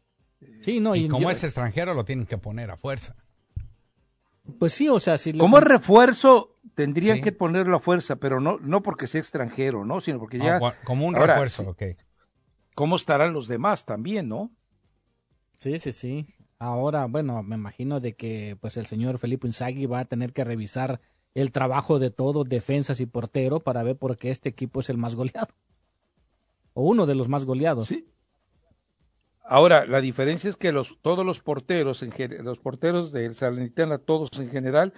Sí, 0.61 0.81
no, 0.81 0.95
y 0.95 1.05
y 1.05 1.09
como 1.09 1.23
yo- 1.23 1.31
es 1.31 1.43
extranjero, 1.45 1.95
lo 1.95 2.05
tienen 2.05 2.27
que 2.27 2.37
poner 2.37 2.71
a 2.71 2.77
fuerza. 2.77 3.17
Pues 4.59 4.75
sí, 4.75 4.87
o 4.89 5.01
sea, 5.01 5.17
si 5.17 5.33
le- 5.33 5.39
como 5.39 5.59
refuerzo, 5.61 6.59
tendrían 6.75 7.17
Sí. 7.17 7.23
que 7.23 7.33
ponerlo 7.33 7.77
a 7.77 7.81
fuerza, 7.81 8.17
pero 8.17 8.39
no, 8.39 8.59
no 8.61 8.83
porque 8.83 9.07
sea 9.07 9.21
extranjero, 9.21 9.85
¿no? 9.87 10.01
Sino 10.01 10.19
porque 10.19 10.39
ya. 10.39 10.57
Ah, 10.57 10.61
gua- 10.61 10.75
como 10.85 11.07
un 11.07 11.17
Ahora, 11.17 11.35
refuerzo, 11.35 11.63
sí, 11.63 11.69
ok. 11.71 11.83
¿Cómo 12.75 12.97
estarán 12.97 13.33
los 13.33 13.49
demás 13.49 13.87
también, 13.87 14.29
no? 14.29 14.51
Sí, 15.57 15.79
sí, 15.79 15.93
sí. 15.93 16.27
Ahora, 16.59 17.07
bueno, 17.07 17.43
me 17.43 17.57
imagino 17.57 18.01
de 18.01 18.15
que 18.15 18.57
pues 18.61 18.77
el 18.77 18.87
señor 18.87 19.19
Felipe 19.19 19.47
Inzaghi 19.47 19.87
va 19.87 20.01
a 20.01 20.05
tener 20.05 20.33
que 20.33 20.45
revisar 20.45 21.01
el 21.35 21.53
trabajo 21.53 21.99
de 21.99 22.11
todos, 22.11 22.49
defensas 22.49 23.01
y 23.01 23.07
portero, 23.07 23.61
para 23.61 23.83
ver 23.83 23.97
por 23.97 24.17
qué 24.17 24.31
este 24.31 24.49
equipo 24.49 24.81
es 24.81 24.89
el 24.89 24.97
más 24.97 25.17
goleado. 25.17 25.49
O 26.73 26.85
uno 26.85 27.05
de 27.07 27.15
los 27.15 27.29
más 27.29 27.45
goleados. 27.45 27.89
Sí. 27.89 28.09
Ahora, 29.45 29.87
la 29.87 30.01
diferencia 30.01 30.51
es 30.51 30.57
que 30.57 30.73
los, 30.73 30.99
todos 31.03 31.25
los 31.25 31.41
porteros, 31.41 32.03
en, 32.03 32.13
los 32.45 32.59
porteros 32.59 33.13
del 33.13 33.35
Salernitana, 33.35 33.99
todos 33.99 34.31
en 34.39 34.51
general, 34.51 34.93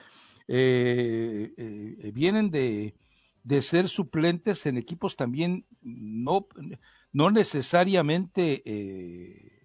eh, 0.47 1.53
eh, 1.57 2.13
vienen 2.15 2.51
de, 2.51 2.95
de 3.43 3.63
ser 3.63 3.89
suplentes 3.89 4.65
en 4.67 4.77
equipos 4.77 5.17
también 5.17 5.67
no, 5.83 6.47
no 7.13 7.31
necesariamente 7.31 8.63
eh, 8.65 9.58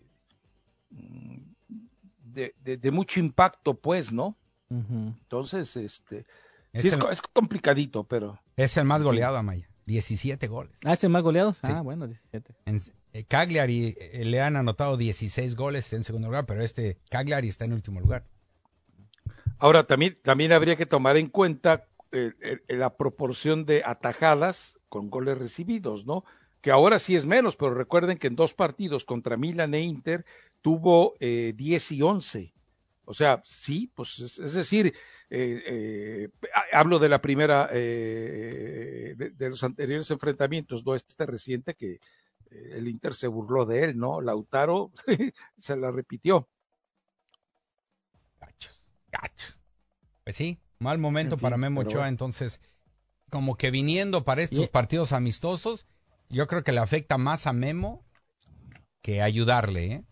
de, 2.24 2.56
de- 2.64 2.78
de 2.78 2.92
mucho 2.92 3.20
impacto, 3.20 3.74
pues, 3.76 4.12
¿no? 4.12 4.36
Entonces, 4.70 5.76
este, 5.78 6.26
Es 6.72 6.82
sí 6.82 6.88
es, 6.88 6.94
el- 6.96 7.00
co- 7.00 7.12
es 7.12 7.22
complicadito, 7.22 8.04
pero 8.06 8.40
Es 8.56 8.76
el 8.78 8.86
más 8.86 9.04
goleado, 9.04 9.38
Amaya. 9.38 9.70
17 9.86 10.48
goles. 10.48 10.74
Ah, 10.86 10.94
¿es 10.94 11.04
el 11.04 11.10
más 11.12 11.22
goleado? 11.24 11.54
Sí. 11.54 11.60
Ah, 11.64 11.82
bueno, 11.82 12.08
17. 12.08 12.56
En, 12.66 12.80
eh, 13.12 13.24
Cagliari 13.26 13.96
eh, 14.00 14.24
le 14.26 14.42
han 14.42 14.56
anotado 14.56 14.96
16 14.98 15.56
goles 15.56 15.92
en 15.94 16.04
segundo 16.04 16.30
lugar, 16.30 16.46
pero 16.46 16.62
este 16.64 16.98
Cagliari 17.10 17.50
está 17.50 17.66
en 17.66 17.74
último 17.74 18.00
lugar. 18.00 18.26
Ahora, 19.60 19.86
también, 19.86 20.18
también 20.24 20.54
habría 20.54 20.76
que 20.76 20.86
tomar 20.86 21.18
en 21.18 21.28
cuenta 21.28 21.86
eh, 22.14 22.32
eh, 22.42 22.76
la 22.76 22.96
proporción 22.96 23.66
de 23.66 23.84
atajadas 23.86 24.80
con 24.90 25.10
goles 25.10 25.38
recibidos, 25.38 26.06
¿no? 26.06 26.24
Que 26.64 26.72
ahora 26.72 26.98
sí 26.98 27.18
es 27.18 27.26
menos, 27.26 27.58
pero 27.58 27.74
recuerden 27.74 28.18
que 28.18 28.28
en 28.28 28.38
dos 28.38 28.54
partidos 28.54 29.04
contra 29.04 29.36
Milan 29.36 29.74
e 29.74 29.82
Inter 29.82 30.26
tuvo 30.62 31.14
eh, 31.20 31.52
10 31.58 31.92
y 31.92 32.02
11. 32.02 32.54
O 33.04 33.14
sea, 33.14 33.44
sí, 33.46 33.92
pues 33.94 34.18
es, 34.20 34.40
es 34.40 34.54
decir, 34.54 34.94
eh, 35.30 35.62
eh, 35.68 36.30
ha- 36.56 36.80
hablo 36.80 37.00
de 37.00 37.10
la 37.10 37.22
primera, 37.22 37.68
eh, 37.74 39.14
de, 39.18 39.32
de 39.32 39.50
los 39.50 39.62
anteriores 39.62 40.10
enfrentamientos, 40.10 40.86
no 40.86 40.96
este 40.96 41.26
reciente 41.26 41.74
que 41.76 41.96
eh, 42.50 42.70
el 42.76 42.88
Inter 42.88 43.14
se 43.14 43.28
burló 43.28 43.66
de 43.66 43.84
él, 43.84 43.98
¿no? 43.98 44.22
Lautaro 44.22 44.94
se 45.58 45.76
la 45.76 45.92
repitió. 45.92 46.48
Pues 50.24 50.36
sí, 50.38 50.60
mal 50.80 50.98
momento 50.98 51.36
En 51.36 51.40
fin, 51.40 51.44
para 51.44 51.58
Memo 51.58 51.82
pero 51.82 51.90
Ochoa, 51.90 52.02
bueno. 52.04 52.10
entonces, 52.14 52.62
como 53.30 53.56
que 53.58 53.70
viniendo 53.70 54.24
para 54.24 54.44
estos 54.44 54.66
Y- 54.66 54.68
partidos 54.70 55.12
amistosos, 55.12 55.86
yo 56.30 56.48
creo 56.48 56.64
que 56.64 56.72
le 56.72 56.80
afecta 56.80 57.18
más 57.18 57.48
a 57.48 57.54
Memo 57.54 58.06
que 59.02 59.22
ayudarle, 59.22 59.86
¿eh? 59.86 60.06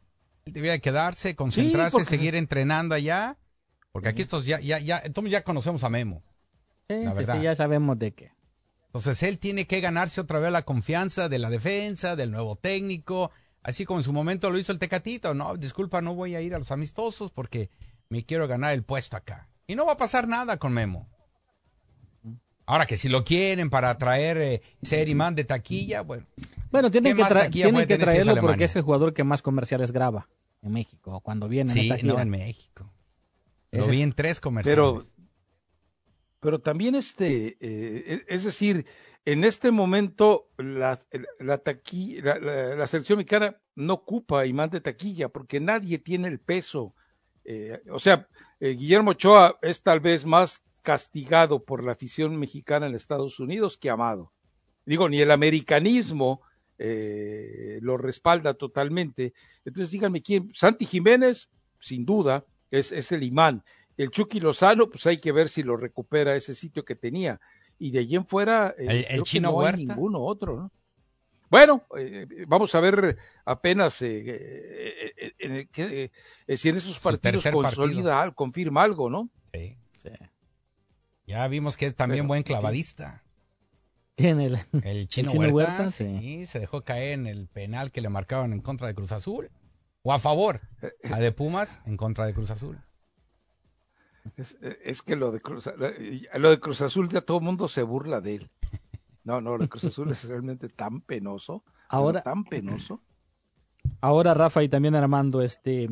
Él 0.45 0.53
debería 0.53 0.79
quedarse, 0.79 1.35
concentrarse, 1.35 2.03
seguir 2.05 2.35
entrenando 2.35 2.95
allá, 2.95 3.37
porque 3.91 4.09
aquí 4.09 4.21
estos 4.21 4.45
ya, 4.45 4.59
ya, 4.59 4.79
ya, 4.79 5.01
entonces 5.03 5.31
ya 5.31 5.43
conocemos 5.43 5.83
a 5.83 5.89
Memo. 5.89 6.23
Sí, 6.89 7.03
La 7.03 7.11
sí, 7.11 7.25
sí, 7.25 7.41
ya 7.41 7.55
sabemos 7.55 7.99
de 7.99 8.13
qué. 8.13 8.31
Entonces 8.87 9.23
él 9.23 9.37
tiene 9.37 9.67
que 9.67 9.79
ganarse 9.79 10.19
otra 10.19 10.39
vez 10.39 10.51
la 10.51 10.63
confianza 10.63 11.29
de 11.29 11.39
la 11.39 11.49
defensa, 11.49 12.15
del 12.15 12.31
nuevo 12.31 12.57
técnico, 12.57 13.31
así 13.63 13.85
como 13.85 13.99
en 13.99 14.03
su 14.03 14.11
momento 14.11 14.49
lo 14.49 14.57
hizo 14.57 14.71
el 14.71 14.79
Tecatito. 14.79 15.33
No, 15.33 15.55
disculpa, 15.55 16.01
no 16.01 16.13
voy 16.13 16.35
a 16.35 16.41
ir 16.41 16.53
a 16.53 16.59
los 16.59 16.71
amistosos 16.71 17.31
porque 17.31 17.69
me 18.09 18.25
quiero 18.25 18.47
ganar 18.47 18.73
el 18.73 18.83
puesto 18.83 19.15
acá. 19.15 19.47
Y 19.67 19.75
no 19.75 19.85
va 19.85 19.93
a 19.93 19.97
pasar 19.97 20.27
nada 20.27 20.57
con 20.57 20.73
Memo. 20.73 21.07
Ahora 22.71 22.85
que 22.85 22.95
si 22.95 23.09
lo 23.09 23.25
quieren 23.25 23.69
para 23.69 23.97
traer 23.97 24.37
eh, 24.37 24.61
ser 24.81 25.09
imán 25.09 25.35
de 25.35 25.43
taquilla, 25.43 26.01
bueno. 26.03 26.25
Bueno, 26.71 26.89
tienen 26.89 27.17
¿qué 27.17 27.21
que, 27.23 27.27
tra- 27.29 27.41
taquilla 27.43 27.65
tienen 27.69 27.99
traerlo 27.99 28.35
porque 28.39 28.63
es 28.63 28.75
el 28.77 28.81
jugador 28.81 29.13
que 29.13 29.25
más 29.25 29.41
comerciales 29.41 29.91
graba 29.91 30.29
en 30.61 30.71
México 30.71 31.19
cuando 31.19 31.49
viene 31.49 31.69
en 31.71 31.77
Sí, 31.77 31.91
gira. 31.91 32.13
no, 32.13 32.19
en 32.21 32.29
México. 32.29 32.89
Lo 33.71 33.81
Ese- 33.83 33.91
vi 33.91 34.01
en 34.01 34.13
tres 34.13 34.39
comerciales. 34.39 34.73
Pero, 34.77 35.03
pero 36.39 36.59
también 36.59 36.95
este, 36.95 37.57
eh, 37.59 38.03
es- 38.07 38.23
es 38.27 38.43
decir, 38.45 38.85
en 39.25 39.43
este 39.43 39.71
momento 39.71 40.49
la, 40.57 40.97
la, 41.39 41.61
taqui- 41.63 42.21
la, 42.21 42.39
la- 42.39 42.75
la 42.75 42.87
selección 42.87 43.17
mexicana 43.17 43.57
no 43.75 43.95
ocupa 43.95 44.45
imán 44.45 44.69
de 44.69 44.79
taquilla 44.79 45.27
porque 45.27 45.59
nadie 45.59 45.99
tiene 45.99 46.29
el 46.29 46.39
peso. 46.39 46.95
Eh, 47.43 47.81
o 47.91 47.99
sea, 47.99 48.27
eh, 48.61 48.69
Guillermo 48.75 49.11
Ochoa 49.11 49.59
es 49.61 49.83
tal 49.83 49.99
vez 49.99 50.25
más 50.25 50.61
castigado 50.81 51.63
por 51.63 51.83
la 51.83 51.93
afición 51.93 52.37
mexicana 52.37 52.87
en 52.87 52.95
Estados 52.95 53.39
Unidos 53.39 53.77
que 53.77 53.89
amado. 53.89 54.31
Digo, 54.85 55.07
ni 55.09 55.21
el 55.21 55.31
americanismo 55.31 56.41
eh, 56.77 57.79
lo 57.81 57.97
respalda 57.97 58.53
totalmente. 58.55 59.33
Entonces 59.65 59.91
díganme 59.91 60.21
quién, 60.21 60.51
Santi 60.53 60.85
Jiménez, 60.85 61.49
sin 61.79 62.05
duda, 62.05 62.45
es, 62.71 62.91
es 62.91 63.11
el 63.11 63.23
imán. 63.23 63.63
El 63.97 64.09
Chucky 64.09 64.39
Lozano, 64.39 64.89
pues 64.89 65.05
hay 65.05 65.17
que 65.17 65.31
ver 65.31 65.49
si 65.49 65.61
lo 65.63 65.77
recupera 65.77 66.35
ese 66.35 66.55
sitio 66.55 66.83
que 66.83 66.95
tenía. 66.95 67.39
Y 67.77 67.91
de 67.91 67.99
allí 67.99 68.15
en 68.15 68.25
fuera, 68.25 68.73
eh, 68.77 69.05
El- 69.09 69.23
Chino 69.23 69.51
no 69.51 69.61
hay 69.61 69.67
ninguno 69.89 70.19
otro, 70.21 70.55
¿no? 70.55 70.71
Bueno, 71.49 71.85
eh, 71.97 72.25
vamos 72.47 72.73
a 72.75 72.79
ver 72.79 73.17
apenas 73.45 74.01
eh, 74.01 76.11
si 76.55 76.69
en 76.69 76.77
esos 76.77 76.99
partidos 76.99 77.43
consolida, 77.51 78.21
al- 78.21 78.33
confirma 78.35 78.83
algo, 78.83 79.09
¿no? 79.09 79.29
Sí. 79.97 80.09
Ya 81.31 81.47
vimos 81.47 81.77
que 81.77 81.85
es 81.85 81.95
también 81.95 82.23
Pero, 82.23 82.27
buen 82.27 82.43
clavadista. 82.43 83.23
¿Quién 84.17 84.41
el, 84.41 84.59
El 84.83 85.07
chino, 85.07 85.31
Chino 85.31 85.47
Huerta, 85.49 85.71
Huerta? 85.77 85.91
sí. 85.91 86.45
se 86.45 86.59
dejó 86.59 86.81
caer 86.83 87.13
en 87.13 87.25
el 87.27 87.47
penal 87.47 87.91
que 87.91 88.01
le 88.01 88.09
marcaban 88.09 88.51
en 88.51 88.59
contra 88.59 88.87
de 88.87 88.93
Cruz 88.95 89.13
Azul. 89.13 89.49
O 90.03 90.11
a 90.11 90.19
favor. 90.19 90.59
A 91.09 91.19
de 91.19 91.31
Pumas 91.31 91.79
en 91.85 91.95
contra 91.95 92.25
de 92.25 92.33
Cruz 92.33 92.51
Azul. 92.51 92.77
Es, 94.35 94.57
es 94.83 95.01
que 95.01 95.15
lo 95.15 95.31
de, 95.31 95.39
Cruz, 95.39 95.69
lo 96.37 96.49
de 96.49 96.59
Cruz 96.59 96.81
Azul 96.81 97.07
ya 97.07 97.21
todo 97.21 97.37
el 97.37 97.43
mundo 97.45 97.67
se 97.69 97.81
burla 97.83 98.19
de 98.19 98.35
él. 98.35 98.51
No, 99.23 99.39
no, 99.39 99.51
lo 99.57 99.63
de 99.63 99.69
Cruz 99.69 99.85
Azul 99.85 100.11
es 100.11 100.27
realmente 100.27 100.67
tan 100.67 100.99
penoso. 101.01 101.63
Ahora- 101.87 102.23
Tan 102.23 102.43
penoso. 102.43 103.01
Ahora, 104.01 104.33
Rafa 104.33 104.61
y 104.63 104.69
también 104.69 104.95
Armando, 104.95 105.41
este, 105.41 105.89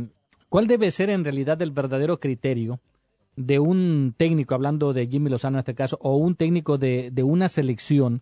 ¿cuál 0.50 0.68
debe 0.68 0.92
ser 0.92 1.10
en 1.10 1.24
realidad 1.24 1.60
el 1.62 1.72
verdadero 1.72 2.20
criterio 2.20 2.80
de 3.40 3.58
un 3.60 4.14
técnico, 4.18 4.54
hablando 4.54 4.92
de 4.92 5.08
Jimmy 5.08 5.30
Lozano 5.30 5.58
en 5.58 5.60
este 5.60 5.74
caso, 5.76 5.98
o 6.02 6.18
un 6.18 6.36
técnico 6.36 6.78
de, 6.78 7.10
de 7.12 7.24
una 7.24 7.48
selección 7.48 8.22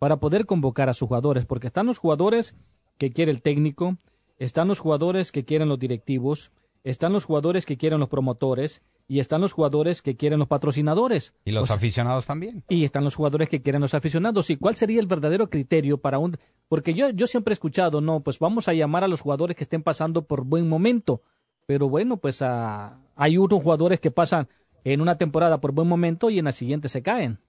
para 0.00 0.16
poder 0.18 0.44
convocar 0.44 0.88
a 0.88 0.92
sus 0.92 1.06
jugadores? 1.06 1.46
Porque 1.46 1.68
están 1.68 1.86
los 1.86 1.98
jugadores 1.98 2.54
que 2.98 3.12
quiere 3.12 3.30
el 3.30 3.42
técnico, 3.42 3.96
están 4.38 4.66
los 4.68 4.80
jugadores 4.80 5.30
que 5.30 5.44
quieren 5.44 5.68
los 5.68 5.78
directivos, 5.78 6.50
están 6.82 7.12
los 7.12 7.24
jugadores 7.24 7.64
que 7.64 7.76
quieren 7.76 8.00
los 8.00 8.08
promotores 8.08 8.82
y 9.08 9.20
están 9.20 9.40
los 9.40 9.52
jugadores 9.52 10.02
que 10.02 10.16
quieren 10.16 10.40
los 10.40 10.48
patrocinadores. 10.48 11.34
Y 11.44 11.52
los 11.52 11.62
O 11.64 11.66
sea, 11.68 11.76
aficionados 11.76 12.26
también. 12.26 12.64
y 12.68 12.84
están 12.84 13.04
los 13.04 13.14
jugadores 13.14 13.48
que 13.48 13.62
quieren 13.62 13.80
los 13.80 13.94
aficionados. 13.94 14.50
¿Y 14.50 14.56
cuál 14.56 14.74
sería 14.74 14.98
el 14.98 15.06
verdadero 15.06 15.48
criterio 15.48 15.98
para 15.98 16.18
un...? 16.18 16.36
Porque 16.68 16.92
yo, 16.92 17.10
yo 17.10 17.28
siempre 17.28 17.52
he 17.52 17.54
escuchado, 17.54 18.00
no, 18.00 18.20
pues 18.24 18.40
vamos 18.40 18.66
a 18.66 18.72
llamar 18.74 19.04
a 19.04 19.08
los 19.08 19.20
jugadores 19.20 19.56
que 19.56 19.62
estén 19.62 19.84
pasando 19.84 20.26
por 20.26 20.44
buen 20.44 20.68
momento. 20.68 21.22
Pero 21.66 21.88
bueno, 21.88 22.16
pues 22.16 22.42
ah, 22.42 22.98
hay 23.16 23.38
unos 23.38 23.62
jugadores 23.62 23.98
que 24.00 24.10
pasan 24.10 24.48
en 24.84 25.00
una 25.00 25.18
temporada 25.18 25.60
por 25.60 25.72
buen 25.72 25.88
momento 25.88 26.30
y 26.30 26.38
en 26.38 26.44
la 26.44 26.52
siguiente 26.52 26.88
se 26.88 27.02
caen. 27.02 27.40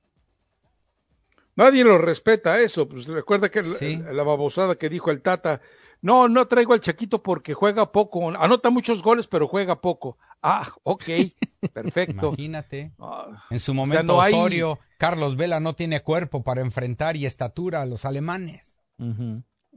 Nadie 1.56 1.84
lo 1.84 1.98
respeta 1.98 2.60
eso. 2.60 2.88
Pues 2.88 3.08
recuerda 3.08 3.50
que 3.50 3.62
la- 3.64 3.76
Sí. 3.78 4.02
la, 4.12 4.24
babosada 4.24 4.76
que 4.76 4.90
dijo 4.90 5.10
el 5.12 5.22
Tata. 5.22 5.62
No, 6.02 6.28
no 6.30 6.48
traigo 6.48 6.74
al 6.74 6.82
Chaquito 6.82 7.24
porque 7.24 7.54
juega 7.56 7.92
poco. 7.92 8.30
Anota 8.30 8.70
muchos 8.70 9.02
goles, 9.02 9.26
pero 9.28 9.48
juega 9.48 9.82
poco. 9.82 10.18
Ah, 10.44 10.68
ok, 10.84 11.04
perfecto. 11.74 12.28
Imagínate. 12.28 12.94
Ah, 13.00 13.44
En 13.50 13.60
su 13.60 13.72
o 13.72 13.74
sea, 13.76 13.82
momento 13.86 14.14
no 14.14 14.22
hay- 14.22 14.34
Osorio, 14.34 14.80
Carlos 15.00 15.36
Vela 15.36 15.60
no 15.60 15.74
tiene 15.74 16.02
cuerpo 16.02 16.44
para 16.44 16.62
enfrentar 16.62 17.16
y 17.18 17.26
estatura 17.26 17.82
a 17.82 17.86
los 17.88 18.06
alemanes. 18.06 18.76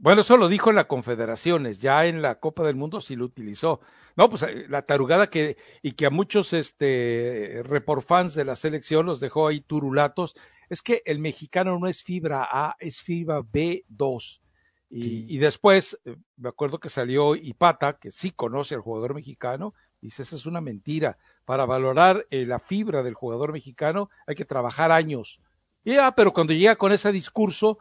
Bueno, 0.01 0.21
eso 0.21 0.35
lo 0.35 0.47
dijo 0.47 0.71
en 0.71 0.77
la 0.77 0.87
Confederaciones, 0.87 1.79
ya 1.79 2.07
en 2.07 2.23
la 2.23 2.39
Copa 2.39 2.63
del 2.63 2.75
Mundo 2.75 3.01
sí 3.01 3.15
lo 3.15 3.25
utilizó. 3.25 3.81
No, 4.15 4.31
pues 4.31 4.41
eh, 4.41 4.65
la 4.67 4.81
tarugada 4.81 5.29
que, 5.29 5.57
y 5.83 5.91
que 5.91 6.07
a 6.07 6.09
muchos 6.09 6.53
este 6.53 7.61
reporfans 7.63 8.33
de 8.33 8.43
la 8.43 8.55
selección 8.55 9.05
los 9.05 9.19
dejó 9.19 9.47
ahí 9.47 9.61
turulatos, 9.61 10.35
es 10.69 10.81
que 10.81 11.03
el 11.05 11.19
mexicano 11.19 11.77
no 11.77 11.87
es 11.87 12.01
fibra 12.01 12.47
A, 12.51 12.75
es 12.79 12.99
fibra 12.99 13.41
B2. 13.41 14.41
Y, 14.89 15.35
y 15.35 15.37
después, 15.37 15.99
eh, 16.03 16.15
me 16.35 16.49
acuerdo 16.49 16.79
que 16.79 16.89
salió 16.89 17.35
Ipata, 17.35 17.99
que 17.99 18.09
sí 18.09 18.31
conoce 18.31 18.73
al 18.73 18.81
jugador 18.81 19.13
mexicano, 19.13 19.75
dice, 20.01 20.23
esa 20.23 20.35
es 20.35 20.47
una 20.47 20.61
mentira. 20.61 21.19
Para 21.45 21.67
valorar 21.67 22.25
eh, 22.31 22.47
la 22.47 22.57
fibra 22.57 23.03
del 23.03 23.13
jugador 23.13 23.53
mexicano 23.53 24.09
hay 24.25 24.33
que 24.33 24.45
trabajar 24.45 24.91
años. 24.91 25.39
Y 25.83 25.97
ah, 25.97 26.13
pero 26.15 26.33
cuando 26.33 26.53
llega 26.53 26.75
con 26.75 26.91
ese 26.91 27.11
discurso, 27.11 27.77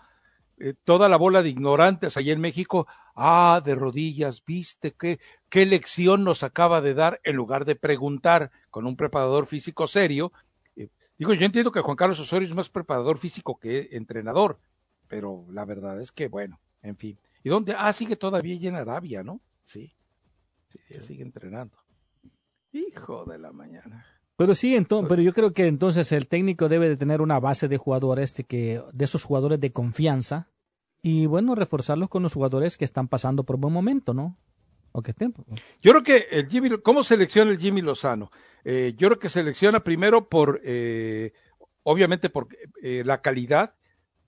eh, 0.61 0.75
toda 0.85 1.09
la 1.09 1.17
bola 1.17 1.43
de 1.43 1.49
ignorantes 1.49 2.19
allá 2.19 2.35
en 2.35 2.41
México, 2.41 2.87
ah, 3.15 3.63
de 3.65 3.75
rodillas, 3.75 4.45
viste 4.45 4.93
qué, 4.93 5.19
qué 5.49 5.65
lección 5.65 6.23
nos 6.23 6.43
acaba 6.43 6.83
de 6.83 6.93
dar 6.93 7.19
en 7.25 7.37
lugar 7.37 7.65
de 7.65 7.77
preguntar 7.77 8.51
con 8.69 8.87
un 8.87 8.95
preparador 8.95 9.47
físico 9.47 9.87
serio. 9.87 10.33
Eh, 10.77 10.91
digo, 11.17 11.33
yo 11.33 11.47
entiendo 11.47 11.73
que 11.73 11.81
Juan 11.81 11.97
Carlos 11.97 12.21
Osorio 12.21 12.47
es 12.47 12.55
más 12.55 12.69
preparador 12.69 13.17
físico 13.17 13.59
que 13.59 13.89
entrenador, 13.93 14.61
pero 15.09 15.47
la 15.51 15.65
verdad 15.65 15.99
es 15.99 16.13
que, 16.13 16.29
bueno, 16.29 16.61
en 16.83 16.97
fin. 16.97 17.19
¿Y 17.43 17.49
dónde? 17.49 17.75
Ah, 17.77 17.93
sigue 17.95 18.17
todavía 18.17 18.69
en 18.69 18.77
Arabia, 18.77 19.23
¿no? 19.23 19.41
Sí, 19.65 19.97
sigue 21.01 21.23
entrenando. 21.23 21.79
Hijo 22.71 23.25
de 23.25 23.39
la 23.39 23.51
mañana. 23.51 24.20
Pero 24.41 24.55
sí, 24.55 24.75
entonces, 24.75 25.07
pero 25.07 25.21
yo 25.21 25.35
creo 25.35 25.53
que 25.53 25.67
entonces 25.67 26.13
el 26.13 26.27
técnico 26.27 26.71
debe 26.71 26.89
de 26.89 26.97
tener 26.97 27.21
una 27.21 27.39
base 27.39 27.69
de 27.69 27.77
jugadores 27.77 28.35
de 28.37 28.45
que 28.45 28.81
de 28.91 29.05
esos 29.05 29.23
jugadores 29.25 29.61
de 29.61 29.71
confianza 29.71 30.49
y 31.03 31.27
bueno, 31.27 31.55
reforzarlos 31.55 32.09
con 32.09 32.23
los 32.23 32.33
jugadores 32.33 32.79
que 32.79 32.87
están 32.87 33.07
pasando 33.07 33.45
por 33.45 33.59
buen 33.59 33.75
momento, 33.75 34.15
¿no? 34.15 34.39
O 34.93 35.03
que 35.03 35.11
estén. 35.11 35.35
Yo 35.83 35.91
creo 35.93 36.03
que 36.03 36.27
el 36.31 36.49
Jimmy, 36.49 36.71
¿cómo 36.83 37.03
selecciona 37.03 37.51
el 37.51 37.59
Jimmy 37.59 37.83
Lozano? 37.83 38.31
Eh, 38.65 38.95
yo 38.97 39.09
creo 39.09 39.19
que 39.19 39.29
selecciona 39.29 39.85
primero 39.85 40.31
por, 40.31 40.63
eh, 40.65 41.33
obviamente 41.83 42.31
por 42.31 42.49
eh, 42.83 43.03
la 43.05 43.21
calidad, 43.21 43.75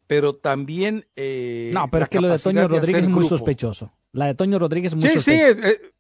pero 0.07 0.37
también 0.37 1.07
eh, 1.17 1.71
No, 1.73 1.89
pero 1.91 2.05
es 2.05 2.11
que 2.11 2.21
lo 2.21 2.29
de 2.29 2.39
Toño 2.39 2.69
Rodríguez 2.69 3.03
es 3.05 3.09
muy 3.09 3.21
grupo. 3.21 3.29
sospechoso. 3.31 3.95
La 4.13 4.27
de 4.27 4.35
Toño 4.35 4.59
Rodríguez 4.59 4.93
es 4.93 4.97
muy 4.97 5.09
Sí, 5.09 5.19
sí, 5.21 5.39
sospechosa. 5.39 5.69
eh, 5.69 5.73
eh, 5.73 5.92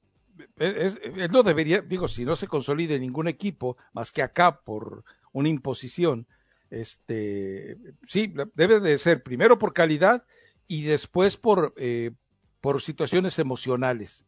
es- 0.63 1.01
él 1.03 1.31
no 1.31 1.43
debería, 1.43 1.81
digo, 1.83 2.09
si 2.09 2.25
no 2.25 2.37
se 2.37 2.47
consolida 2.49 2.95
en 2.95 3.03
ningún 3.03 3.29
equipo 3.29 3.77
más 3.93 4.13
que 4.13 4.23
acá 4.23 4.61
por 4.61 5.05
una 5.33 5.49
imposición, 5.49 6.27
este, 6.71 7.77
sí, 8.07 8.33
debe 8.55 8.81
de 8.81 8.99
ser 8.99 9.23
primero 9.23 9.59
por 9.59 9.73
calidad 9.75 10.25
y 10.67 10.83
después 10.85 11.37
por, 11.37 11.75
eh, 11.77 12.13
por 12.61 12.81
situaciones 12.83 13.39
emocionales. 13.39 14.25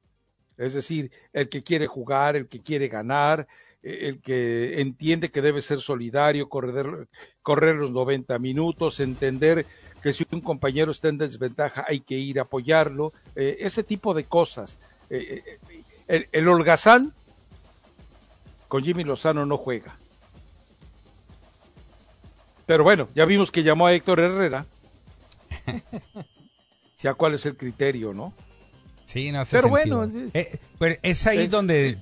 Es 0.56 0.74
decir, 0.74 1.10
el 1.32 1.48
que 1.48 1.62
quiere 1.62 1.86
jugar, 1.86 2.36
el 2.36 2.48
que 2.48 2.60
quiere 2.62 2.88
ganar, 2.88 3.48
eh, 3.82 4.00
el 4.08 4.20
que 4.20 4.80
entiende 4.80 5.30
que 5.30 5.42
debe 5.42 5.62
ser 5.62 5.80
solidario, 5.80 6.48
correr, 6.48 7.08
correr 7.42 7.76
los 7.76 7.90
90 7.90 8.38
minutos, 8.38 9.00
entender 9.00 9.66
que 10.02 10.12
si 10.12 10.24
un 10.30 10.40
compañero 10.40 10.92
está 10.92 11.08
en 11.08 11.18
desventaja 11.18 11.84
hay 11.88 12.00
que 12.00 12.14
ir 12.16 12.38
a 12.38 12.42
apoyarlo, 12.42 13.12
eh, 13.34 13.56
ese 13.60 13.82
tipo 13.82 14.14
de 14.14 14.24
cosas. 14.24 14.78
Eh, 15.10 15.42
eh, 15.46 15.73
el, 16.08 16.28
el 16.32 16.48
holgazán 16.48 17.12
con 18.68 18.82
Jimmy 18.82 19.04
Lozano 19.04 19.46
no 19.46 19.56
juega. 19.58 19.96
Pero 22.66 22.82
bueno, 22.84 23.08
ya 23.14 23.24
vimos 23.24 23.50
que 23.50 23.62
llamó 23.62 23.86
a 23.86 23.92
Héctor 23.92 24.20
Herrera. 24.20 24.66
ya 26.98 27.14
cuál 27.14 27.34
es 27.34 27.44
el 27.46 27.56
criterio, 27.56 28.14
¿no? 28.14 28.32
Sí, 29.04 29.30
no 29.30 29.40
hace 29.40 29.56
Pero 29.60 29.74
sentido. 29.74 29.98
bueno, 29.98 30.30
Eh, 30.32 30.58
pero 30.78 30.96
es 31.02 31.26
ahí 31.26 31.40
es- 31.40 31.50
donde 31.50 31.98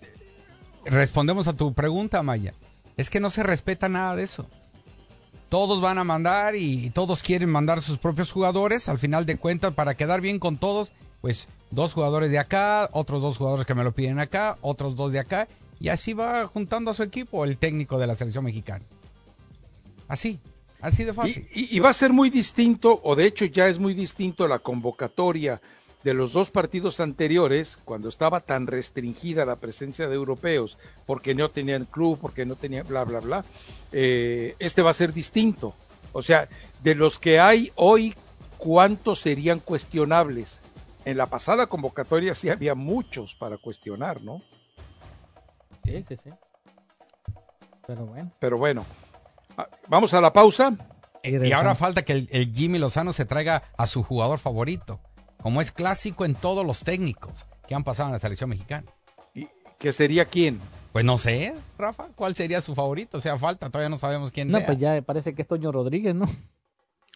respondemos 0.85 1.49
a 1.49 1.53
tu 1.57 1.73
pregunta, 1.75 2.23
Maya. 2.23 2.55
Es 2.97 3.11
que 3.11 3.21
no 3.21 3.31
se 3.31 3.43
respeta 3.43 3.89
nada 3.89 4.15
de 4.15 4.23
eso. 4.23 4.47
Todos 5.49 5.81
van 5.81 5.99
a 5.99 6.05
mandar 6.05 6.55
y 6.55 6.91
todos 6.91 7.23
quieren 7.23 7.51
mandar 7.51 7.83
sus 7.83 7.99
propios 7.99 8.31
jugadores. 8.33 8.89
Al 8.89 8.99
final 8.99 9.27
de 9.27 9.37
cuentas, 9.37 9.75
para 9.75 9.95
quedar 9.97 10.21
bien 10.21 10.39
con 10.39 10.57
todos, 10.59 10.93
pues 11.21 11.49
dos 11.73 11.95
jugadores 11.95 12.31
de 12.31 12.39
acá, 12.39 12.89
otros 12.93 13.23
dos 13.23 13.39
jugadores 13.39 13.67
que 13.67 13.75
me 13.75 13.83
lo 13.83 13.93
piden 13.93 14.21
acá, 14.21 14.57
otros 14.61 14.95
dos 14.95 15.13
de 15.13 15.19
acá. 15.19 15.49
Y 15.81 15.89
así 15.89 16.13
va 16.13 16.47
juntando 16.47 16.93
a 16.93 16.95
su 16.95 17.03
equipo 17.03 17.45
el 17.45 17.57
técnico 17.57 17.99
de 17.99 18.07
la 18.07 18.15
selección 18.15 18.45
mexicana. 18.45 18.85
Así, 20.07 20.39
así 20.81 21.03
de 21.03 21.13
fácil. 21.13 21.49
Y, 21.53 21.79
va 21.81 21.91
a 21.91 21.95
ser 21.95 22.13
muy 22.13 22.31
distinto, 22.31 23.01
o 23.03 23.17
de 23.17 23.27
hecho 23.27 23.47
ya 23.47 23.67
es 23.67 23.81
muy 23.81 23.95
distinto 23.95 24.47
la 24.47 24.61
convocatoria 24.61 25.61
de 26.05 26.15
los 26.15 26.33
dos 26.33 26.51
partidos 26.51 27.01
anteriores, 27.01 27.79
cuando 27.85 28.09
estaba 28.09 28.41
tan 28.41 28.67
restringida 28.67 29.45
la 29.45 29.57
presencia 29.57 30.09
de 30.09 30.15
europeos, 30.15 30.79
porque 31.07 31.35
no 31.35 31.51
tenían 31.51 31.85
club, 31.85 32.19
porque 32.21 32.45
no 32.45 32.57
tenían 32.57 32.87
bla, 32.87 33.05
bla, 33.05 33.21
bla, 33.21 33.45
eh, 33.93 34.55
este 34.59 34.83
va 34.83 34.91
a 34.91 34.95
ser 34.95 35.13
distinto. 35.13 35.75
O 36.13 36.23
sea, 36.23 36.49
de 36.83 36.95
los 36.95 37.19
que 37.19 37.41
hay 37.41 37.73
hoy, 37.77 38.15
¿cuántos 38.59 39.21
serían 39.21 39.61
cuestionables? 39.61 40.62
En 41.05 41.17
la 41.17 41.27
pasada 41.27 41.67
convocatoria 41.67 42.35
sí 42.35 42.49
había 42.49 42.75
muchos 42.75 43.35
para 43.35 43.59
cuestionar, 43.59 44.23
¿no? 44.23 44.43
Sí, 45.85 46.03
sí, 46.05 46.17
sí. 46.17 46.31
Pero 47.87 48.07
bueno. 48.07 48.33
Pero 48.39 48.59
bueno, 48.59 48.87
ah, 49.57 49.69
vamos 49.89 50.15
a 50.15 50.21
la 50.21 50.33
pausa. 50.33 50.77
Y 51.25 51.53
ahora 51.53 51.75
falta 51.75 52.05
que 52.05 52.13
el, 52.13 52.29
el 52.33 52.53
Jimmy 52.53 52.79
Lozano 52.79 53.13
se 53.13 53.25
traiga 53.25 53.63
a 53.77 53.87
su 53.87 54.03
jugador 54.03 54.39
favorito 54.39 55.01
como 55.43 55.61
es 55.61 55.73
clásico 55.73 56.25
en 56.25 56.35
todos 56.35 56.65
los 56.65 56.85
técnicos 56.85 57.47
que 57.67 57.75
han 57.75 57.85
pasado 57.85 58.09
en 58.09 58.13
la 58.15 58.19
selección 58.19 58.49
mexicana. 58.49 58.87
¿Y 59.35 59.49
qué 59.79 59.93
sería 59.93 60.25
quién? 60.25 60.61
Pues 60.93 61.05
no 61.05 61.19
sé, 61.19 61.55
Rafa, 61.79 62.09
¿cuál 62.15 62.35
sería 62.35 62.61
su 62.61 62.75
favorito? 62.75 63.19
O 63.19 63.21
sea, 63.21 63.37
falta, 63.39 63.69
todavía 63.69 63.89
no 63.89 63.99
sabemos 63.99 64.31
quién 64.31 64.49
no, 64.49 64.59
sea. 64.59 64.67
pues 64.67 64.79
ya 64.79 65.03
parece 65.03 65.35
que 65.35 65.43
es 65.43 65.49
Toño 65.49 65.73
Rodríguez, 65.73 66.15
¿no? 66.15 66.29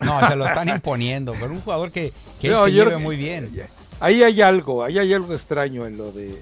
No, 0.01 0.29
se 0.29 0.37
lo 0.37 0.47
están 0.47 0.69
imponiendo, 0.69 1.33
pero 1.33 1.53
un 1.53 1.61
jugador 1.61 1.91
que, 1.91 2.13
que 2.41 2.49
él 2.49 2.59
se 2.59 2.73
lleve 2.73 2.97
muy 2.99 3.17
bien. 3.17 3.51
Ahí 3.99 4.23
hay 4.23 4.43
algo, 4.43 4.85
ahí 4.85 4.99
hay 4.99 5.13
algo 5.15 5.33
extraño 5.33 5.87
en 5.87 5.97
lo 5.97 6.13
de... 6.13 6.41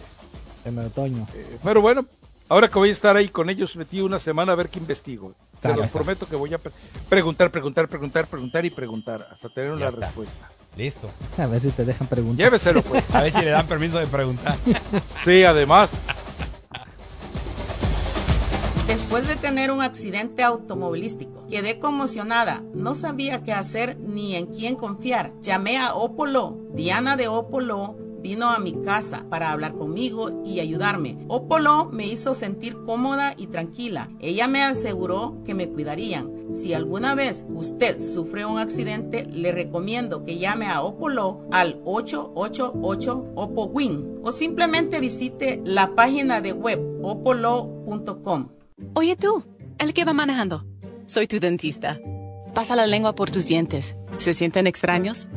En 0.65 0.75
lo 0.75 0.83
de 0.83 0.91
Toño. 0.91 1.27
Eh, 1.35 1.59
pero 1.63 1.81
bueno, 1.81 2.07
ahora 2.49 2.69
que 2.69 2.79
voy 2.79 2.89
a 2.89 2.93
estar 2.93 3.17
ahí 3.17 3.29
con 3.29 3.51
ellos, 3.51 3.77
metí 3.77 4.01
una 4.01 4.19
semana 4.19 4.53
a 4.53 4.55
ver 4.55 4.69
qué 4.69 4.79
investigo. 4.79 5.35
Se 5.61 5.75
los 5.75 5.91
prometo 5.93 6.27
que 6.27 6.37
voy 6.37 6.53
a 6.53 6.61
preguntar, 7.09 7.51
preguntar, 7.51 7.89
preguntar, 7.89 8.27
preguntar 8.27 8.65
y 8.65 8.71
preguntar 8.71 9.29
hasta 9.31 9.49
tener 9.49 9.73
una 9.73 9.89
respuesta. 9.91 10.51
Listo. 10.77 11.09
A 11.39 11.47
ver 11.47 11.61
si 11.61 11.71
te 11.71 11.85
dejan 11.85 12.07
preguntar. 12.07 12.45
Lléveselo, 12.45 12.83
pues. 12.83 13.15
A 13.15 13.23
ver 13.23 13.33
si 13.33 13.43
le 13.43 13.51
dan 13.51 13.67
permiso 13.67 13.99
de 13.99 14.07
preguntar. 14.07 14.57
sí, 15.25 15.45
además. 15.45 15.93
Después 18.87 19.27
de 19.27 19.37
tener 19.37 19.71
un 19.71 19.81
accidente 19.81 20.43
automovilístico, 20.43 21.47
quedé 21.49 21.79
conmocionada. 21.79 22.63
No 22.75 22.93
sabía 22.93 23.43
qué 23.43 23.55
hacer 23.55 23.97
ni 23.99 24.37
en 24.37 24.45
quién 24.45 24.77
confiar. 24.77 25.33
Llamé 25.41 25.79
a 25.79 25.95
Opolo. 25.95 26.59
Diana 26.75 27.17
de 27.17 27.27
Opolo 27.29 27.97
vino 28.21 28.51
a 28.51 28.59
mi 28.59 28.75
casa 28.83 29.25
para 29.31 29.53
hablar 29.53 29.75
conmigo 29.75 30.43
y 30.45 30.61
ayudarme. 30.61 31.19
Opolo 31.29 31.87
me 31.87 32.07
hizo 32.07 32.35
sentir 32.35 32.77
cómoda 32.85 33.33
y 33.39 33.47
tranquila. 33.47 34.11
Ella 34.21 34.49
me 34.49 34.63
aseguró 34.63 35.39
que 35.47 35.55
me 35.55 35.71
cuidarían. 35.71 36.31
Si 36.53 36.75
alguna 36.75 37.15
vez 37.15 37.47
usted 37.55 37.99
sufre 37.99 38.45
un 38.45 38.59
accidente, 38.59 39.25
le 39.25 39.53
recomiendo 39.53 40.25
que 40.25 40.37
llame 40.37 40.67
a 40.67 40.83
Opolo 40.83 41.47
al 41.53 41.81
888 41.87 43.33
OPOWIN 43.35 44.21
o 44.23 44.31
simplemente 44.31 45.01
visite 45.01 45.63
la 45.65 45.95
página 45.95 46.43
de 46.43 46.53
web 46.53 47.01
opolo.com. 47.03 48.49
Oye 48.93 49.17
tú, 49.17 49.45
el 49.79 49.95
que 49.95 50.05
va 50.05 50.13
manejando. 50.13 50.67
Soy 51.07 51.27
tu 51.27 51.41
dentista. 51.41 51.99
Pasa 52.55 52.77
la 52.77 52.87
lengua 52.87 53.15
por 53.15 53.31
tus 53.31 53.47
dientes. 53.47 53.97
¿Se 54.19 54.35
sienten 54.35 54.67
extraños? 54.67 55.29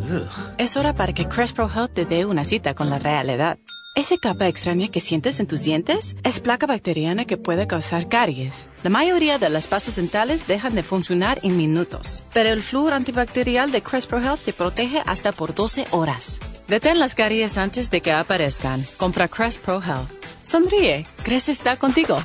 Es 0.57 0.77
hora 0.77 0.93
para 0.93 1.13
que 1.13 1.27
Crest 1.27 1.57
Health 1.57 1.93
te 1.93 2.05
dé 2.05 2.25
una 2.25 2.45
cita 2.45 2.75
con 2.75 2.89
la 2.89 2.99
realidad. 2.99 3.57
Esa 3.95 4.15
capa 4.17 4.47
extraña 4.47 4.89
que 4.89 5.01
sientes 5.01 5.39
en 5.39 5.47
tus 5.47 5.63
dientes 5.63 6.15
es 6.23 6.39
placa 6.39 6.67
bacteriana 6.67 7.25
que 7.25 7.37
puede 7.37 7.65
causar 7.65 8.07
caries. 8.07 8.69
La 8.83 8.91
mayoría 8.91 9.39
de 9.39 9.49
las 9.49 9.65
pastas 9.65 9.95
dentales 9.95 10.45
dejan 10.45 10.75
de 10.75 10.83
funcionar 10.83 11.39
en 11.41 11.57
minutos, 11.57 12.23
pero 12.31 12.49
el 12.49 12.61
flúor 12.61 12.93
antibacterial 12.93 13.71
de 13.71 13.81
Crest 13.81 14.13
Health 14.13 14.41
te 14.45 14.53
protege 14.53 15.01
hasta 15.07 15.31
por 15.31 15.55
12 15.55 15.87
horas. 15.89 16.39
Detén 16.67 16.99
las 16.99 17.15
caries 17.15 17.57
antes 17.57 17.89
de 17.89 18.01
que 18.01 18.11
aparezcan. 18.11 18.85
Compra 18.97 19.27
Crest 19.27 19.63
Pro 19.65 19.81
Health. 19.81 20.11
Sonríe. 20.43 21.03
Crest 21.23 21.49
está 21.49 21.77
contigo. 21.77 22.19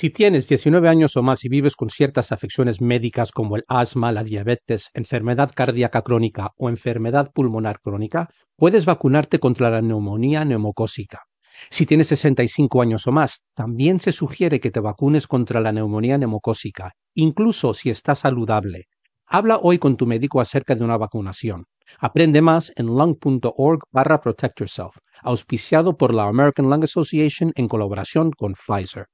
Si 0.00 0.10
tienes 0.10 0.46
19 0.46 0.88
años 0.88 1.16
o 1.16 1.24
más 1.24 1.44
y 1.44 1.48
vives 1.48 1.74
con 1.74 1.90
ciertas 1.90 2.30
afecciones 2.30 2.80
médicas 2.80 3.32
como 3.32 3.56
el 3.56 3.64
asma, 3.66 4.12
la 4.12 4.22
diabetes, 4.22 4.90
enfermedad 4.94 5.50
cardíaca 5.52 6.02
crónica 6.02 6.52
o 6.56 6.68
enfermedad 6.68 7.32
pulmonar 7.34 7.80
crónica, 7.80 8.28
puedes 8.54 8.84
vacunarte 8.84 9.40
contra 9.40 9.70
la 9.70 9.82
neumonía 9.82 10.44
neumocócica. 10.44 11.24
Si 11.68 11.84
tienes 11.84 12.06
65 12.06 12.80
años 12.80 13.08
o 13.08 13.10
más, 13.10 13.42
también 13.54 13.98
se 13.98 14.12
sugiere 14.12 14.60
que 14.60 14.70
te 14.70 14.78
vacunes 14.78 15.26
contra 15.26 15.60
la 15.60 15.72
neumonía 15.72 16.16
neumocócica, 16.16 16.92
incluso 17.14 17.74
si 17.74 17.90
estás 17.90 18.20
saludable. 18.20 18.84
Habla 19.26 19.58
hoy 19.60 19.80
con 19.80 19.96
tu 19.96 20.06
médico 20.06 20.40
acerca 20.40 20.76
de 20.76 20.84
una 20.84 20.96
vacunación. 20.96 21.64
Aprende 21.98 22.40
más 22.40 22.72
en 22.76 22.86
lung.org 22.86 23.80
barra 23.90 24.20
protect 24.20 24.60
yourself, 24.60 24.96
auspiciado 25.22 25.96
por 25.96 26.14
la 26.14 26.28
American 26.28 26.70
Lung 26.70 26.84
Association 26.84 27.50
en 27.56 27.66
colaboración 27.66 28.30
con 28.30 28.54
Pfizer. 28.54 29.06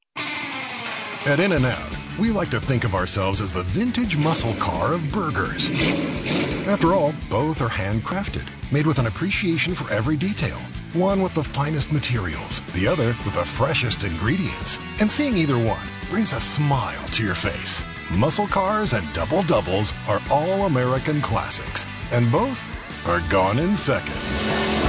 At 1.26 1.40
In-N-Out, 1.40 1.96
we 2.18 2.30
like 2.30 2.50
to 2.50 2.60
think 2.60 2.84
of 2.84 2.94
ourselves 2.94 3.40
as 3.40 3.50
the 3.50 3.62
vintage 3.62 4.14
muscle 4.14 4.52
car 4.56 4.92
of 4.92 5.10
burgers. 5.10 5.70
After 6.68 6.92
all, 6.92 7.14
both 7.30 7.62
are 7.62 7.68
handcrafted, 7.68 8.46
made 8.70 8.86
with 8.86 8.98
an 8.98 9.06
appreciation 9.06 9.74
for 9.74 9.90
every 9.90 10.18
detail. 10.18 10.58
One 10.92 11.22
with 11.22 11.32
the 11.32 11.42
finest 11.42 11.90
materials, 11.92 12.60
the 12.74 12.86
other 12.86 13.16
with 13.24 13.32
the 13.32 13.44
freshest 13.44 14.04
ingredients. 14.04 14.78
And 15.00 15.10
seeing 15.10 15.38
either 15.38 15.56
one 15.56 15.88
brings 16.10 16.34
a 16.34 16.40
smile 16.42 17.08
to 17.08 17.24
your 17.24 17.34
face. 17.34 17.82
Muscle 18.12 18.46
cars 18.46 18.92
and 18.92 19.10
double 19.14 19.42
doubles 19.44 19.94
are 20.06 20.20
all 20.30 20.66
American 20.66 21.22
classics, 21.22 21.86
and 22.12 22.30
both 22.30 22.62
are 23.06 23.26
gone 23.30 23.58
in 23.58 23.74
seconds. 23.76 24.83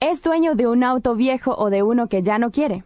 ¿Es 0.00 0.22
dueño 0.22 0.54
de 0.54 0.66
un 0.66 0.84
auto 0.84 1.14
viejo 1.14 1.54
o 1.56 1.70
de 1.70 1.82
uno 1.82 2.08
que 2.08 2.22
ya 2.22 2.38
no 2.38 2.50
quiere? 2.50 2.84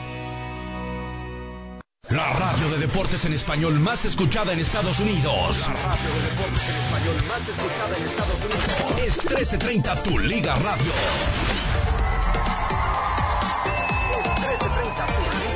La 2.11 2.33
radio 2.33 2.71
de 2.71 2.79
deportes 2.79 3.27
en 3.27 3.35
español 3.35 3.79
más 3.81 4.07
escuchada 4.07 4.55
en 4.55 4.61
Estados 4.61 4.99
Unidos. 4.99 5.69
La 5.69 5.75
radio 5.75 6.15
de 6.15 6.23
deportes 6.23 6.69
en 6.69 6.77
español 6.77 7.17
más 7.29 7.47
escuchada 7.47 7.97
en 7.99 8.05
Estados 8.05 8.41
Unidos. 8.45 9.07
Es 9.07 9.25
1330 9.25 10.03
Tu 10.03 10.19
Liga 10.19 10.55
Radio. 10.55 10.93
Es 14.25 14.39
1330 14.39 15.07
Tu 15.07 15.13
Liga 15.13 15.48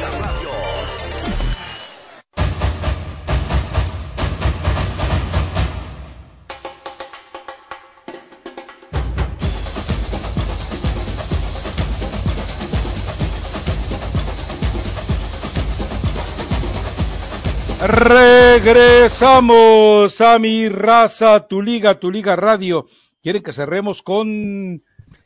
Regresamos 17.84 20.20
a 20.20 20.38
mi 20.38 20.68
raza, 20.68 21.48
tu 21.48 21.60
liga, 21.62 21.98
tu 21.98 22.10
liga 22.12 22.36
radio. 22.36 22.86
¿Quieren 23.22 23.42
que 23.42 23.52
cerremos 23.52 24.02
con 24.02 24.82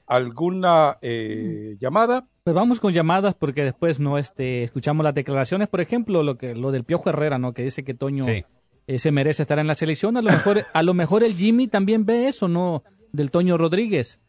alguna 0.07 0.99
eh, 1.03 1.77
llamada? 1.81 2.27
Pues 2.45 2.55
vamos 2.55 2.81
con 2.81 2.93
llamadas 2.93 3.35
porque 3.35 3.65
después 3.65 4.01
no 4.01 4.19
este 4.19 4.63
escuchamos 4.63 5.05
las 5.05 5.15
declaraciones, 5.15 5.69
por 5.69 5.81
ejemplo, 5.81 6.23
lo 6.23 6.39
que 6.39 6.55
lo 6.55 6.71
del 6.73 6.85
Piojo 6.85 7.11
Herrera, 7.11 7.39
¿no? 7.39 7.53
Que 7.53 7.63
dice 7.63 7.85
que 7.85 7.95
Toño 7.95 8.25
Sí. 8.25 8.45
eh, 8.87 8.99
se 8.99 9.13
merece 9.13 9.43
estar 9.43 9.59
en 9.59 9.67
la 9.67 9.75
selección. 9.75 10.17
A 10.17 10.23
lo 10.23 10.31
mejor 10.31 10.65
a 10.73 10.83
lo 10.83 10.95
mejor 10.95 11.23
el 11.25 11.35
Jimmy 11.35 11.69
también 11.69 12.07
ve 12.07 12.29
eso, 12.29 12.49
¿no? 12.49 12.85
Del 13.13 13.31
Toño 13.31 13.59
Rodríguez. 13.59 14.21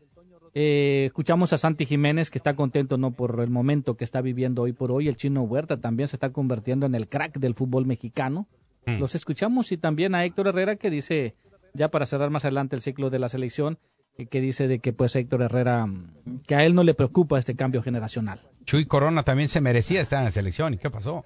Eh, 0.53 1.03
escuchamos 1.07 1.53
a 1.53 1.57
Santi 1.57 1.85
Jiménez 1.85 2.29
que 2.29 2.37
está 2.39 2.55
contento 2.55 2.97
no 2.97 3.11
por 3.11 3.39
el 3.41 3.49
momento 3.49 3.95
que 3.95 4.03
está 4.03 4.21
viviendo 4.21 4.63
hoy 4.63 4.73
por 4.73 4.91
hoy. 4.91 5.07
El 5.07 5.15
Chino 5.15 5.41
Huerta 5.43 5.77
también 5.77 6.07
se 6.07 6.15
está 6.15 6.31
convirtiendo 6.31 6.85
en 6.85 6.95
el 6.95 7.07
crack 7.07 7.37
del 7.39 7.53
fútbol 7.53 7.85
mexicano. 7.85 8.47
Mm. 8.85 8.99
Los 8.99 9.15
escuchamos 9.15 9.71
y 9.71 9.77
también 9.77 10.15
a 10.15 10.25
Héctor 10.25 10.47
Herrera 10.47 10.75
que 10.75 10.89
dice 10.89 11.35
ya 11.73 11.89
para 11.89 12.05
cerrar 12.05 12.29
más 12.29 12.45
adelante 12.45 12.75
el 12.75 12.81
ciclo 12.81 13.09
de 13.09 13.19
la 13.19 13.29
selección 13.29 13.77
eh, 14.17 14.25
que 14.25 14.41
dice 14.41 14.67
de 14.67 14.79
que 14.79 14.93
pues 14.93 15.15
Héctor 15.15 15.43
Herrera 15.43 15.85
mm, 15.85 16.41
que 16.47 16.55
a 16.55 16.63
él 16.65 16.73
no 16.73 16.83
le 16.83 16.93
preocupa 16.93 17.37
este 17.37 17.55
cambio 17.55 17.83
generacional. 17.83 18.41
Chuy 18.65 18.85
Corona 18.85 19.23
también 19.23 19.49
se 19.49 19.61
merecía 19.61 20.01
estar 20.01 20.19
en 20.19 20.25
la 20.25 20.31
selección. 20.31 20.73
¿Y 20.73 20.77
qué 20.77 20.89
pasó? 20.89 21.23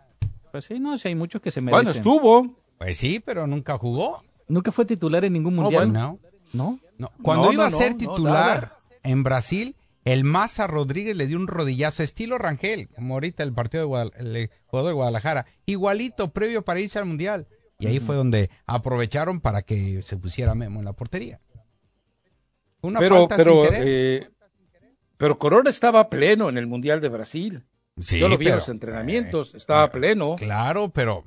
Pues 0.52 0.66
sí, 0.66 0.80
no, 0.80 0.98
si 0.98 1.08
hay 1.08 1.16
muchos 1.16 1.42
que 1.42 1.50
se 1.52 1.62
merecen. 1.62 1.86
Bueno, 1.86 1.98
estuvo. 1.98 2.56
Pues 2.78 2.98
sí, 2.98 3.22
pero 3.24 3.48
nunca 3.48 3.78
jugó. 3.78 4.24
Nunca 4.48 4.72
fue 4.72 4.86
titular 4.86 5.24
en 5.24 5.34
ningún 5.34 5.56
mundial. 5.56 5.94
No. 5.94 6.20
¿No? 6.52 6.80
No. 6.98 7.12
Cuando 7.22 7.46
No, 7.46 7.54
iba 7.54 7.70
no, 7.70 7.76
a 7.76 7.80
ser 7.80 7.96
titular. 7.96 8.81
En 9.04 9.24
Brasil, 9.24 9.76
el 10.04 10.24
Maza 10.24 10.68
Rodríguez 10.68 11.16
le 11.16 11.28
dio 11.28 11.38
un 11.38 11.48
rodillazo, 11.48 12.04
estilo 12.04 12.38
Rangel, 12.38 12.90
como 12.90 13.16
ahorita 13.16 13.44
el 13.44 13.54
partido 13.54 13.84
de 13.84 13.88
Guadal- 13.90 14.14
el 14.18 14.50
jugador 14.66 14.90
de 14.92 14.96
Guadalajara, 14.96 15.46
igualito 15.66 16.32
previo 16.32 16.64
para 16.64 16.80
irse 16.80 17.00
al 17.00 17.06
Mundial. 17.06 17.48
Y 17.80 17.88
ahí 17.88 18.00
fue 18.00 18.16
donde 18.16 18.52
aprovecharon 18.68 19.42
para 19.42 19.64
que 19.64 20.04
se 20.04 20.16
pusiera 20.18 20.54
Memo 20.54 20.80
en 20.80 20.86
la 20.86 20.94
portería. 20.94 21.40
Una 22.82 23.00
pero, 23.00 23.16
falta 23.28 23.38
pero, 23.38 23.64
sin 23.64 23.72
querer. 23.72 23.88
eh, 23.88 24.30
pero 25.18 25.38
Corona 25.40 25.70
estaba 25.70 26.10
pleno 26.10 26.50
en 26.50 26.58
el 26.58 26.68
Mundial 26.68 27.02
de 27.02 27.10
Brasil. 27.10 27.64
Sí, 28.00 28.18
Yo 28.20 28.28
lo 28.28 28.38
vi 28.38 28.48
en 28.48 28.56
los 28.56 28.70
entrenamientos, 28.70 29.54
estaba 29.54 29.92
pleno. 29.92 30.36
Claro, 30.38 30.90
pero 30.90 31.26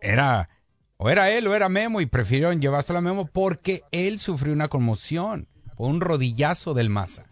era 0.00 0.48
o 0.96 1.08
era 1.10 1.30
él 1.30 1.46
o 1.46 1.54
era 1.54 1.68
Memo 1.68 2.00
y 2.00 2.06
prefirieron 2.06 2.60
llevárselo 2.60 2.98
a 2.98 3.02
Memo 3.02 3.26
porque 3.26 3.82
él 3.90 4.18
sufrió 4.18 4.52
una 4.52 4.68
conmoción 4.68 5.48
un 5.76 6.00
rodillazo 6.00 6.74
del 6.74 6.90
Maza 6.90 7.26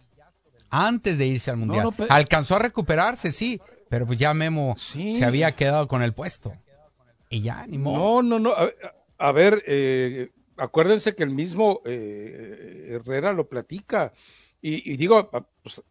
antes 0.71 1.17
de 1.17 1.27
irse 1.27 1.51
al 1.51 1.57
Mundial. 1.57 1.83
no, 1.97 2.05
Alcanzó 2.09 2.55
a 2.55 2.59
recuperarse, 2.59 3.31
sí, 3.31 3.59
pero 3.89 4.07
pues 4.07 4.17
ya 4.17 4.33
Memo 4.33 4.75
se 4.77 5.23
había 5.23 5.51
quedado 5.53 5.87
con 5.87 6.01
el 6.01 6.13
puesto. 6.13 6.53
Y 7.29 7.41
ya, 7.41 7.67
ni 7.67 7.77
modo. 7.77 8.21
No, 8.21 8.39
no, 8.39 8.39
no. 8.39 8.55
A, 9.17 9.31
ver, 9.31 9.63
eh, 9.67 10.31
acuérdense 10.57 11.15
que 11.15 11.23
el 11.23 11.29
mismo 11.29 11.81
eh, 11.85 12.87
Herrera 12.89 13.33
lo 13.33 13.47
platica. 13.47 14.13
Y, 14.61 14.91
y 14.91 14.97
digo, 14.97 15.29
ah, 15.33 15.45
pues, 15.61 15.81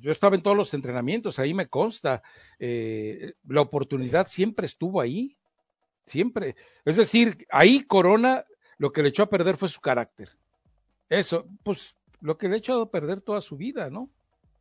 yo 0.00 0.10
estaba 0.10 0.36
en 0.36 0.42
todos 0.42 0.56
los 0.56 0.74
entrenamientos, 0.74 1.38
ahí 1.38 1.54
me 1.54 1.68
consta. 1.68 2.22
eh, 2.58 3.34
la 3.48 3.60
oportunidad 3.60 4.26
siempre 4.26 4.66
estuvo 4.66 5.00
ahí. 5.00 5.36
Siempre. 6.06 6.56
Es 6.84 6.96
decir, 6.96 7.46
ahí 7.50 7.82
Corona 7.84 8.44
lo 8.78 8.92
que 8.92 9.02
le 9.02 9.08
echó 9.08 9.22
a 9.22 9.30
perder 9.30 9.56
fue 9.56 9.68
su 9.68 9.80
carácter. 9.80 10.30
Eso, 11.08 11.46
pues 11.62 11.96
lo 12.20 12.38
que 12.38 12.48
le 12.48 12.54
ha 12.54 12.58
echado 12.58 12.82
a 12.82 12.90
perder 12.90 13.20
toda 13.20 13.40
su 13.40 13.56
vida, 13.56 13.90
¿no? 13.90 14.10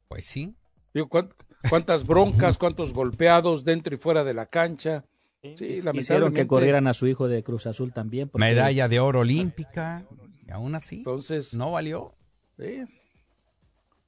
Pues 0.07 0.25
sí. 0.25 0.55
Digo, 0.93 1.07
¿cuán- 1.09 1.33
cuántas 1.69 2.05
broncas, 2.05 2.57
cuántos 2.57 2.93
golpeados 2.93 3.63
dentro 3.63 3.95
y 3.95 3.97
fuera 3.97 4.23
de 4.23 4.33
la 4.33 4.45
cancha. 4.45 5.05
Sí, 5.41 5.49
Hicieron 5.53 5.85
lamentablemente. 5.85 6.41
que 6.41 6.47
corrieran 6.47 6.87
a 6.87 6.93
su 6.93 7.07
hijo 7.07 7.27
de 7.27 7.43
Cruz 7.43 7.67
Azul 7.67 7.91
también. 7.93 8.29
porque- 8.29 8.45
Medalla 8.45 8.87
de 8.87 8.99
oro 8.99 9.21
olímpica, 9.21 10.05
y 10.47 10.51
aún 10.51 10.75
así. 10.75 10.97
Entonces, 10.97 11.53
no 11.53 11.71
valió. 11.71 12.13
Sí. 12.57 12.83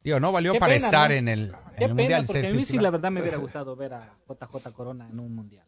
Digo, 0.04 0.20
no 0.20 0.32
valió 0.32 0.54
Qué 0.54 0.60
para 0.60 0.74
pena, 0.76 0.86
estar 0.86 1.10
¿no? 1.10 1.16
en 1.18 1.28
el, 1.28 1.40
en 1.46 1.52
Qué 1.52 1.56
el 1.56 1.78
pena, 1.78 1.94
Mundial. 1.96 2.24
porque 2.28 2.48
a 2.48 2.52
mí 2.52 2.64
sí, 2.66 2.78
la 2.78 2.92
verdad, 2.92 3.12
me 3.12 3.22
hubiera 3.22 3.38
gustado 3.54 3.76
ver 3.76 3.94
a 3.96 4.18
JJ 4.28 4.72
Corona 4.74 5.10
en 5.10 5.20
un 5.20 5.34
mundial. 5.34 5.66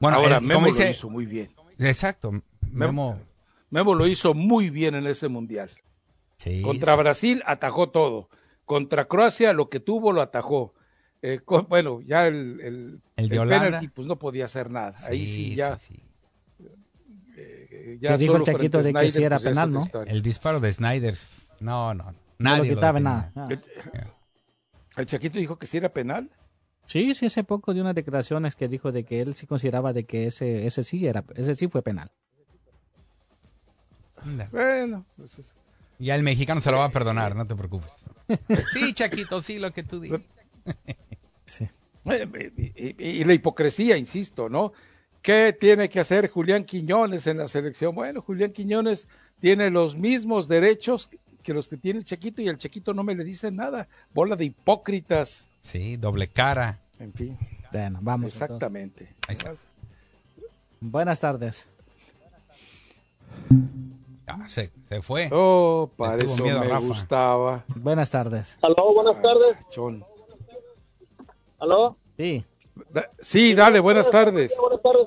Bueno, 0.00 0.16
Ahora, 0.18 0.36
es- 0.36 0.42
Memo 0.42 0.54
como 0.54 0.66
lo 0.68 0.72
dice- 0.72 0.90
hizo 0.90 1.10
muy 1.10 1.26
bien. 1.26 1.52
Exacto. 1.78 2.32
Memo. 2.32 2.42
Memo, 2.72 3.18
Memo 3.70 3.94
lo 3.94 4.06
hizo 4.06 4.34
muy 4.34 4.70
bien 4.70 4.94
en 4.94 5.06
ese 5.06 5.28
mundial. 5.28 5.70
Sí, 6.36 6.62
Contra 6.62 6.92
sí. 6.94 6.98
Brasil 6.98 7.42
atajó 7.46 7.90
todo. 7.90 8.28
Contra 8.64 9.06
Croacia 9.06 9.52
lo 9.52 9.68
que 9.70 9.80
tuvo 9.80 10.12
lo 10.12 10.20
atajó. 10.20 10.74
Eh, 11.22 11.40
con- 11.44 11.66
bueno, 11.68 12.00
ya 12.02 12.26
el, 12.26 12.60
el, 12.60 13.00
El 13.16 13.28
de 13.28 13.36
el 13.36 13.90
pues 13.92 14.06
no 14.06 14.18
podía 14.18 14.44
hacer 14.44 14.70
nada. 14.70 14.94
Ahí 15.08 15.26
sí, 15.26 15.50
Sí, 15.50 15.56
ya. 15.56 15.78
sí, 15.78 16.00
eh, 17.36 17.98
Que 18.00 18.16
dijo 18.16 18.36
el 18.36 18.42
Chaquito 18.42 18.82
de 18.82 18.92
que 18.92 19.10
sí 19.10 19.22
era 19.24 19.36
pues, 19.36 19.46
es 19.46 19.50
penal, 19.50 19.72
¿no? 19.72 19.86
El 20.06 20.22
disparo 20.22 20.60
de 20.60 20.72
Snyder. 20.72 21.14
No, 21.60 21.94
no. 21.94 22.04
No 22.04 22.12
lo 22.50 22.56
Nadie 22.58 22.70
quitaba 22.74 23.00
nada. 23.00 23.32
El, 23.48 23.60
el 24.96 25.06
Chaquito 25.06 25.38
dijo 25.38 25.58
que 25.58 25.66
sí 25.66 25.78
era 25.78 25.88
penal. 25.92 26.30
Sí, 26.86 27.14
sí, 27.14 27.26
hace 27.26 27.42
poco 27.44 27.74
de 27.74 27.80
unas 27.80 27.94
declaraciones 27.94 28.54
que 28.54 28.68
dijo 28.68 28.92
de 28.92 29.04
que 29.04 29.20
él 29.20 29.34
sí 29.34 29.46
consideraba 29.46 29.92
de 29.92 30.04
que 30.04 30.26
ese, 30.26 30.66
ese 30.66 30.82
sí 30.84 31.06
era, 31.06 31.24
ese 31.34 31.54
sí 31.54 31.66
fue 31.68 31.82
penal. 31.82 32.12
Anda. 34.26 34.48
Bueno, 34.50 35.04
pues 35.16 35.38
es- 35.38 35.54
Ya 35.98 36.14
el 36.14 36.22
mexicano 36.22 36.60
se 36.60 36.70
lo 36.70 36.78
va 36.78 36.86
a 36.86 36.90
perdonar, 36.90 37.34
no 37.36 37.46
te 37.46 37.54
preocupes. 37.54 37.90
Sí, 38.72 38.92
Chaquito, 38.92 39.40
sí, 39.40 39.58
lo 39.58 39.72
que 39.72 39.82
tú 39.82 40.00
dices. 40.00 40.20
Sí. 41.46 41.68
Eh, 42.06 42.52
Y, 42.56 42.86
y- 42.88 43.20
y 43.20 43.24
la 43.24 43.32
hipocresía, 43.34 43.96
insisto, 43.96 44.48
¿no? 44.48 44.72
¿Qué 45.22 45.56
tiene 45.58 45.88
que 45.88 45.98
hacer 46.00 46.28
Julián 46.30 46.64
Quiñones 46.64 47.26
en 47.26 47.38
la 47.38 47.48
selección? 47.48 47.94
Bueno, 47.94 48.20
Julián 48.22 48.52
Quiñones 48.52 49.08
tiene 49.40 49.70
los 49.70 49.96
mismos 49.96 50.46
derechos 50.48 51.08
que 51.42 51.52
los 51.54 51.68
que 51.68 51.76
tiene 51.76 51.98
el 52.00 52.04
Chequito 52.04 52.42
y 52.42 52.48
el 52.48 52.58
Chequito 52.58 52.94
no 52.94 53.02
me 53.04 53.14
le 53.14 53.22
dice 53.24 53.50
nada. 53.52 53.88
Bola 54.14 54.34
de 54.36 54.44
hipócritas. 54.46 55.48
Sí, 55.60 55.96
doble 55.96 56.28
cara. 56.28 56.80
En 56.98 57.12
fin. 57.12 57.36
Bueno, 57.72 57.98
vamos. 58.02 58.28
Exactamente. 58.32 59.14
Ahí 59.28 59.34
está. 59.34 59.52
Buenas 60.80 61.20
tardes. 61.20 61.70
Ah, 64.28 64.48
se, 64.48 64.70
se 64.88 65.02
fue. 65.02 65.28
Oh, 65.32 65.88
para 65.96 66.16
eso 66.22 66.42
miedo 66.42 66.60
me 66.60 66.66
Rafa. 66.66 66.80
gustaba. 66.86 67.64
Buenas 67.68 68.10
tardes. 68.10 68.58
Aló, 68.62 68.92
buenas 68.92 69.22
tardes. 69.22 69.56
Chon. 69.70 70.04
¿Aló? 71.58 71.96
Sí. 72.16 72.44
Da- 72.90 73.10
sí, 73.20 73.54
dale, 73.54 73.80
buenas 73.80 74.10
tardes. 74.10 74.56
Buenas 74.60 74.82
tardes. 74.82 75.06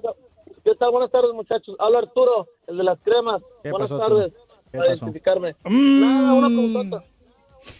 ¿Qué 0.63 0.75
tal? 0.75 0.91
Buenas 0.91 1.11
tardes, 1.11 1.33
muchachos. 1.33 1.75
Habla 1.79 1.99
Arturo, 1.99 2.47
el 2.67 2.77
de 2.77 2.83
las 2.83 2.99
cremas. 3.01 3.41
¿Qué 3.63 3.71
buenas 3.71 3.89
pasó, 3.89 3.99
tardes. 4.01 4.33
¿Qué 4.71 4.77
Para 4.77 4.89
pasó? 4.89 5.05
identificarme. 5.05 5.55
Mm. 5.65 6.01
Nada, 6.01 6.33
una 6.33 6.47
preguntota. 6.47 7.03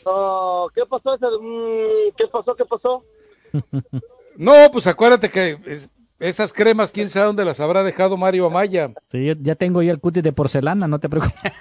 No, 0.05 0.67
¿Qué 0.75 0.85
pasó? 0.85 1.13
ese? 1.15 1.25
Mm, 1.39 2.15
¿Qué 2.17 2.27
pasó? 2.27 2.55
¿Qué 2.55 2.65
pasó? 2.65 3.03
No, 4.35 4.53
pues 4.71 4.87
acuérdate 4.87 5.29
que 5.29 5.57
es- 5.65 5.89
esas 6.19 6.51
cremas, 6.53 6.91
quién 6.91 7.09
sabe 7.09 7.27
dónde 7.27 7.45
las 7.45 7.59
habrá 7.59 7.83
dejado 7.83 8.17
Mario 8.17 8.45
Amaya. 8.47 8.91
Sí, 9.09 9.25
yo 9.25 9.33
ya 9.39 9.55
tengo 9.55 9.81
ya 9.81 9.91
el 9.91 9.99
cutis 9.99 10.23
de 10.23 10.33
porcelana, 10.33 10.87
no 10.87 10.99
te 10.99 11.09
preocupes. 11.09 11.35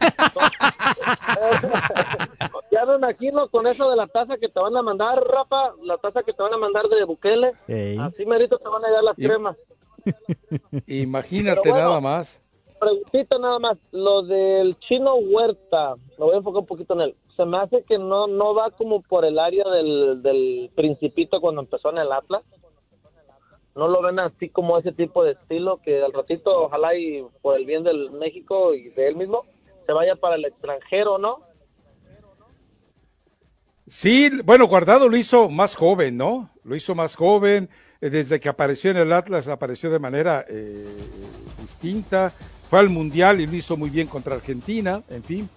Ya 2.70 2.84
me 2.86 2.96
imagino 2.96 3.48
con 3.48 3.66
eso 3.66 3.90
de 3.90 3.96
la 3.96 4.06
taza 4.06 4.36
que 4.36 4.48
te 4.48 4.60
van 4.60 4.76
a 4.76 4.82
mandar, 4.82 5.18
Rafa, 5.20 5.72
la 5.82 5.96
taza 5.98 6.22
que 6.22 6.32
te 6.32 6.42
van 6.42 6.54
a 6.54 6.58
mandar 6.58 6.86
de 6.88 7.02
Bukele. 7.04 7.52
Ey. 7.66 7.96
Así 7.98 8.24
merito 8.26 8.58
te 8.58 8.68
van 8.68 8.84
a 8.84 8.88
llegar 8.88 9.04
las 9.04 9.18
Y- 9.18 9.24
cremas. 9.24 9.56
Imagínate 10.86 11.70
bueno. 11.70 11.86
nada 11.88 12.00
más. 12.00 12.42
Preguntita 12.78 13.38
nada 13.38 13.58
más, 13.58 13.76
lo 13.90 14.22
del 14.22 14.78
chino 14.80 15.16
Huerta, 15.16 15.96
me 16.18 16.24
voy 16.24 16.34
a 16.34 16.38
enfocar 16.38 16.60
un 16.60 16.66
poquito 16.66 16.94
en 16.94 17.00
él. 17.00 17.14
Se 17.36 17.44
me 17.44 17.58
hace 17.58 17.82
que 17.82 17.98
no 17.98 18.28
no 18.28 18.54
va 18.54 18.70
como 18.70 19.02
por 19.02 19.24
el 19.24 19.38
área 19.38 19.64
del, 19.68 20.22
del 20.22 20.70
principito 20.76 21.40
cuando 21.40 21.60
empezó 21.62 21.90
en 21.90 21.98
el 21.98 22.12
Atlas. 22.12 22.42
No 23.78 23.86
lo 23.86 24.02
ven 24.02 24.18
así 24.18 24.48
como 24.48 24.76
ese 24.76 24.92
tipo 24.92 25.22
de 25.24 25.32
estilo 25.32 25.80
que 25.82 26.02
al 26.02 26.12
ratito, 26.12 26.64
ojalá 26.64 26.96
y 26.96 27.24
por 27.40 27.56
el 27.56 27.64
bien 27.64 27.84
del 27.84 28.10
México 28.10 28.74
y 28.74 28.88
de 28.90 29.08
él 29.08 29.14
mismo, 29.16 29.44
se 29.86 29.92
vaya 29.92 30.16
para 30.16 30.34
el 30.34 30.44
extranjero, 30.44 31.16
¿no? 31.18 31.38
Sí, 33.86 34.30
bueno, 34.44 34.66
Guardado 34.66 35.08
lo 35.08 35.16
hizo 35.16 35.48
más 35.48 35.76
joven, 35.76 36.16
¿no? 36.16 36.50
Lo 36.64 36.74
hizo 36.74 36.94
más 36.96 37.14
joven, 37.14 37.70
eh, 38.00 38.10
desde 38.10 38.40
que 38.40 38.48
apareció 38.48 38.90
en 38.90 38.96
el 38.96 39.12
Atlas 39.12 39.46
apareció 39.46 39.90
de 39.90 40.00
manera 40.00 40.44
eh, 40.48 40.84
distinta, 41.60 42.32
fue 42.68 42.80
al 42.80 42.90
Mundial 42.90 43.40
y 43.40 43.46
lo 43.46 43.54
hizo 43.54 43.76
muy 43.76 43.90
bien 43.90 44.08
contra 44.08 44.34
Argentina, 44.34 45.02
en 45.08 45.22
fin. 45.22 45.48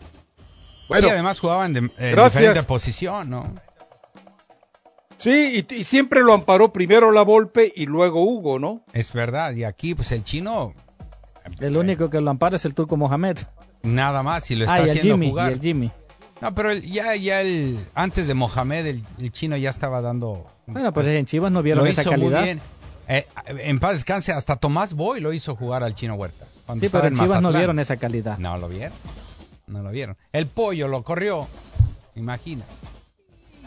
Bueno, 0.87 1.07
sí, 1.07 1.13
además 1.13 1.39
jugaban 1.39 1.73
de 1.73 1.79
eh, 1.79 2.11
gracias. 2.11 2.33
diferente 2.35 2.63
posición, 2.63 3.29
¿no? 3.31 3.53
Sí, 5.21 5.65
y, 5.69 5.75
y, 5.75 5.83
siempre 5.83 6.21
lo 6.21 6.33
amparó 6.33 6.73
primero 6.73 7.11
la 7.11 7.21
Volpe 7.21 7.71
y 7.75 7.85
luego 7.85 8.23
Hugo, 8.23 8.57
¿no? 8.57 8.83
Es 8.91 9.13
verdad, 9.13 9.53
y 9.53 9.63
aquí 9.63 9.93
pues 9.93 10.11
el 10.11 10.23
chino... 10.23 10.73
El 11.59 11.77
único 11.77 12.09
que 12.09 12.19
lo 12.21 12.31
ampara 12.31 12.55
es 12.55 12.65
el 12.65 12.73
turco 12.73 12.97
Mohamed. 12.97 13.37
Nada 13.83 14.23
más, 14.23 14.49
y 14.49 14.55
lo 14.55 14.65
está 14.65 14.77
ah, 14.77 14.79
y 14.79 14.83
el 14.83 14.89
haciendo 14.89 15.13
Jimmy, 15.13 15.29
jugar. 15.29 15.51
Y 15.51 15.53
el 15.53 15.61
Jimmy. 15.61 15.91
No, 16.41 16.55
pero 16.55 16.71
el, 16.71 16.81
ya, 16.81 17.15
ya 17.15 17.41
el, 17.41 17.77
antes 17.93 18.25
de 18.25 18.33
Mohamed, 18.33 18.85
el, 18.87 19.03
el, 19.19 19.31
chino 19.31 19.55
ya 19.57 19.69
estaba 19.69 20.01
dando. 20.01 20.47
Bueno, 20.65 20.91
pues 20.91 21.05
en 21.05 21.25
Chivas 21.25 21.51
no 21.51 21.61
vieron 21.61 21.83
lo 21.83 21.89
esa 21.89 22.01
hizo 22.01 22.09
calidad. 22.09 22.39
Muy 22.39 22.45
bien. 22.45 22.61
Eh, 23.07 23.27
en 23.45 23.79
paz 23.79 23.93
descanse, 23.93 24.31
hasta 24.31 24.55
Tomás 24.55 24.93
Boy 24.95 25.19
lo 25.19 25.33
hizo 25.33 25.55
jugar 25.55 25.83
al 25.83 25.93
chino 25.93 26.15
Huerta. 26.15 26.45
Sí, 26.79 26.89
pero 26.89 27.07
en 27.07 27.15
Chivas 27.15 27.41
no 27.41 27.51
vieron 27.51 27.77
esa 27.77 27.97
calidad. 27.97 28.39
No 28.39 28.57
lo 28.57 28.69
vieron. 28.69 28.97
No 29.67 29.83
lo 29.83 29.91
vieron. 29.91 30.17
El 30.31 30.47
pollo 30.47 30.87
lo 30.87 31.03
corrió. 31.03 31.47
Imagina. 32.15 32.63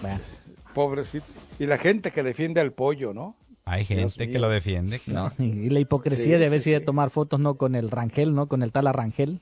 Bueno. 0.00 0.18
Pobrecito. 0.74 1.26
Y 1.58 1.66
la 1.66 1.78
gente 1.78 2.10
que 2.10 2.22
defiende 2.22 2.60
al 2.60 2.72
pollo, 2.72 3.12
¿no? 3.14 3.36
Hay 3.66 3.84
gente 3.84 4.30
que 4.30 4.38
lo 4.38 4.48
defiende. 4.50 5.00
No, 5.06 5.32
y 5.38 5.70
la 5.70 5.80
hipocresía 5.80 6.36
Sí, 6.36 6.42
de 6.42 6.50
ver 6.50 6.60
sí, 6.60 6.64
si 6.64 6.70
de 6.72 6.80
sí. 6.80 6.84
tomar 6.84 7.10
fotos 7.10 7.40
no 7.40 7.54
con 7.56 7.74
el 7.74 7.90
Rangel, 7.90 8.34
¿no? 8.34 8.46
Con 8.46 8.62
el 8.62 8.72
tal 8.72 8.86
Arrangel. 8.86 9.40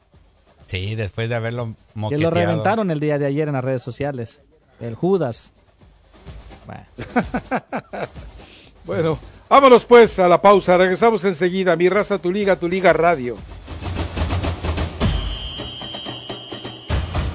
Sí, 0.68 0.94
después 0.94 1.28
de 1.28 1.34
haberlo 1.34 1.74
Que 1.74 1.74
moqueteado. 1.94 2.30
lo 2.30 2.36
reventaron 2.40 2.90
el 2.90 3.00
día 3.00 3.18
de 3.18 3.26
ayer 3.26 3.48
en 3.48 3.54
las 3.54 3.64
redes 3.64 3.82
sociales. 3.82 4.42
El 4.80 4.94
Judas. 4.94 5.52
Bueno. 6.66 6.82
Bueno, 8.84 9.16
vámonos 9.48 9.84
pues 9.84 10.18
a 10.18 10.26
la 10.26 10.42
pausa. 10.42 10.76
Regresamos 10.76 11.22
enseguida. 11.24 11.76
Mi 11.76 11.88
raza, 11.88 12.18
tu 12.18 12.32
liga, 12.32 12.56
tu 12.56 12.68
liga 12.68 12.92
radio. 12.92 13.36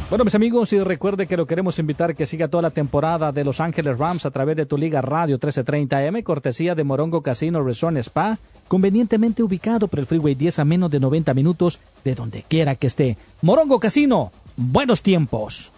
Bueno, 0.09 0.23
mis 0.23 0.35
amigos, 0.35 0.71
y 0.71 0.79
recuerde 0.79 1.27
que 1.27 1.35
lo 1.35 1.45
queremos 1.45 1.79
invitar 1.79 2.15
que 2.15 2.25
siga 2.25 2.47
toda 2.47 2.61
la 2.61 2.69
temporada 2.69 3.33
de 3.33 3.43
Los 3.43 3.59
Ángeles 3.59 3.97
Rams 3.97 4.25
a 4.25 4.31
través 4.31 4.55
de 4.55 4.65
tu 4.65 4.77
Liga 4.77 5.01
Radio 5.01 5.37
1330M, 5.37 6.23
cortesía 6.23 6.75
de 6.75 6.85
Morongo 6.85 7.21
Casino 7.21 7.61
Resort 7.61 7.97
Spa, 7.97 8.39
convenientemente 8.69 9.43
ubicado 9.43 9.89
por 9.89 9.99
el 9.99 10.05
Freeway 10.05 10.33
10 10.33 10.59
a 10.59 10.65
menos 10.65 10.91
de 10.91 11.01
90 11.01 11.33
minutos 11.33 11.81
de 12.05 12.15
donde 12.15 12.43
quiera 12.43 12.75
que 12.75 12.87
esté. 12.87 13.17
Morongo 13.41 13.81
Casino, 13.81 14.31
buenos 14.55 15.01
tiempos. 15.01 15.73